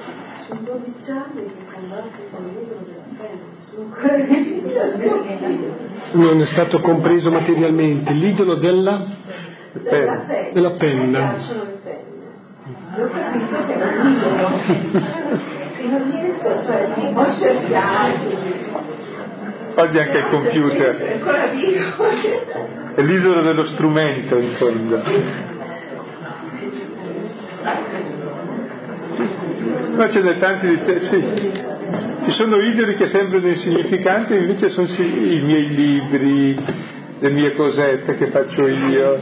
sono 0.46 0.60
12 0.62 1.10
anni 1.10 1.44
che 1.44 1.64
combatte 1.72 2.28
con 2.30 2.44
il 2.44 2.58
libro 2.58 2.78
della 2.84 3.02
fede 3.16 3.60
non 6.12 6.40
è 6.40 6.44
stato 6.46 6.80
compreso 6.80 7.30
materialmente. 7.30 8.12
L'idolo 8.12 8.56
della, 8.56 9.02
della, 9.72 10.26
della 10.52 10.70
penna. 10.72 11.36
Io 12.94 13.04
ho 13.04 13.08
capito 13.08 13.64
che 13.64 13.74
è 13.74 13.94
un 13.96 14.14
idolo, 14.14 14.48
che 15.74 15.86
non 15.88 16.10
riesco, 16.10 16.64
cioè 16.66 16.92
si 16.94 17.06
può 17.12 17.38
cercare. 17.38 18.12
Oggi 19.74 19.98
anche 19.98 20.18
il 20.18 20.26
computer. 20.28 20.96
È 22.94 23.00
l'idolo 23.00 23.42
dello 23.42 23.64
strumento 23.68 24.36
in 24.36 24.50
fondo. 24.58 25.02
Ma 29.94 30.10
ce 30.10 30.20
n'è 30.20 30.38
tanti 30.38 30.66
di 30.68 30.80
te, 30.84 31.00
sì. 31.00 31.70
Ci 32.24 32.30
sono 32.32 32.56
idoli 32.62 32.96
che 32.96 33.08
sembrano 33.08 33.46
insignificanti, 33.46 34.34
invece 34.34 34.70
sono 34.70 34.86
i 34.86 35.40
miei 35.44 35.68
libri, 35.74 36.64
le 37.18 37.30
mie 37.30 37.54
cosette 37.54 38.16
che 38.16 38.30
faccio 38.30 38.66
io, 38.68 39.18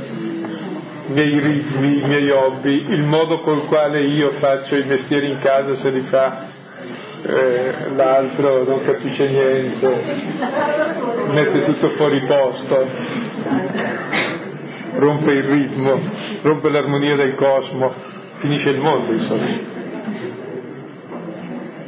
i 1.08 1.12
miei 1.12 1.40
ritmi, 1.40 2.02
i 2.02 2.06
miei 2.06 2.30
hobby, 2.30 2.86
il 2.92 3.02
modo 3.02 3.40
col 3.40 3.66
quale 3.66 4.00
io 4.02 4.32
faccio 4.38 4.76
i 4.76 4.84
mestieri 4.84 5.30
in 5.30 5.38
casa 5.40 5.74
se 5.76 5.90
li 5.90 6.06
fa 6.08 6.48
eh, 7.22 7.94
l'altro 7.94 8.64
non 8.64 8.84
capisce 8.84 9.28
niente, 9.28 10.02
mette 11.32 11.64
tutto 11.64 11.90
fuori 11.96 12.24
posto, 12.26 12.86
rompe 14.94 15.32
il 15.32 15.42
ritmo, 15.42 16.00
rompe 16.42 16.70
l'armonia 16.70 17.16
del 17.16 17.34
cosmo, 17.34 17.92
finisce 18.38 18.68
il 18.68 18.78
mondo 18.78 19.12
insomma 19.12 19.78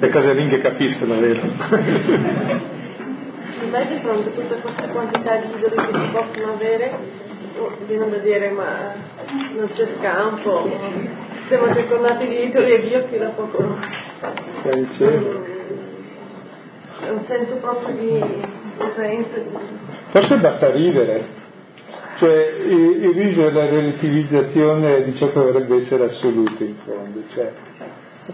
le 0.02 0.08
casalinghe 0.08 0.58
capiscono, 0.58 1.20
vero? 1.20 1.42
Beh, 3.70 3.86
di 3.86 4.00
fronte 4.02 4.30
a 4.30 4.32
tutta 4.32 4.56
questa 4.56 4.88
quantità 4.88 5.36
di 5.36 5.46
idoli 5.56 5.76
che 5.76 5.92
si 5.92 6.10
possono 6.12 6.52
avere, 6.54 6.90
viene 7.86 8.10
da 8.10 8.16
dire 8.16 8.50
ma 8.50 8.94
non 9.54 9.70
c'è 9.72 9.86
scampo, 10.00 10.68
siamo 11.46 11.72
circondati 11.72 12.26
di 12.26 12.42
idoli 12.46 12.72
e 12.72 12.80
Dio 12.80 13.06
chi 13.08 13.18
la 13.18 13.28
può 13.28 13.46
conoscere. 13.46 14.40
È 16.98 17.08
un 17.08 17.24
senso 17.28 17.54
proprio 17.60 17.94
di 17.94 18.24
presenza. 18.78 19.36
Forse 20.10 20.36
basta 20.38 20.70
ridere, 20.72 21.24
cioè 22.18 22.54
il, 22.66 23.04
il 23.04 23.14
riso 23.14 23.46
è 23.46 23.52
la 23.52 23.66
relativizzazione 23.66 25.04
di 25.04 25.16
ciò 25.16 25.28
che 25.28 25.38
dovrebbe 25.38 25.84
essere 25.84 26.06
assoluto 26.06 26.64
in 26.64 26.74
fondo, 26.84 27.22
cioè 27.34 27.52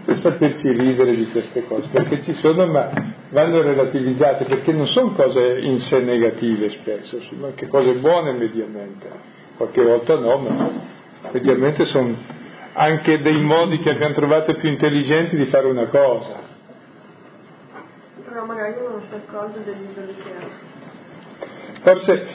per 0.05 0.19
saperci 0.21 0.71
ridere 0.71 1.15
di 1.15 1.27
queste 1.29 1.65
cose, 1.65 1.87
perché 1.91 2.23
ci 2.23 2.33
sono 2.35 2.67
ma 2.67 2.89
vanno 3.29 3.61
relativizzate, 3.61 4.45
perché 4.45 4.71
non 4.71 4.87
sono 4.87 5.13
cose 5.13 5.59
in 5.59 5.79
sé 5.81 5.99
negative 5.99 6.69
spesso, 6.81 7.19
sono 7.21 7.47
anche 7.47 7.67
cose 7.67 7.93
buone 7.95 8.33
mediamente, 8.33 9.09
qualche 9.57 9.81
volta 9.81 10.15
no, 10.17 10.37
ma 10.37 10.69
mediamente 11.31 11.85
sono 11.85 12.15
anche 12.73 13.19
dei 13.21 13.41
modi 13.41 13.79
che 13.79 13.89
abbiamo 13.89 14.13
trovato 14.13 14.53
più 14.53 14.69
intelligenti 14.69 15.35
di 15.35 15.45
fare 15.45 15.67
una 15.67 15.87
cosa. 15.87 16.47
Però 18.23 18.45
magari 18.45 18.75
uno 18.77 18.89
non 18.89 19.01
si 19.09 19.15
accorge 19.15 19.63
dell'idolo 19.63 20.13
che 20.23 20.29
ha. 20.29 20.67
Forse 21.81 22.27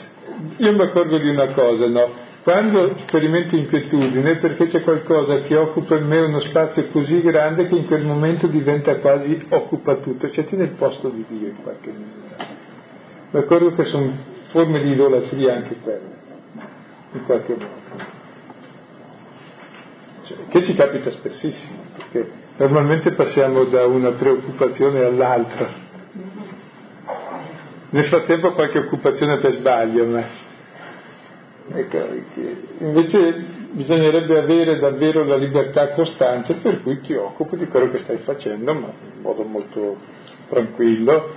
io 0.57 0.71
mi 0.73 0.81
accorgo 0.81 1.17
di 1.17 1.29
una 1.29 1.53
cosa, 1.53 1.87
no? 1.87 2.33
Quando 2.45 2.95
sperimento 3.07 3.55
inquietudine 3.55 4.33
è 4.33 4.37
perché 4.37 4.67
c'è 4.67 4.83
qualcosa 4.83 5.41
che 5.41 5.57
occupa 5.57 5.97
in 5.97 6.05
me 6.05 6.19
uno 6.19 6.39
spazio 6.41 6.89
così 6.89 7.19
grande 7.21 7.67
che 7.67 7.75
in 7.75 7.87
quel 7.87 8.05
momento 8.05 8.45
diventa 8.45 8.97
quasi 8.97 9.47
occupa 9.49 9.95
tutto, 9.95 10.29
cioè 10.29 10.45
tiene 10.45 10.65
il 10.65 10.73
posto 10.73 11.09
di 11.09 11.25
Dio 11.27 11.47
in 11.47 11.63
qualche 11.63 11.89
misura. 11.89 12.45
Mi 13.31 13.39
accorgo 13.39 13.73
che 13.73 13.85
sono 13.85 14.15
forme 14.49 14.79
di 14.83 14.91
idolatria 14.91 15.55
anche 15.55 15.75
quelle, 15.81 16.17
in 17.13 17.25
qualche 17.25 17.51
modo. 17.53 18.03
Cioè, 20.25 20.37
che 20.49 20.63
ci 20.65 20.75
capita 20.75 21.09
spessissimo, 21.09 21.79
perché 21.97 22.31
normalmente 22.57 23.13
passiamo 23.13 23.63
da 23.63 23.87
una 23.87 24.11
preoccupazione 24.11 25.03
all'altra. 25.03 25.67
Nel 27.89 28.05
frattempo 28.05 28.53
qualche 28.53 28.77
occupazione 28.77 29.39
per 29.39 29.53
sbaglio, 29.53 30.05
ma 30.05 30.44
invece 32.77 33.45
bisognerebbe 33.71 34.37
avere 34.37 34.79
davvero 34.79 35.23
la 35.23 35.35
libertà 35.35 35.89
costante 35.93 36.55
per 36.55 36.81
cui 36.83 37.01
ti 37.01 37.13
occupi 37.13 37.57
di 37.57 37.67
quello 37.67 37.91
che 37.91 37.99
stai 38.03 38.17
facendo, 38.19 38.73
ma 38.73 38.87
in 38.87 39.21
modo 39.21 39.43
molto 39.43 39.97
tranquillo, 40.49 41.33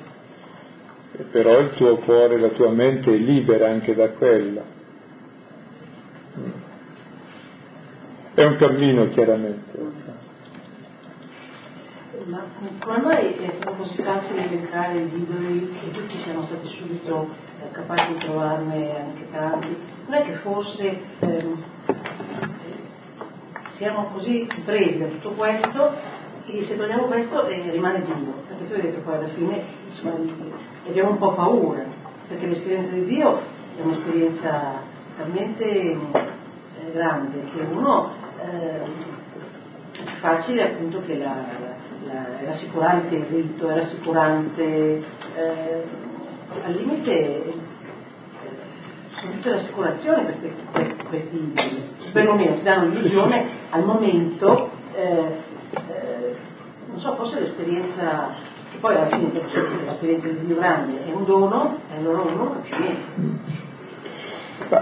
però 1.31 1.59
il 1.61 1.71
tuo 1.75 1.97
cuore, 1.99 2.39
la 2.39 2.49
tua 2.49 2.71
mente 2.71 3.13
è 3.13 3.17
libera 3.17 3.69
anche 3.69 3.95
da 3.95 4.11
quello. 4.11 4.77
È 8.35 8.45
un 8.45 8.57
cammino 8.57 9.09
chiaramente. 9.09 10.07
Ma 12.27 13.19
è 13.19 13.53
stato 13.61 13.77
così 13.77 14.03
facile 14.03 14.45
elencare 14.45 15.01
gli 15.01 15.23
idoli 15.23 15.77
e 15.87 15.91
tutti 15.91 16.21
siamo 16.23 16.45
stati 16.45 16.69
subito 16.69 17.29
eh, 17.61 17.71
capaci 17.71 18.13
di 18.13 18.19
trovarne 18.19 19.01
anche 19.01 19.27
tanti? 19.31 19.98
Non 20.09 20.23
è 20.23 20.25
che 20.25 20.33
forse 20.37 21.01
ehm, 21.21 21.63
siamo 23.77 24.09
così 24.15 24.49
presi 24.65 24.99
da 24.99 25.07
tutto 25.07 25.31
questo 25.33 25.93
che 26.47 26.65
se 26.67 26.79
togliamo 26.79 27.05
questo 27.05 27.47
eh, 27.47 27.71
rimane 27.71 28.03
Dio, 28.05 28.33
perché 28.49 28.67
tu 28.67 28.73
hai 28.73 28.81
detto 28.81 29.01
poi 29.01 29.17
alla 29.17 29.29
fine 29.29 29.63
insomma, 29.91 30.15
abbiamo 30.87 31.11
un 31.11 31.19
po' 31.19 31.35
paura, 31.35 31.85
perché 32.27 32.47
l'esperienza 32.47 32.95
di 32.95 33.05
Dio 33.05 33.39
è 33.77 33.83
un'esperienza 33.83 34.81
talmente 35.19 35.65
eh, 35.69 35.99
grande 36.95 37.43
che 37.55 37.61
uno 37.71 38.11
eh, 38.41 39.07
è 39.93 40.11
facile 40.21 40.73
appunto 40.73 41.03
che 41.05 41.19
la, 41.19 41.35
la, 42.07 42.39
è 42.39 42.47
rassicurante 42.47 43.15
il 43.15 43.25
rito, 43.25 43.69
è 43.69 43.75
rassicurante, 43.75 45.05
eh, 45.37 45.83
al 46.65 46.73
limite 46.73 47.58
sono 49.21 49.33
tutte 49.33 49.51
l'assicurazione 49.51 50.25
questi, 50.25 50.53
questi 51.09 51.37
idoli, 51.37 51.83
perlomeno 52.13 52.55
ti 52.57 52.63
danno 52.63 52.89
l'illusione 52.89 53.47
al 53.71 53.85
momento, 53.85 54.71
eh, 54.95 55.37
eh, 55.75 56.37
non 56.91 57.01
so, 57.01 57.15
forse 57.17 57.41
l'esperienza, 57.41 58.35
che 58.71 58.79
poi 58.79 58.95
alla 58.95 59.09
fine 59.09 59.31
l'esperienza 59.33 60.29
di 60.29 60.47
Dio 60.47 60.57
grande 60.57 61.05
è 61.05 61.13
un 61.13 61.25
dono, 61.25 61.79
e 61.93 61.97
allora 61.97 62.23
uno 62.23 62.35
non 62.35 62.53
capisce 62.53 62.79
niente. 62.79 63.67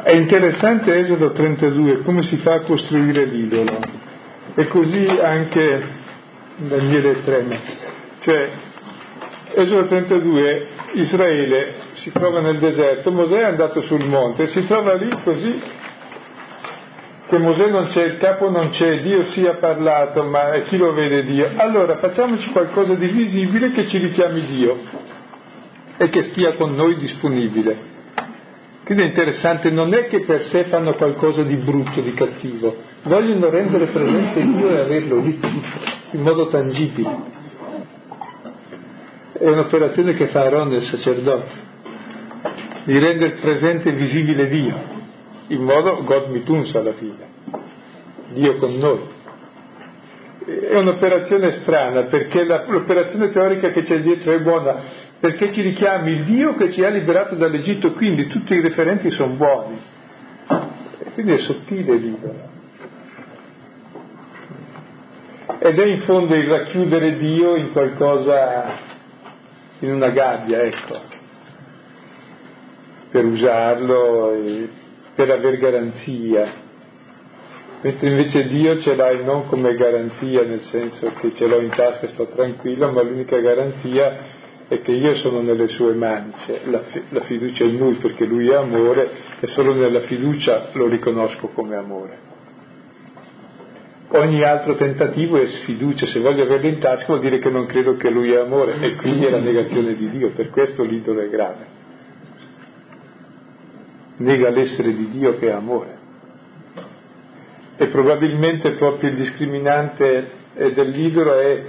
È 0.03 0.13
interessante 0.13 0.95
Esodo 0.97 1.33
32, 1.33 2.03
come 2.03 2.23
si 2.23 2.37
fa 2.39 2.55
a 2.55 2.61
costruire 2.61 3.25
l'idolo. 3.25 3.79
E 4.55 4.67
così 4.69 5.07
anche 5.23 5.87
Daniele 6.57 7.23
3. 7.23 7.61
Cioè, 8.21 8.51
Esodo 9.55 9.87
32, 9.87 10.69
Israele 10.99 11.75
si 12.03 12.11
trova 12.11 12.41
nel 12.41 12.59
deserto, 12.59 13.11
Mosè 13.13 13.37
è 13.39 13.45
andato 13.45 13.83
sul 13.83 14.05
monte 14.07 14.45
e 14.45 14.49
si 14.49 14.67
trova 14.67 14.95
lì 14.95 15.11
così 15.23 15.63
che 17.29 17.39
Mosè 17.39 17.69
non 17.71 17.89
c'è, 17.89 18.05
il 18.05 18.19
capo 18.19 18.49
non 18.51 18.71
c'è, 18.71 19.01
Dio 19.03 19.31
si 19.33 19.43
è 19.43 19.57
parlato, 19.57 20.23
ma 20.23 20.61
chi 20.67 20.77
lo 20.77 20.93
vede 20.93 21.25
Dio? 21.25 21.51
Allora 21.57 21.97
facciamoci 21.97 22.51
qualcosa 22.51 22.95
di 22.95 23.09
visibile 23.09 23.73
che 23.73 23.89
ci 23.89 23.99
richiami 23.99 24.47
Dio 24.47 24.79
e 25.97 26.09
che 26.09 26.25
stia 26.31 26.55
con 26.55 26.75
noi 26.75 26.95
disponibile. 26.95 27.95
Quindi 28.85 29.03
è 29.03 29.07
interessante, 29.09 29.71
non 29.71 29.93
è 29.93 30.07
che 30.07 30.21
per 30.21 30.47
sé 30.53 30.67
fanno 30.71 30.95
qualcosa 30.95 31.43
di 31.43 31.57
brutto, 31.57 32.01
di 32.01 32.15
cattivo, 32.15 32.77
vogliono 33.03 33.51
rendere 33.51 33.89
presente 33.89 34.41
Dio 34.41 34.71
e 34.71 34.79
averlo 34.79 35.21
lì, 35.21 35.41
in 36.13 36.21
modo 36.23 36.47
tangibile. 36.47 37.36
È 39.39 39.49
un'operazione 39.49 40.15
che 40.15 40.29
fa 40.29 40.43
Aaron 40.43 40.73
il 40.73 40.83
sacerdote 40.83 41.65
di 42.85 42.99
rendere 42.99 43.33
presente 43.33 43.89
e 43.89 43.93
visibile 43.93 44.49
Dio, 44.49 44.81
in 45.49 45.63
modo 45.63 46.05
God 46.05 46.29
mituns 46.31 46.75
alla 46.75 46.93
fine, 46.95 47.29
Dio 48.29 48.57
con 48.57 48.79
noi. 48.79 49.15
È 50.47 50.77
un'operazione 50.77 51.53
strana 51.63 52.05
perché 52.05 52.45
la, 52.45 52.65
l'operazione 52.69 53.33
teorica 53.33 53.73
che 53.73 53.83
c'è 53.83 54.01
dietro 54.01 54.33
è 54.33 54.41
buona, 54.41 54.77
perché 55.19 55.53
ci 55.53 55.61
richiami 55.61 56.13
il 56.13 56.25
Dio 56.25 56.55
che 56.55 56.73
ci 56.73 56.85
ha 56.85 56.89
liberato 56.89 57.35
dall'Egitto, 57.35 57.93
quindi 57.93 58.29
tutti 58.29 58.55
i 58.55 58.61
referenti 58.61 59.11
sono 59.11 59.35
buoni. 59.35 59.81
Quindi 61.15 61.33
è 61.33 61.39
sottile 61.39 61.95
l'idolo. 61.95 62.55
Ed 65.59 65.79
è 65.79 65.87
in 65.87 66.03
fondo 66.03 66.35
il 66.35 66.49
racchiudere 66.49 67.17
Dio 67.19 67.57
in 67.57 67.73
qualcosa, 67.73 68.95
in 69.81 69.93
una 69.93 70.09
gabbia, 70.11 70.63
ecco 70.63 71.15
per 73.17 73.25
usarlo 73.25 74.33
e 74.33 74.69
per 75.15 75.31
aver 75.31 75.57
garanzia, 75.57 76.53
mentre 77.81 78.11
invece 78.11 78.47
Dio 78.47 78.79
ce 78.81 78.95
l'hai 78.95 79.25
non 79.25 79.47
come 79.47 79.75
garanzia, 79.75 80.43
nel 80.43 80.61
senso 80.71 81.13
che 81.21 81.35
ce 81.35 81.47
l'ho 81.47 81.61
in 81.61 81.71
tasca 81.71 82.05
e 82.05 82.09
sto 82.09 82.27
tranquillo, 82.27 82.93
ma 82.93 83.01
l'unica 83.01 83.39
garanzia 83.39 84.35
è 84.69 84.83
che 84.83 84.93
io 84.93 85.17
sono 85.21 85.41
nelle 85.41 85.69
sue 85.69 85.95
mani, 85.95 86.33
cioè 86.45 86.61
la, 86.65 86.83
la 87.11 87.21
fiducia 87.23 87.65
in 87.65 87.79
lui 87.79 87.95
perché 87.95 88.27
lui 88.27 88.49
è 88.49 88.55
amore 88.55 89.11
e 89.41 89.47
solo 89.55 89.73
nella 89.73 90.01
fiducia 90.01 90.69
lo 90.73 90.89
riconosco 90.89 91.49
come 91.55 91.77
amore. 91.77 92.26
Ogni 94.19 94.43
altro 94.43 94.77
tentativo 94.77 95.37
è 95.37 95.47
sfiducia, 95.47 96.07
se 96.07 96.21
voglio 96.21 96.45
averlo 96.45 96.69
in 96.69 96.79
tasca 96.79 97.07
vuol 97.07 97.21
dire 97.21 97.39
che 97.39 97.51
non 97.51 97.67
credo 97.67 97.97
che 97.97 98.11
lui 98.11 98.33
è 98.33 98.39
amore 98.39 98.77
e 98.81 98.97
quindi 98.97 99.27
è 99.27 99.31
la 99.31 99.41
negazione 99.41 99.95
di 99.95 100.11
Dio, 100.11 100.31
per 100.31 100.51
questo 100.51 100.83
l'idolo 100.85 101.21
è 101.21 101.29
grave 101.29 101.85
nega 104.17 104.51
l'essere 104.51 104.95
di 104.95 105.11
Dio 105.11 105.39
che 105.39 105.49
è 105.49 105.53
amore. 105.53 106.05
E 107.77 107.89
probabilmente 107.89 108.73
proprio 108.73 109.11
il 109.11 109.17
discriminante 109.17 110.31
dell'idolo 110.55 111.39
è 111.39 111.63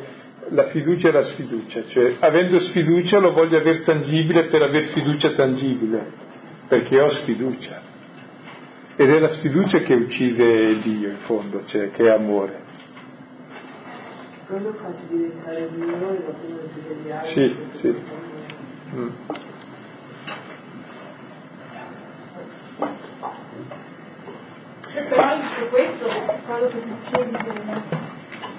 la 0.49 0.67
fiducia 0.67 1.09
e 1.09 1.11
la 1.11 1.23
sfiducia, 1.23 1.83
cioè 1.87 2.15
avendo 2.19 2.59
sfiducia 2.59 3.19
lo 3.19 3.33
voglio 3.33 3.57
avere 3.57 3.83
tangibile 3.83 4.45
per 4.45 4.61
aver 4.61 4.83
fiducia 4.93 5.31
tangibile, 5.31 6.05
perché 6.69 7.01
ho 7.01 7.11
sfiducia. 7.21 7.86
Ed 8.99 9.11
è 9.11 9.19
la 9.19 9.31
sfiducia 9.35 9.77
che 9.79 9.93
uccide 9.93 10.79
Dio 10.81 11.09
in 11.09 11.17
fondo, 11.25 11.63
cioè 11.67 11.91
che 11.91 12.03
è 12.03 12.09
amore. 12.09 12.65
Quello 14.47 14.73
fa 14.73 14.91
diventare 15.07 15.69
Dio 15.71 15.85
e 15.85 16.23
dopo 16.25 16.47
degli 16.87 17.11
altri. 17.11 17.31
Sì, 17.33 17.79
sì. 17.79 17.95
Mm. 18.95 19.09
però 25.09 25.39
tutto 25.39 25.65
questo, 25.67 26.05
quello 26.45 26.67
che 26.67 26.81
dicevi 26.83 27.31
del, 27.31 27.81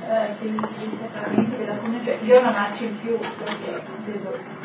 eh, 0.09 0.34
dei 0.41 0.99
sacramenti 1.01 1.57
della 1.57 1.76
comunione, 1.76 2.05
cioè 2.05 2.18
io 2.22 2.39
una 2.39 2.51
marcia 2.51 2.84
in 2.84 3.01
più, 3.01 3.18
perché 3.18 3.82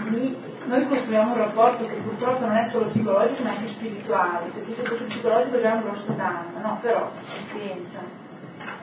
lì 0.09 0.52
noi 0.65 0.87
costruiamo 0.87 1.33
un 1.33 1.37
rapporto 1.37 1.85
che 1.85 1.95
purtroppo 1.95 2.45
non 2.45 2.55
è 2.55 2.69
solo 2.71 2.85
psicologico 2.85 3.43
ma 3.43 3.49
anche 3.49 3.69
spirituale, 3.69 4.51
perché 4.53 4.75
se 4.75 4.87
fosse 4.87 5.03
psicologico 5.03 5.61
già 5.61 5.71
è 5.71 5.75
un 5.75 5.81
grosso 5.81 6.11
danno, 6.15 6.59
no? 6.61 6.79
Però, 6.81 7.11
pazienza. 7.49 8.21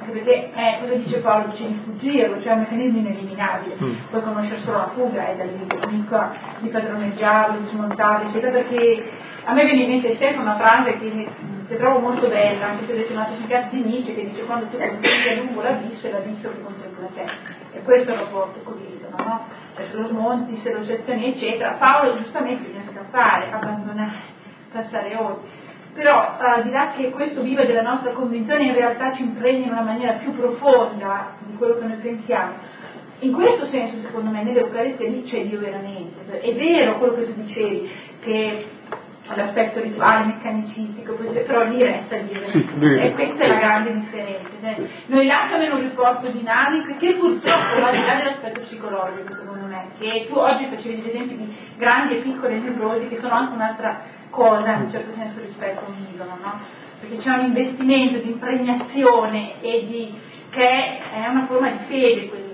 Anche 0.00 0.12
perché, 0.12 0.50
eh, 0.54 0.78
cosa 0.80 0.94
dice 0.94 1.18
Paolo? 1.18 1.48
Dice 1.50 1.66
di 1.66 1.80
fuggirlo, 1.84 2.42
cioè 2.42 2.52
un 2.52 2.58
meccanismo 2.60 2.98
ineliminabile. 2.98 3.76
Mm. 3.80 3.94
Puoi 4.10 4.22
conoscere 4.22 4.60
solo 4.62 4.78
la 4.78 4.90
fuga 4.94 5.28
e 5.28 5.36
da 5.36 5.44
lì 5.44 5.66
di 6.58 6.68
padroneggiarlo, 6.68 7.60
di 7.60 7.68
smontarlo, 7.68 8.28
eccetera, 8.28 8.52
perché 8.52 9.10
a 9.44 9.52
me 9.54 9.64
viene 9.64 9.82
in 9.82 9.88
mente 9.90 10.16
sempre 10.16 10.42
una 10.42 10.56
frase 10.56 10.98
che, 10.98 11.28
che 11.66 11.76
trovo 11.76 11.98
molto 12.00 12.28
bella, 12.28 12.66
anche 12.66 12.86
se 12.86 12.92
avete 12.92 13.12
una 13.12 13.26
significato 13.26 13.74
di 13.74 13.82
Nietzsche, 13.82 14.14
che 14.14 14.28
dice 14.28 14.44
quando 14.44 14.66
tu 14.66 14.76
contempli 14.76 15.28
a 15.28 15.34
lungo 15.36 15.62
l'abisso 15.62 16.06
è 16.06 16.10
l'abisso 16.10 16.50
che 16.50 16.62
contempla 16.62 17.06
te. 17.14 17.78
E 17.78 17.82
questo 17.82 18.10
è 18.10 18.14
il 18.14 18.20
rapporto 18.20 18.60
con 18.60 18.76
l'idolo, 18.76 19.16
no? 19.16 19.59
Se 19.88 19.96
lo 19.96 20.08
smonti, 20.08 20.60
se 20.62 20.72
lo 20.72 20.84
gestioni, 20.84 21.34
eccetera. 21.34 21.76
Paolo 21.78 22.16
giustamente 22.16 22.66
bisogna 22.66 22.90
scappare, 22.92 23.50
abbandonare, 23.50 24.18
passare 24.72 25.16
oltre. 25.16 25.48
Però 25.94 26.36
al 26.38 26.62
di 26.62 26.70
là 26.70 26.92
che 26.96 27.10
questo 27.10 27.42
viva 27.42 27.64
della 27.64 27.82
nostra 27.82 28.12
convinzione 28.12 28.64
in 28.64 28.74
realtà 28.74 29.12
ci 29.14 29.22
impregna 29.22 29.66
in 29.66 29.72
una 29.72 29.82
maniera 29.82 30.12
più 30.14 30.34
profonda 30.36 31.34
di 31.40 31.56
quello 31.56 31.78
che 31.78 31.86
noi 31.86 31.96
pensiamo, 31.96 32.52
in 33.20 33.32
questo 33.32 33.66
senso 33.66 33.96
secondo 34.06 34.30
me 34.30 34.42
nell'Eucaristia 34.44 35.08
lì 35.08 35.24
c'è 35.24 35.44
Dio 35.46 35.58
veramente. 35.58 36.40
È 36.40 36.54
vero 36.54 36.96
quello 36.98 37.14
che 37.14 37.26
tu 37.26 37.42
dicevi, 37.42 37.90
che 38.20 38.66
l'aspetto 39.34 39.80
rituale, 39.80 40.26
meccanicistico, 40.26 41.14
però 41.14 41.64
lì 41.64 41.82
resta 41.82 42.16
Dio. 42.16 42.40
E 42.40 43.12
questa 43.12 43.44
è 43.44 43.48
la 43.48 43.58
grande 43.58 43.92
differenza. 43.94 44.48
Cioè, 44.60 44.76
noi 45.06 45.26
là 45.26 45.44
siamo 45.48 45.64
in 45.64 45.72
un 45.72 45.82
rapporto 45.82 46.28
dinamico 46.30 46.96
che 46.98 47.14
purtroppo 47.14 47.80
va 47.80 47.88
al 47.88 47.96
di 47.96 48.04
là 48.06 48.14
dell'aspetto 48.14 48.60
psicologico, 48.60 49.34
che 50.00 50.26
tu 50.28 50.36
oggi 50.36 50.66
facevi 50.66 51.02
degli 51.02 51.08
esempi 51.10 51.36
di 51.36 51.56
grandi 51.76 52.16
e 52.16 52.20
piccoli 52.22 52.58
nevrosi 52.58 53.08
che 53.08 53.18
sono 53.20 53.34
anche 53.34 53.54
un'altra 53.54 54.02
cosa, 54.30 54.72
in 54.72 54.82
un 54.82 54.90
certo 54.90 55.12
senso, 55.14 55.40
rispetto 55.40 55.84
a 55.84 55.88
un 55.88 56.06
idolo, 56.12 56.30
no? 56.42 56.60
Perché 57.00 57.16
c'è 57.18 57.30
un 57.30 57.44
investimento 57.46 58.18
di 58.18 58.30
impregnazione 58.30 59.60
e 59.60 59.86
di, 59.86 60.18
che 60.50 60.98
è 60.98 61.28
una 61.28 61.46
forma 61.46 61.68
di 61.68 61.78
fede 61.86 62.28
quella 62.28 62.50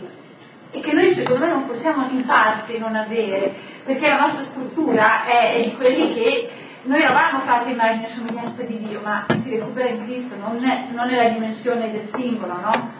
e 0.76 0.80
che 0.80 0.92
noi 0.92 1.14
secondo 1.14 1.44
me 1.44 1.52
non 1.52 1.66
possiamo 1.66 2.06
in 2.10 2.26
parte 2.26 2.78
non 2.78 2.94
avere, 2.94 3.54
perché 3.84 4.08
la 4.08 4.26
nostra 4.26 4.46
struttura 4.50 5.24
è 5.24 5.62
di 5.64 5.74
quelli 5.74 6.12
che 6.12 6.50
noi 6.82 7.00
eravamo 7.00 7.40
fatti 7.40 7.70
immagine 7.70 8.08
e 8.08 8.14
somiglianza 8.14 8.62
di 8.62 8.78
Dio, 8.78 9.00
ma 9.02 9.24
si 9.28 9.50
recupera 9.50 9.88
in 9.88 10.04
Cristo, 10.04 10.36
non 10.36 10.62
è, 10.62 10.86
non 10.92 11.08
è 11.08 11.16
la 11.16 11.28
dimensione 11.30 11.90
del 11.90 12.08
singolo, 12.14 12.60
no? 12.60 12.90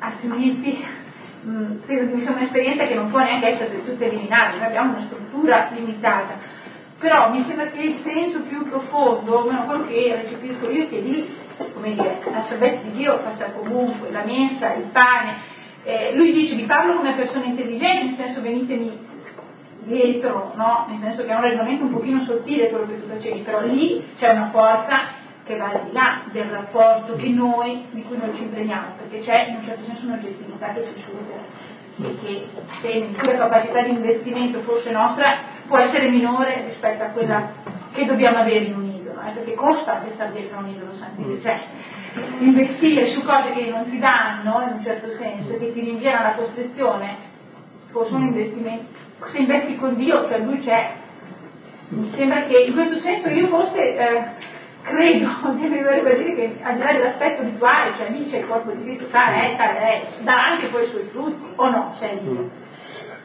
Altrimenti 0.00 0.84
sia 1.86 2.30
un'esperienza 2.30 2.86
che 2.86 2.94
non 2.94 3.10
può 3.10 3.18
neanche 3.20 3.48
essere 3.48 3.70
del 3.70 3.84
tutto 3.84 4.04
eliminata, 4.04 4.56
noi 4.56 4.66
abbiamo 4.66 4.96
una 4.96 5.06
struttura 5.06 5.68
limitata. 5.72 6.60
Però 6.98 7.30
mi 7.30 7.44
sembra 7.46 7.66
che 7.66 7.82
il 7.82 8.00
senso 8.04 8.42
più 8.42 8.68
profondo, 8.68 9.40
almeno 9.40 9.64
quello 9.64 9.86
che 9.86 10.22
recepisco 10.22 10.70
io, 10.70 10.88
che 10.88 11.00
lì, 11.00 11.34
come 11.72 11.94
dire, 11.94 12.20
la 12.30 12.42
salvezza 12.44 12.82
di 12.82 12.90
Dio 12.92 13.18
passa 13.18 13.50
comunque, 13.50 14.12
la 14.12 14.22
mensa, 14.24 14.74
il 14.74 14.84
pane. 14.92 15.50
Eh, 15.82 16.12
lui 16.14 16.32
dice 16.32 16.54
vi 16.54 16.62
parlo 16.62 16.96
come 16.96 17.14
persona 17.14 17.44
intelligente, 17.44 18.04
nel 18.04 18.14
senso 18.14 18.40
venitemi 18.40 19.10
dietro, 19.84 20.52
no? 20.54 20.86
nel 20.88 20.98
senso 21.02 21.24
che 21.24 21.32
è 21.32 21.34
un 21.34 21.40
ragionamento 21.40 21.84
un 21.84 21.92
pochino 21.92 22.22
sottile 22.24 22.70
quello 22.70 22.86
che 22.86 23.00
tu 23.00 23.08
facevi, 23.08 23.40
però 23.40 23.62
lì 23.62 24.04
c'è 24.16 24.30
una 24.30 24.50
forza 24.52 25.20
che 25.44 25.56
va 25.56 25.70
al 25.70 25.84
di 25.84 25.92
là 25.92 26.20
del 26.30 26.44
rapporto 26.44 27.16
che 27.16 27.28
noi, 27.28 27.86
di 27.90 28.02
cui 28.02 28.16
noi 28.16 28.34
ci 28.34 28.42
impegniamo, 28.42 28.94
perché 28.98 29.20
c'è 29.20 29.48
in 29.48 29.56
un 29.56 29.64
certo 29.64 29.84
senso 29.86 30.06
un'oggettività 30.06 30.72
che 30.72 30.92
ci 30.94 31.02
supera 31.02 31.70
e 32.00 32.18
che 32.22 32.46
se 32.80 33.26
la 33.26 33.36
capacità 33.36 33.82
di 33.82 33.90
investimento 33.90 34.60
fosse 34.60 34.90
nostra 34.90 35.38
può 35.66 35.78
essere 35.78 36.08
minore 36.08 36.64
rispetto 36.68 37.02
a 37.02 37.08
quella 37.08 37.52
che 37.92 38.06
dobbiamo 38.06 38.38
avere 38.38 38.64
in 38.64 38.74
un 38.74 38.84
idolo, 38.84 39.20
eh? 39.20 39.30
perché 39.32 39.54
costa 39.54 39.98
anche 39.98 40.12
stare 40.14 40.32
dietro 40.32 40.58
a 40.58 40.60
un 40.60 40.68
idolo 40.68 40.94
santino, 40.94 41.40
cioè 41.42 41.60
investire 42.38 43.12
su 43.12 43.22
cose 43.24 43.52
che 43.52 43.70
non 43.70 43.88
ti 43.90 43.98
danno 43.98 44.62
in 44.62 44.76
un 44.76 44.82
certo 44.82 45.08
senso, 45.18 45.58
che 45.58 45.72
ti 45.72 45.80
rinviano 45.80 46.18
alla 46.18 46.34
costrizione, 46.34 47.16
fosse 47.90 48.14
un 48.14 48.22
investimento 48.22 49.10
se 49.30 49.38
investi 49.38 49.76
con 49.76 49.94
Dio, 49.96 50.26
cioè 50.28 50.38
lui 50.40 50.60
c'è. 50.60 50.94
Mi 51.88 52.10
sembra 52.14 52.44
che 52.44 52.58
in 52.58 52.72
questo 52.72 53.00
senso 53.00 53.28
io 53.28 53.48
forse 53.48 53.78
eh, 53.78 54.24
credo 54.82 55.28
di 55.56 55.68
dover 55.68 56.16
dire 56.18 56.34
che 56.34 56.56
al 56.62 56.74
di 56.74 56.82
là 56.82 56.92
dell'aspetto 56.92 57.42
rituale, 57.42 57.92
cioè 57.96 58.10
lì 58.10 58.28
c'è 58.30 58.38
il 58.38 58.46
corpo 58.46 58.72
di 58.72 58.82
Cristo, 58.82 59.06
tale 59.10 59.56
è, 59.56 60.02
dà 60.22 60.50
anche 60.50 60.66
poi 60.66 60.84
i 60.84 60.90
suoi 60.90 61.08
frutti, 61.10 61.52
o 61.56 61.70
no? 61.70 61.96
Dio. 62.20 62.50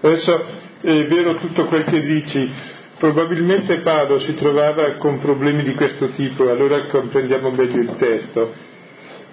Adesso 0.01 0.45
è 0.81 1.05
vero 1.07 1.35
tutto 1.35 1.65
quel 1.65 1.83
che 1.83 1.99
dici, 1.99 2.51
probabilmente 2.99 3.81
Paolo 3.81 4.19
si 4.19 4.35
trovava 4.35 4.95
con 4.97 5.19
problemi 5.19 5.63
di 5.63 5.73
questo 5.73 6.09
tipo, 6.09 6.49
allora 6.49 6.85
comprendiamo 6.85 7.49
meglio 7.49 7.81
il 7.81 7.95
testo. 7.97 8.53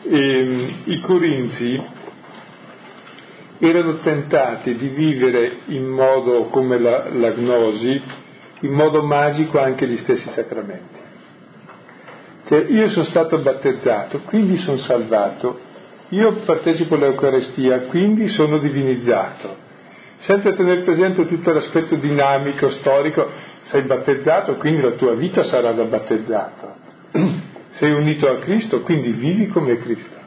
E, 0.02 0.18
ehm, 0.18 0.74
I 0.84 1.00
Corinzi 1.00 1.82
erano 3.58 4.00
tentati 4.00 4.74
di 4.74 4.88
vivere 4.88 5.58
in 5.66 5.86
modo 5.86 6.44
come 6.44 6.78
la, 6.78 7.08
la 7.10 7.30
gnosi, 7.30 8.02
in 8.60 8.72
modo 8.72 9.02
magico 9.02 9.60
anche 9.60 9.86
gli 9.86 9.98
stessi 10.02 10.28
sacramenti. 10.30 10.93
Cioè, 12.46 12.66
io 12.68 12.90
sono 12.90 13.06
stato 13.06 13.38
battezzato, 13.38 14.20
quindi 14.26 14.58
sono 14.58 14.78
salvato, 14.78 15.58
io 16.10 16.32
partecipo 16.44 16.94
all'Eucarestia, 16.94 17.82
quindi 17.82 18.28
sono 18.28 18.58
divinizzato, 18.58 19.56
senza 20.18 20.52
tenere 20.52 20.82
presente 20.82 21.26
tutto 21.26 21.52
l'aspetto 21.52 21.94
dinamico, 21.94 22.70
storico, 22.70 23.30
sei 23.70 23.82
battezzato, 23.82 24.56
quindi 24.56 24.82
la 24.82 24.90
tua 24.90 25.14
vita 25.14 25.42
sarà 25.44 25.72
da 25.72 25.84
battezzato, 25.84 26.74
sei 27.72 27.92
unito 27.92 28.28
a 28.28 28.36
Cristo, 28.38 28.82
quindi 28.82 29.12
vivi 29.12 29.48
come 29.48 29.78
Cristo. 29.78 30.22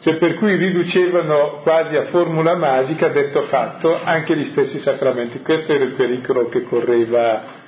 Cioè 0.00 0.18
per 0.18 0.34
cui 0.34 0.54
riducevano 0.54 1.62
quasi 1.62 1.96
a 1.96 2.04
formula 2.04 2.54
magica, 2.54 3.08
detto 3.08 3.42
fatto, 3.42 4.00
anche 4.00 4.36
gli 4.36 4.52
stessi 4.52 4.78
sacramenti. 4.78 5.40
Questo 5.40 5.72
era 5.72 5.82
il 5.82 5.94
pericolo 5.94 6.48
che 6.48 6.62
correva 6.62 7.64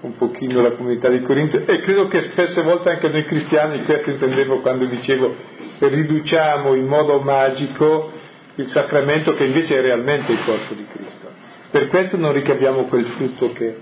un 0.00 0.16
pochino 0.16 0.60
la 0.62 0.72
comunità 0.72 1.08
di 1.08 1.22
Corinto 1.22 1.58
e 1.58 1.80
credo 1.82 2.06
che 2.08 2.30
spesse 2.30 2.62
volte 2.62 2.90
anche 2.90 3.08
noi 3.08 3.24
cristiani, 3.24 3.84
questo 3.84 4.10
intendevo 4.10 4.60
quando 4.60 4.86
dicevo 4.86 5.34
riduciamo 5.78 6.74
in 6.74 6.86
modo 6.86 7.20
magico 7.20 8.10
il 8.56 8.66
sacramento 8.68 9.34
che 9.34 9.44
invece 9.44 9.76
è 9.76 9.80
realmente 9.80 10.32
il 10.32 10.44
corpo 10.44 10.74
di 10.74 10.86
Cristo. 10.92 11.28
Per 11.70 11.88
questo 11.88 12.16
non 12.16 12.32
ricaviamo 12.32 12.84
quel 12.84 13.06
frutto 13.06 13.52
che 13.52 13.76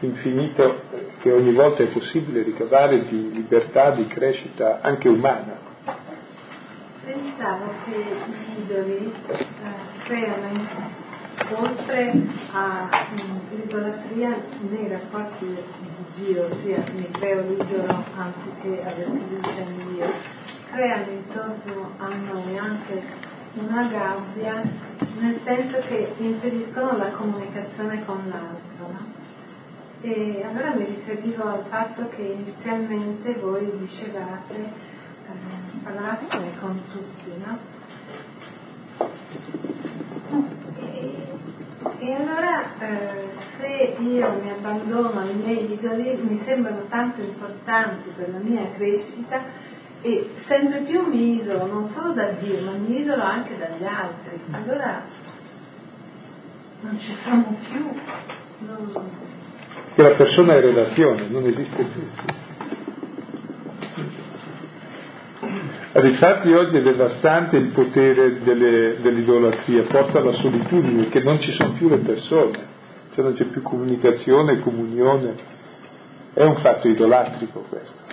infinito 0.00 0.82
che 1.20 1.30
ogni 1.30 1.52
volta 1.52 1.82
è 1.82 1.86
possibile 1.86 2.42
ricavare 2.42 3.04
di 3.06 3.30
libertà, 3.32 3.90
di 3.90 4.06
crescita 4.06 4.80
anche 4.82 5.08
umana 5.08 5.68
pensavo 7.10 7.72
che 7.84 7.90
gli 7.90 8.60
idoli 8.62 9.12
eh, 9.28 9.46
creano, 10.04 10.99
oltre 11.48 12.12
all'idolatria 12.52 14.36
nei 14.68 14.88
rapporti 14.88 15.46
di 15.46 16.24
Dio, 16.24 16.46
ossia 16.46 16.84
mi 16.92 17.10
creo 17.10 17.42
l'idolo 17.42 18.04
anziché 18.16 18.82
avere 18.82 19.10
fiducia 19.10 19.60
in 19.60 19.94
Dio, 19.94 20.12
creano 20.70 21.10
intorno 21.10 21.90
a 21.98 22.08
noi 22.08 22.58
anche 22.58 23.02
una 23.54 23.84
gabbia, 23.84 24.62
nel 25.18 25.40
senso 25.44 25.78
che 25.88 26.12
impediscono 26.18 26.96
la 26.96 27.10
comunicazione 27.10 28.04
con 28.04 28.22
l'altro. 28.28 28.86
No? 28.92 29.18
E 30.02 30.44
allora 30.48 30.74
mi 30.74 30.84
riferivo 30.84 31.46
al 31.48 31.64
fatto 31.68 32.08
che 32.10 32.22
inizialmente 32.22 33.34
voi 33.34 33.70
dicevate 33.78 34.88
parlate 35.82 36.26
con 36.60 36.80
tutti, 36.90 37.32
no? 37.44 37.58
E, 42.02 42.14
allora 42.14 42.64
eh, 42.78 43.28
se 43.58 44.02
io 44.02 44.40
mi 44.42 44.50
abbandono 44.50 45.20
ai 45.20 45.34
miei 45.34 45.70
idoli 45.70 46.18
mi 46.22 46.40
sembrano 46.46 46.86
tanto 46.88 47.20
importanti 47.20 48.10
per 48.16 48.30
la 48.30 48.38
mia 48.38 48.62
crescita 48.74 49.42
e 50.00 50.30
sempre 50.46 50.78
più 50.80 51.06
mi 51.06 51.42
isolo 51.42 51.66
non 51.66 51.90
solo 51.94 52.14
da 52.14 52.30
Dio 52.40 52.58
ma 52.62 52.70
mi 52.72 53.02
isolo 53.02 53.22
anche 53.22 53.58
dagli 53.58 53.84
altri. 53.84 54.40
Allora 54.50 55.02
non 56.80 56.98
ci 56.98 57.14
siamo 57.22 57.54
più. 57.68 57.84
Non... 58.66 59.10
Che 59.94 60.02
la 60.02 60.14
persona 60.14 60.54
è 60.54 60.60
relazione, 60.60 61.28
non 61.28 61.44
esiste 61.44 61.84
più. 61.84 62.02
Infatti 65.92 66.52
oggi 66.52 66.76
è 66.76 66.82
devastante 66.82 67.56
il 67.56 67.68
potere 67.68 68.42
delle, 68.42 69.00
dell'idolatria, 69.00 69.82
porta 69.84 70.20
alla 70.20 70.32
solitudine, 70.32 71.08
che 71.08 71.20
non 71.20 71.40
ci 71.40 71.52
sono 71.52 71.72
più 71.72 71.88
le 71.88 71.98
persone, 71.98 72.58
cioè 73.14 73.24
non 73.24 73.34
c'è 73.34 73.44
più 73.46 73.62
comunicazione, 73.62 74.60
comunione. 74.60 75.34
È 76.32 76.44
un 76.44 76.56
fatto 76.60 76.86
idolatrico 76.86 77.66
questo. 77.68 78.10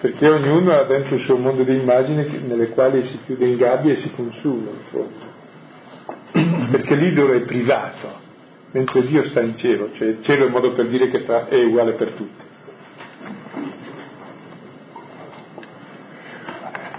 perché 0.00 0.28
ognuno 0.28 0.72
ha 0.72 0.84
dentro 0.84 1.14
il 1.14 1.24
suo 1.26 1.36
mondo 1.36 1.62
di 1.62 1.78
immagini 1.78 2.42
nelle 2.46 2.70
quali 2.70 3.02
si 3.02 3.18
chiude 3.26 3.46
in 3.46 3.56
gabbia 3.56 3.92
e 3.92 3.96
si 3.96 4.10
consuma, 4.16 4.70
perché 6.70 6.94
l'idolo 6.94 7.34
è 7.34 7.40
privato, 7.40 8.08
mentre 8.70 9.06
Dio 9.06 9.28
sta 9.28 9.42
in 9.42 9.58
cielo, 9.58 9.90
cioè 9.96 10.08
il 10.08 10.22
cielo 10.22 10.44
è 10.44 10.46
un 10.46 10.52
modo 10.52 10.72
per 10.72 10.88
dire 10.88 11.08
che 11.08 11.20
sta, 11.20 11.48
è 11.48 11.62
uguale 11.62 11.92
per 11.92 12.12
tutti. 12.12 12.48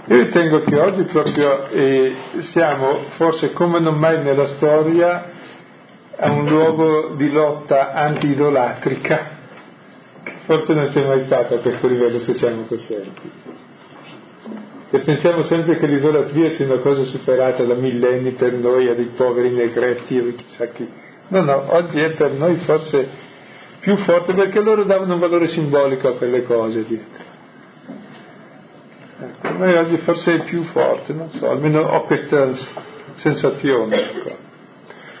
Io 0.06 0.16
ritengo 0.16 0.60
che 0.62 0.76
oggi 0.80 1.04
proprio 1.04 1.68
eh, 1.68 2.16
siamo, 2.50 3.04
forse 3.16 3.52
come 3.52 3.78
non 3.78 3.98
mai 3.98 4.20
nella 4.20 4.48
storia, 4.56 5.30
a 6.16 6.30
un 6.32 6.48
luogo 6.48 7.14
di 7.14 7.30
lotta 7.30 7.92
anti-idolatrica, 7.92 9.30
forse 10.44 10.72
non 10.72 10.88
c'è 10.88 11.06
mai 11.06 11.24
stato 11.26 11.54
a 11.54 11.58
questo 11.58 11.86
livello 11.86 12.18
se 12.18 12.34
siamo 12.34 12.64
coscienti. 12.64 13.30
E 14.90 14.98
pensiamo 14.98 15.42
sempre 15.42 15.78
che 15.78 15.86
l'idolatria 15.86 16.56
sia 16.56 16.66
una 16.66 16.78
cosa 16.78 17.04
superata 17.04 17.62
da 17.62 17.74
millenni 17.74 18.32
per 18.32 18.54
noi, 18.54 18.88
a 18.88 18.94
dei 18.94 19.10
poveri 19.16 19.50
negretti 19.50 20.18
o 20.18 20.34
chissà 20.34 20.66
chi. 20.66 20.86
No, 21.28 21.42
no, 21.42 21.74
oggi 21.74 22.00
è 22.00 22.10
per 22.10 22.32
noi 22.32 22.56
forse 22.56 23.08
più 23.78 23.96
forte 23.98 24.34
perché 24.34 24.60
loro 24.60 24.82
davano 24.82 25.14
un 25.14 25.20
valore 25.20 25.46
simbolico 25.48 26.08
a 26.08 26.16
quelle 26.16 26.42
cose 26.42 26.84
dietro. 26.84 27.31
Ecco, 29.22 29.56
noi 29.56 29.76
oggi 29.76 29.98
forse 29.98 30.34
è 30.34 30.44
più 30.44 30.64
forte, 30.64 31.12
non 31.12 31.30
so, 31.30 31.48
almeno 31.48 31.80
ho 31.80 32.04
questa 32.06 32.52
sensazione. 33.16 33.96
Ecco. 33.96 34.50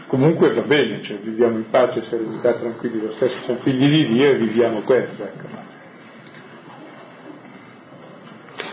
Comunque 0.08 0.52
va 0.52 0.62
bene, 0.62 1.02
cioè, 1.02 1.18
viviamo 1.18 1.56
in 1.56 1.70
pace, 1.70 2.02
serenità, 2.08 2.54
tranquilli, 2.54 3.00
lo 3.00 3.12
stesso, 3.14 3.34
siamo 3.44 3.60
figli 3.60 3.88
di 3.88 4.06
Dio 4.12 4.30
e 4.30 4.34
viviamo 4.34 4.80
questo. 4.80 5.22
Ecco. 5.22 5.46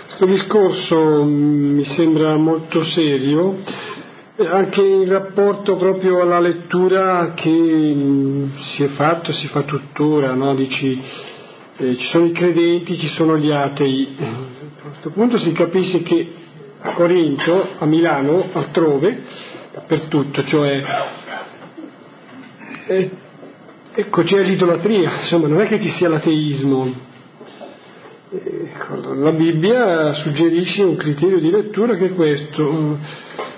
Questo 0.08 0.26
discorso 0.26 1.24
mm, 1.24 1.76
mi 1.76 1.86
sembra 1.96 2.36
molto 2.38 2.84
serio, 2.84 3.58
anche 4.38 4.82
in 4.82 5.08
rapporto 5.08 5.78
proprio 5.78 6.22
alla 6.22 6.40
lettura 6.40 7.34
che 7.36 7.50
mm, 7.50 8.50
si 8.74 8.84
è 8.84 8.88
fatto, 8.90 9.32
si 9.32 9.48
fa 9.48 9.62
tuttora, 9.62 10.34
no? 10.34 10.56
Dici, 10.56 11.02
eh, 11.78 11.96
ci 11.96 12.08
sono 12.08 12.26
i 12.26 12.32
credenti, 12.32 12.98
ci 12.98 13.14
sono 13.16 13.38
gli 13.38 13.52
atei 13.52 14.58
questo 15.00 15.12
punto 15.12 15.40
si 15.40 15.54
capisce 15.54 16.02
che 16.02 16.34
a 16.82 16.92
Corinto, 16.92 17.70
a 17.78 17.86
Milano, 17.86 18.50
altrove, 18.52 19.22
dappertutto, 19.72 20.44
cioè 20.44 20.84
eh, 22.88 23.10
ecco 23.94 24.24
c'è 24.24 24.44
l'idolatria, 24.44 25.22
insomma 25.22 25.48
non 25.48 25.62
è 25.62 25.68
che 25.68 25.82
ci 25.82 25.94
sia 25.98 26.10
l'ateismo. 26.10 27.08
Eh, 28.32 28.70
la 29.16 29.32
Bibbia 29.32 30.14
suggerisce 30.16 30.84
un 30.84 30.98
criterio 30.98 31.40
di 31.40 31.50
lettura 31.50 31.96
che 31.96 32.08
è 32.08 32.14
questo, 32.14 32.98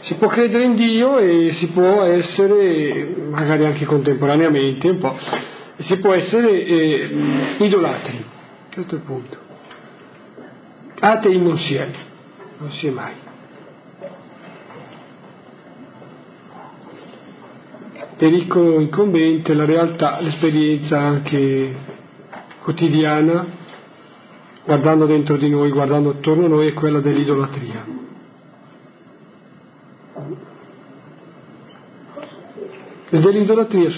si 0.01 0.13
può 0.15 0.27
credere 0.27 0.63
in 0.63 0.75
Dio 0.75 1.17
e 1.17 1.53
si 1.53 1.67
può 1.69 2.03
essere, 2.03 3.15
magari 3.31 3.65
anche 3.65 3.85
contemporaneamente 3.85 4.87
un 4.87 4.99
po', 4.99 5.17
si 5.79 5.97
può 5.97 6.13
essere 6.13 6.51
eh, 6.51 7.09
idolatri, 7.57 8.23
questo 8.71 8.93
è 8.93 8.97
il 8.99 9.03
punto. 9.03 9.40
Atei 11.04 11.41
non 11.41 11.58
si 11.58 11.74
è, 11.74 11.89
non 12.60 12.72
si 12.74 12.86
è 12.86 12.91
mai. 12.91 13.14
Pericolo 18.18 18.80
incombente, 18.80 19.56
la 19.56 19.66
realtà, 19.66 20.22
l'esperienza 20.22 20.99
anche 20.99 21.76
quotidiana, 22.62 23.47
guardando 24.64 25.08
dentro 25.08 25.38
di 25.38 25.49
noi, 25.49 25.72
guardando 25.72 26.12
attorno 26.12 26.45
a 26.45 26.49
noi, 26.49 26.68
è 26.68 26.74
quella 26.74 26.99
dell'idolatria. 26.99 27.84
E 33.10 33.20
dell'idolatria 33.20 33.89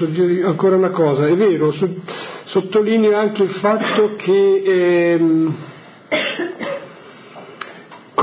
ancora 0.48 0.78
una 0.78 0.92
cosa, 0.92 1.28
è 1.28 1.36
vero, 1.36 1.74
sottolineo 2.46 3.18
anche 3.18 3.44
il 3.44 3.52
fatto 3.56 4.16
che 4.16 4.64
ehm, 4.66 5.56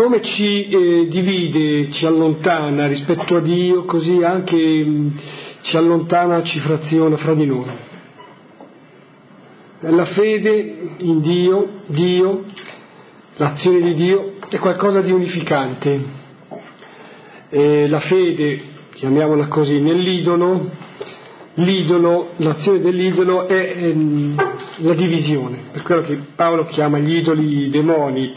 come 0.01 0.23
ci 0.23 0.67
eh, 0.67 1.09
divide, 1.09 1.93
ci 1.93 2.07
allontana 2.07 2.87
rispetto 2.87 3.37
a 3.37 3.41
Dio, 3.41 3.85
così 3.85 4.23
anche 4.23 4.57
mh, 4.57 4.89
mm, 4.89 5.09
ci 5.61 5.77
allontana, 5.77 6.43
ci 6.43 6.59
fraziona 6.59 7.19
fra 7.19 7.35
di 7.35 7.45
noi. 7.45 7.69
La 9.81 10.07
fede 10.07 10.95
in 11.01 11.21
Dio, 11.21 11.83
Dio, 11.89 12.45
l'azione 13.37 13.83
di 13.83 13.93
Dio 13.93 14.37
è 14.49 14.57
qualcosa 14.57 15.03
di 15.03 15.11
unificante. 15.11 16.05
E 17.51 17.87
la 17.87 18.01
fede, 18.01 18.59
chiamiamola 18.95 19.49
così, 19.49 19.81
nell'idolo, 19.81 20.71
l'idolo, 21.57 22.31
l'azione 22.37 22.81
dell'idolo 22.81 23.47
è 23.47 23.75
ehm, 23.77 24.35
la 24.77 24.95
divisione, 24.95 25.59
per 25.73 25.83
quello 25.83 26.03
che 26.05 26.19
Paolo 26.35 26.65
chiama 26.65 26.99
gli 26.99 27.17
idoli 27.17 27.69
demoni, 27.69 28.33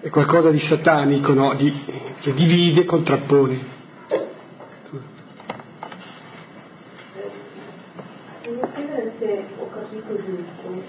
è 0.00 0.08
qualcosa 0.08 0.50
di 0.50 0.60
satanico, 0.60 1.34
no? 1.34 1.54
di, 1.56 1.72
che 2.20 2.32
divide, 2.32 2.84
contrappone. 2.84 3.78
Devo 8.42 8.68
chiedere 8.74 9.12
se 9.18 9.44
ho 9.58 9.68
capito 9.68 10.16
giusto 10.16 10.82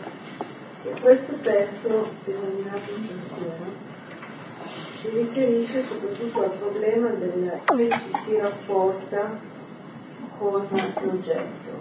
che 0.83 1.01
questo 1.01 1.33
testo 1.41 2.09
esaminato 2.25 2.91
stasera 3.05 3.89
si 5.01 5.09
riferisce 5.09 5.85
soprattutto 5.87 6.43
al 6.43 6.51
problema 6.51 7.09
del 7.09 7.59
come 7.65 7.89
ci 7.89 8.11
si 8.25 8.37
rapporta 8.37 9.39
con 10.37 10.67
l'oggetto, 10.69 11.80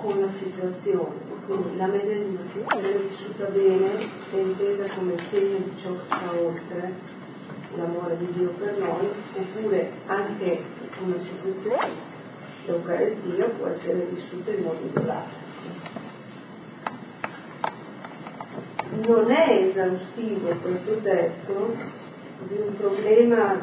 con 0.00 0.20
la 0.20 0.28
situazione 0.38 1.28
quindi 1.48 1.78
la 1.78 1.86
medesima 1.86 2.40
situazione 2.52 2.98
vissuta 3.08 3.44
bene 3.46 4.06
è 4.30 4.36
intesa 4.36 4.94
come 4.94 5.14
segno 5.30 5.56
di 5.56 5.72
ciò 5.80 5.92
che 5.92 6.04
sta 6.04 6.30
oltre 6.38 6.92
l'amore 7.74 8.18
di 8.18 8.30
Dio 8.32 8.50
per 8.50 8.76
noi, 8.76 9.08
oppure 9.34 9.90
anche 10.06 10.62
una 11.02 11.18
situazione, 11.18 11.92
l'Eucaristia 12.66 13.46
può 13.56 13.66
essere 13.68 14.08
vissuta 14.10 14.50
in 14.50 14.62
modo 14.62 14.78
idolatrico. 14.84 15.46
Non 19.06 19.30
è 19.30 19.70
esaustivo 19.70 20.48
questo 20.60 20.96
testo 21.00 21.76
di 22.46 22.56
un 22.60 22.76
problema 22.76 23.58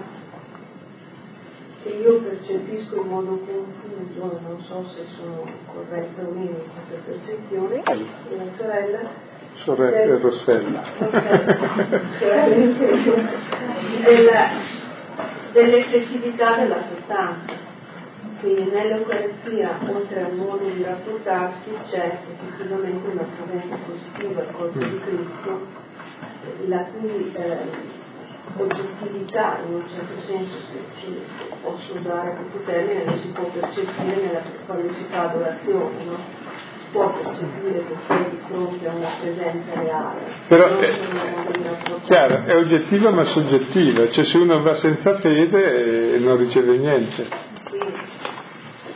che 1.86 1.91
io 1.91 2.19
percepisco 2.19 2.95
in 2.95 3.07
modo 3.07 3.39
confuso, 3.45 4.39
non 4.41 4.59
so 4.67 4.89
se 4.95 5.05
sono 5.16 5.47
corretta 5.71 6.24
o 6.24 6.32
meno 6.32 6.57
in 6.57 6.63
questa 6.74 6.97
percezione, 7.05 7.83
una 8.32 8.51
sorella 8.57 9.33
Sorella 9.63 10.05
del, 10.05 10.20
Rossella. 10.20 10.83
della, 14.03 14.49
dell'effettività 15.53 16.57
della 16.57 16.83
sostanza. 16.89 17.53
Quindi 18.41 18.70
nell'Eucaristia, 18.71 19.78
oltre 19.87 20.24
al 20.24 20.33
modo 20.36 20.66
di 20.66 20.83
rapportarsi, 20.83 21.70
c'è 21.89 22.20
effettivamente 22.28 23.07
una 23.09 23.25
presenza 23.37 23.78
positiva 23.86 24.41
al 24.41 24.51
corpo 24.51 24.79
di 24.79 24.99
Cristo, 25.05 25.66
la 26.67 26.86
cui 26.91 27.32
eh, 27.33 28.03
oggettività 28.58 29.59
in 29.66 29.74
un 29.74 29.84
certo 29.89 30.22
senso, 30.26 30.55
se, 30.72 30.80
se 31.01 31.55
posso 31.62 31.93
usare 31.97 32.36
questo 32.36 32.59
termine, 32.66 33.04
non 33.04 33.20
si 33.20 33.28
può 33.28 33.43
percepire 33.46 34.22
nella, 34.22 34.42
quando 34.66 34.93
si 34.93 35.05
fa 35.09 35.30
adorazione, 35.30 36.04
no? 36.05 36.17
si 36.80 36.86
può 36.92 37.12
percepire 37.12 37.86
che 37.86 37.96
sei 38.08 38.30
di 38.30 38.39
fronte 38.47 38.88
a 38.88 38.93
una 38.93 39.09
presenza 39.20 39.80
reale. 39.82 40.20
Però 40.47 40.78
è, 40.78 40.93
chiaro, 42.04 42.46
è 42.46 42.55
oggettiva 42.55 43.12
ma 43.12 43.26
soggettiva, 43.26 44.09
cioè 44.12 44.24
se 44.24 44.38
uno 44.38 44.62
va 44.62 44.76
senza 44.76 45.20
fede 45.20 46.16
eh, 46.16 46.20
non 46.20 46.38
riceve 46.38 46.78
niente. 46.78 47.28
Quindi, 47.70 47.93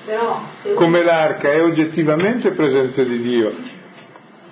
però, 0.06 0.42
Come 0.76 1.04
l'arca 1.04 1.52
è 1.52 1.62
oggettivamente 1.62 2.52
presenza 2.52 3.04
di 3.04 3.22
Dio 3.22 3.78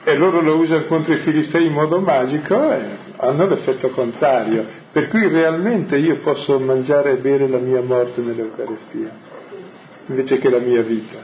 e 0.07 0.15
loro 0.15 0.39
lo 0.39 0.55
usano 0.55 0.85
contro 0.85 1.13
i 1.13 1.17
filistei 1.17 1.65
in 1.65 1.73
modo 1.73 1.99
magico, 1.99 2.71
eh, 2.71 2.79
hanno 3.17 3.45
l'effetto 3.45 3.89
contrario. 3.89 4.65
Per 4.97 5.09
cui 5.09 5.27
realmente 5.27 5.95
io 5.95 6.17
posso 6.21 6.59
mangiare 6.59 7.11
e 7.11 7.17
bere 7.17 7.47
la 7.47 7.59
mia 7.59 7.83
morte 7.83 8.19
nell'Eucaristia, 8.19 9.11
invece 10.07 10.39
che 10.39 10.49
la 10.49 10.57
mia 10.57 10.81
vita. 10.81 11.19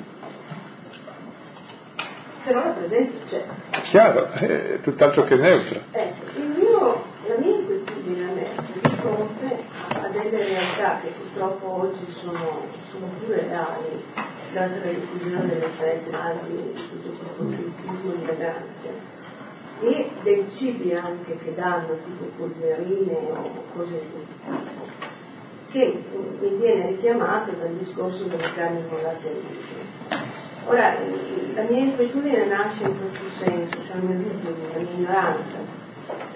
Però 2.43 2.65
la 2.65 2.69
presenza 2.69 3.17
c'è. 3.27 3.43
Chiaro, 3.89 4.29
è 4.33 4.79
tutt'altro 4.83 5.23
che 5.23 5.33
neutra. 5.37 5.79
Ecco, 5.89 6.39
mio, 6.55 7.03
la 7.25 7.35
mia 7.39 7.55
inquietudine 7.55 8.23
a 8.23 8.33
me 8.33 8.47
di 8.73 8.95
fronte 8.95 9.63
a, 9.87 10.07
delle 10.09 10.43
realtà 10.45 10.99
che 11.01 11.11
purtroppo 11.17 11.67
oggi 11.67 12.05
sono, 12.21 12.67
sono 12.91 13.07
pure 13.25 13.41
reali, 13.47 14.03
data 14.53 14.75
la 14.83 14.91
diffusione 14.91 15.47
delle 15.47 15.69
news, 16.47 16.91
di 16.91 17.01
tutto 17.01 17.09
questo 17.09 17.43
cultismo 17.43 18.11
di 18.11 18.23
eleganza, 18.23 18.89
e 19.81 20.11
dei 20.23 20.45
cibi 20.57 20.93
anche 20.93 21.37
che 21.43 21.53
danno, 21.53 21.97
tipo 22.05 22.25
polverine 22.37 23.17
o 23.29 23.63
cose 23.75 24.01
così, 24.11 24.61
che 25.71 26.03
mi 26.39 26.49
viene 26.57 26.87
richiamato 26.87 27.51
dal 27.51 27.73
discorso 27.73 28.23
delle 28.23 28.53
carni 28.53 28.81
mollate 28.89 29.27
all'uso. 29.27 29.91
Ora, 30.65 30.95
la 31.55 31.61
mia 31.63 31.83
inquietudine 31.83 32.45
nasce 32.45 32.83
in 32.83 32.95
questo 32.97 33.43
senso, 33.43 33.75
cioè 33.85 33.97
il 33.97 34.03
mio 34.03 34.17
dubbio, 34.17 34.55
la 34.71 34.79
mia 34.79 34.89
ignoranza. 34.91 35.81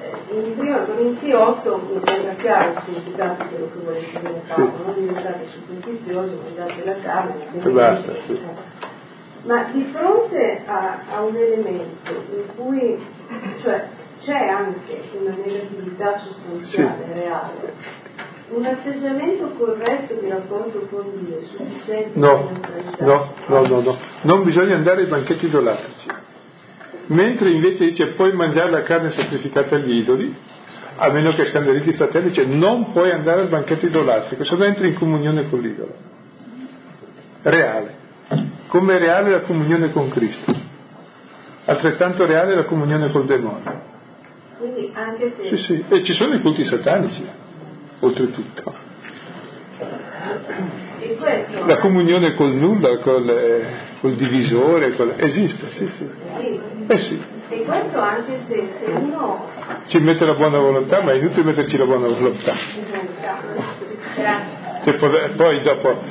Eh, 0.02 0.40
in 0.40 0.58
prima 0.58 0.80
Corinzi 0.80 1.32
8 1.32 1.78
mi 1.78 2.02
sembra 2.04 2.34
chiaro 2.36 2.72
il 2.72 2.82
significato 2.86 3.44
di 3.44 3.50
quello 3.50 3.70
che 3.72 3.80
vuole 3.80 4.00
dire 4.00 4.42
Paolo, 4.48 4.72
non 4.86 4.94
diventate 4.96 5.48
superstiziosi, 5.48 6.38
mangiate 6.44 6.86
la 6.86 6.96
carne, 7.02 7.46
E 7.54 7.70
basta, 7.70 8.14
sì. 8.26 8.40
ma 9.44 9.64
di 9.72 9.90
fronte 9.94 10.62
a, 10.66 11.00
a 11.14 11.22
un 11.22 11.36
elemento 11.36 12.12
in 12.12 12.56
cui 12.56 12.98
cioè, 13.62 13.88
c'è 14.24 14.48
anche 14.48 15.10
una 15.20 15.36
negatività 15.36 16.20
sostanziale, 16.20 17.14
reale, 17.14 17.74
un 18.50 18.66
atteggiamento 18.66 19.50
corretto 19.58 20.14
di 20.16 20.30
rapporto 20.30 20.88
con 20.90 21.04
Dio 21.24 21.38
è 21.38 21.44
sufficiente 21.44 22.12
No, 22.14 22.50
no, 23.00 23.34
no, 23.48 23.68
no, 23.68 23.82
no. 23.82 23.98
Non 24.22 24.44
bisogna 24.44 24.76
andare 24.76 25.02
ai 25.02 25.08
banchetti 25.08 25.48
idolatrici. 25.48 26.08
Mentre 27.08 27.50
invece 27.50 27.86
dice 27.86 28.14
puoi 28.14 28.34
mangiare 28.34 28.70
la 28.70 28.84
carne 28.84 29.12
sacrificata 29.12 29.76
agli 29.76 29.98
idoli, 29.98 30.34
a 30.96 31.10
meno 31.10 31.34
che 31.34 31.46
scandalizzi 31.46 31.90
i 31.90 31.94
fratelli, 31.94 32.30
dice 32.30 32.46
non 32.46 32.92
puoi 32.92 33.12
andare 33.12 33.42
al 33.42 33.48
banchetto 33.50 33.86
idolatrico, 33.86 34.44
se 34.44 34.56
no 34.56 34.64
entri 34.64 34.90
in 34.90 34.96
comunione 34.96 35.50
con 35.50 35.60
l'idolo. 35.60 35.94
Reale. 37.44 37.96
Come 38.68 38.96
è 38.96 39.00
reale 39.00 39.30
la 39.30 39.42
comunione 39.42 39.92
con 39.92 40.10
Cristo. 40.10 40.67
Altrettanto 41.70 42.26
reale 42.26 42.56
la 42.56 42.64
comunione 42.64 43.12
col 43.12 43.26
demonio. 43.26 43.82
Quindi 44.58 44.90
anche 44.94 45.34
se 45.38 45.48
Sì, 45.50 45.64
sì. 45.64 45.84
E 45.90 46.04
ci 46.04 46.14
sono 46.14 46.34
i 46.36 46.42
culti 46.42 46.66
satanici, 46.66 47.26
oltretutto. 48.00 48.74
questo 51.18 51.66
La 51.66 51.78
comunione 51.78 52.36
col 52.36 52.54
nulla, 52.56 52.98
col, 53.00 53.66
col 54.00 54.14
divisore, 54.14 54.96
col- 54.96 55.16
esiste, 55.18 55.68
sì, 55.72 55.90
sì. 55.98 56.10
sì, 56.40 56.60
Eh 56.88 56.98
sì, 57.00 57.22
e 57.50 57.64
questo 57.64 58.00
anche 58.00 58.40
se, 58.48 58.70
se 58.80 58.92
uno 58.92 59.50
ci 59.88 60.00
mette 60.00 60.26
la 60.26 60.36
buona 60.36 60.60
volontà, 60.60 61.02
ma 61.02 61.12
è 61.12 61.16
inutile 61.16 61.44
metterci 61.44 61.76
la 61.76 61.86
buona 61.86 62.08
volontà. 62.08 62.56
Grazie. 64.16 65.32
Poi 65.36 65.62
dopo, 65.64 66.02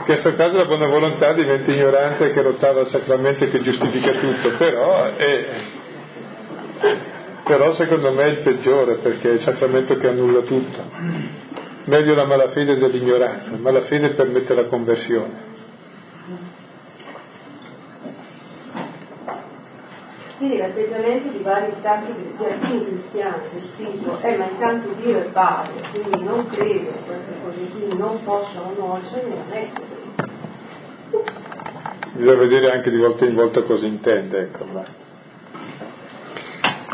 in 0.00 0.06
questo 0.06 0.34
caso 0.34 0.56
la 0.56 0.64
buona 0.64 0.86
volontà 0.86 1.34
diventa 1.34 1.70
ignorante 1.70 2.30
che 2.30 2.42
lottava 2.42 2.80
al 2.80 2.88
sacramento 2.88 3.44
che 3.46 3.60
giustifica 3.60 4.12
tutto, 4.12 4.56
però, 4.56 5.14
è, 5.14 5.46
però 7.44 7.74
secondo 7.74 8.10
me 8.12 8.22
è 8.22 8.28
il 8.28 8.40
peggiore 8.40 8.94
perché 8.94 9.28
è 9.28 9.32
il 9.34 9.40
sacramento 9.40 9.98
che 9.98 10.08
annulla 10.08 10.40
tutto. 10.40 10.78
Meglio 11.84 12.14
la 12.14 12.24
malafede 12.24 12.78
dell'ignoranza, 12.78 13.50
malafede 13.58 14.14
permette 14.14 14.54
la 14.54 14.64
conversione. 14.64 15.49
Quindi 20.40 20.56
l'atteggiamento 20.56 21.36
di 21.36 21.42
vari 21.42 21.70
stati 21.80 22.06
alcuni 22.38 22.84
cristiani 22.86 23.42
del 23.52 23.62
tipo 23.76 24.18
eh 24.22 24.36
ma 24.38 24.48
intanto 24.48 24.88
Dio 24.98 25.18
è 25.18 25.24
padre, 25.24 25.82
quindi 25.92 26.24
non 26.24 26.46
credo 26.46 26.88
in 26.88 27.04
queste 27.04 27.34
cose 27.42 27.58
qui, 27.68 27.94
non 27.98 28.22
possono 28.24 28.72
nuocermi, 28.74 29.34
non 29.34 29.50
è 29.50 29.68
così. 29.74 29.98
Bisogna 32.14 32.38
vedere 32.38 32.72
anche 32.72 32.90
di 32.90 32.96
volta 32.96 33.26
in 33.26 33.34
volta 33.34 33.62
cosa 33.64 33.84
intende, 33.84 34.38
ecco. 34.40 34.64
ma- 34.64 34.86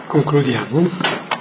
Concludiamo. 0.08 1.35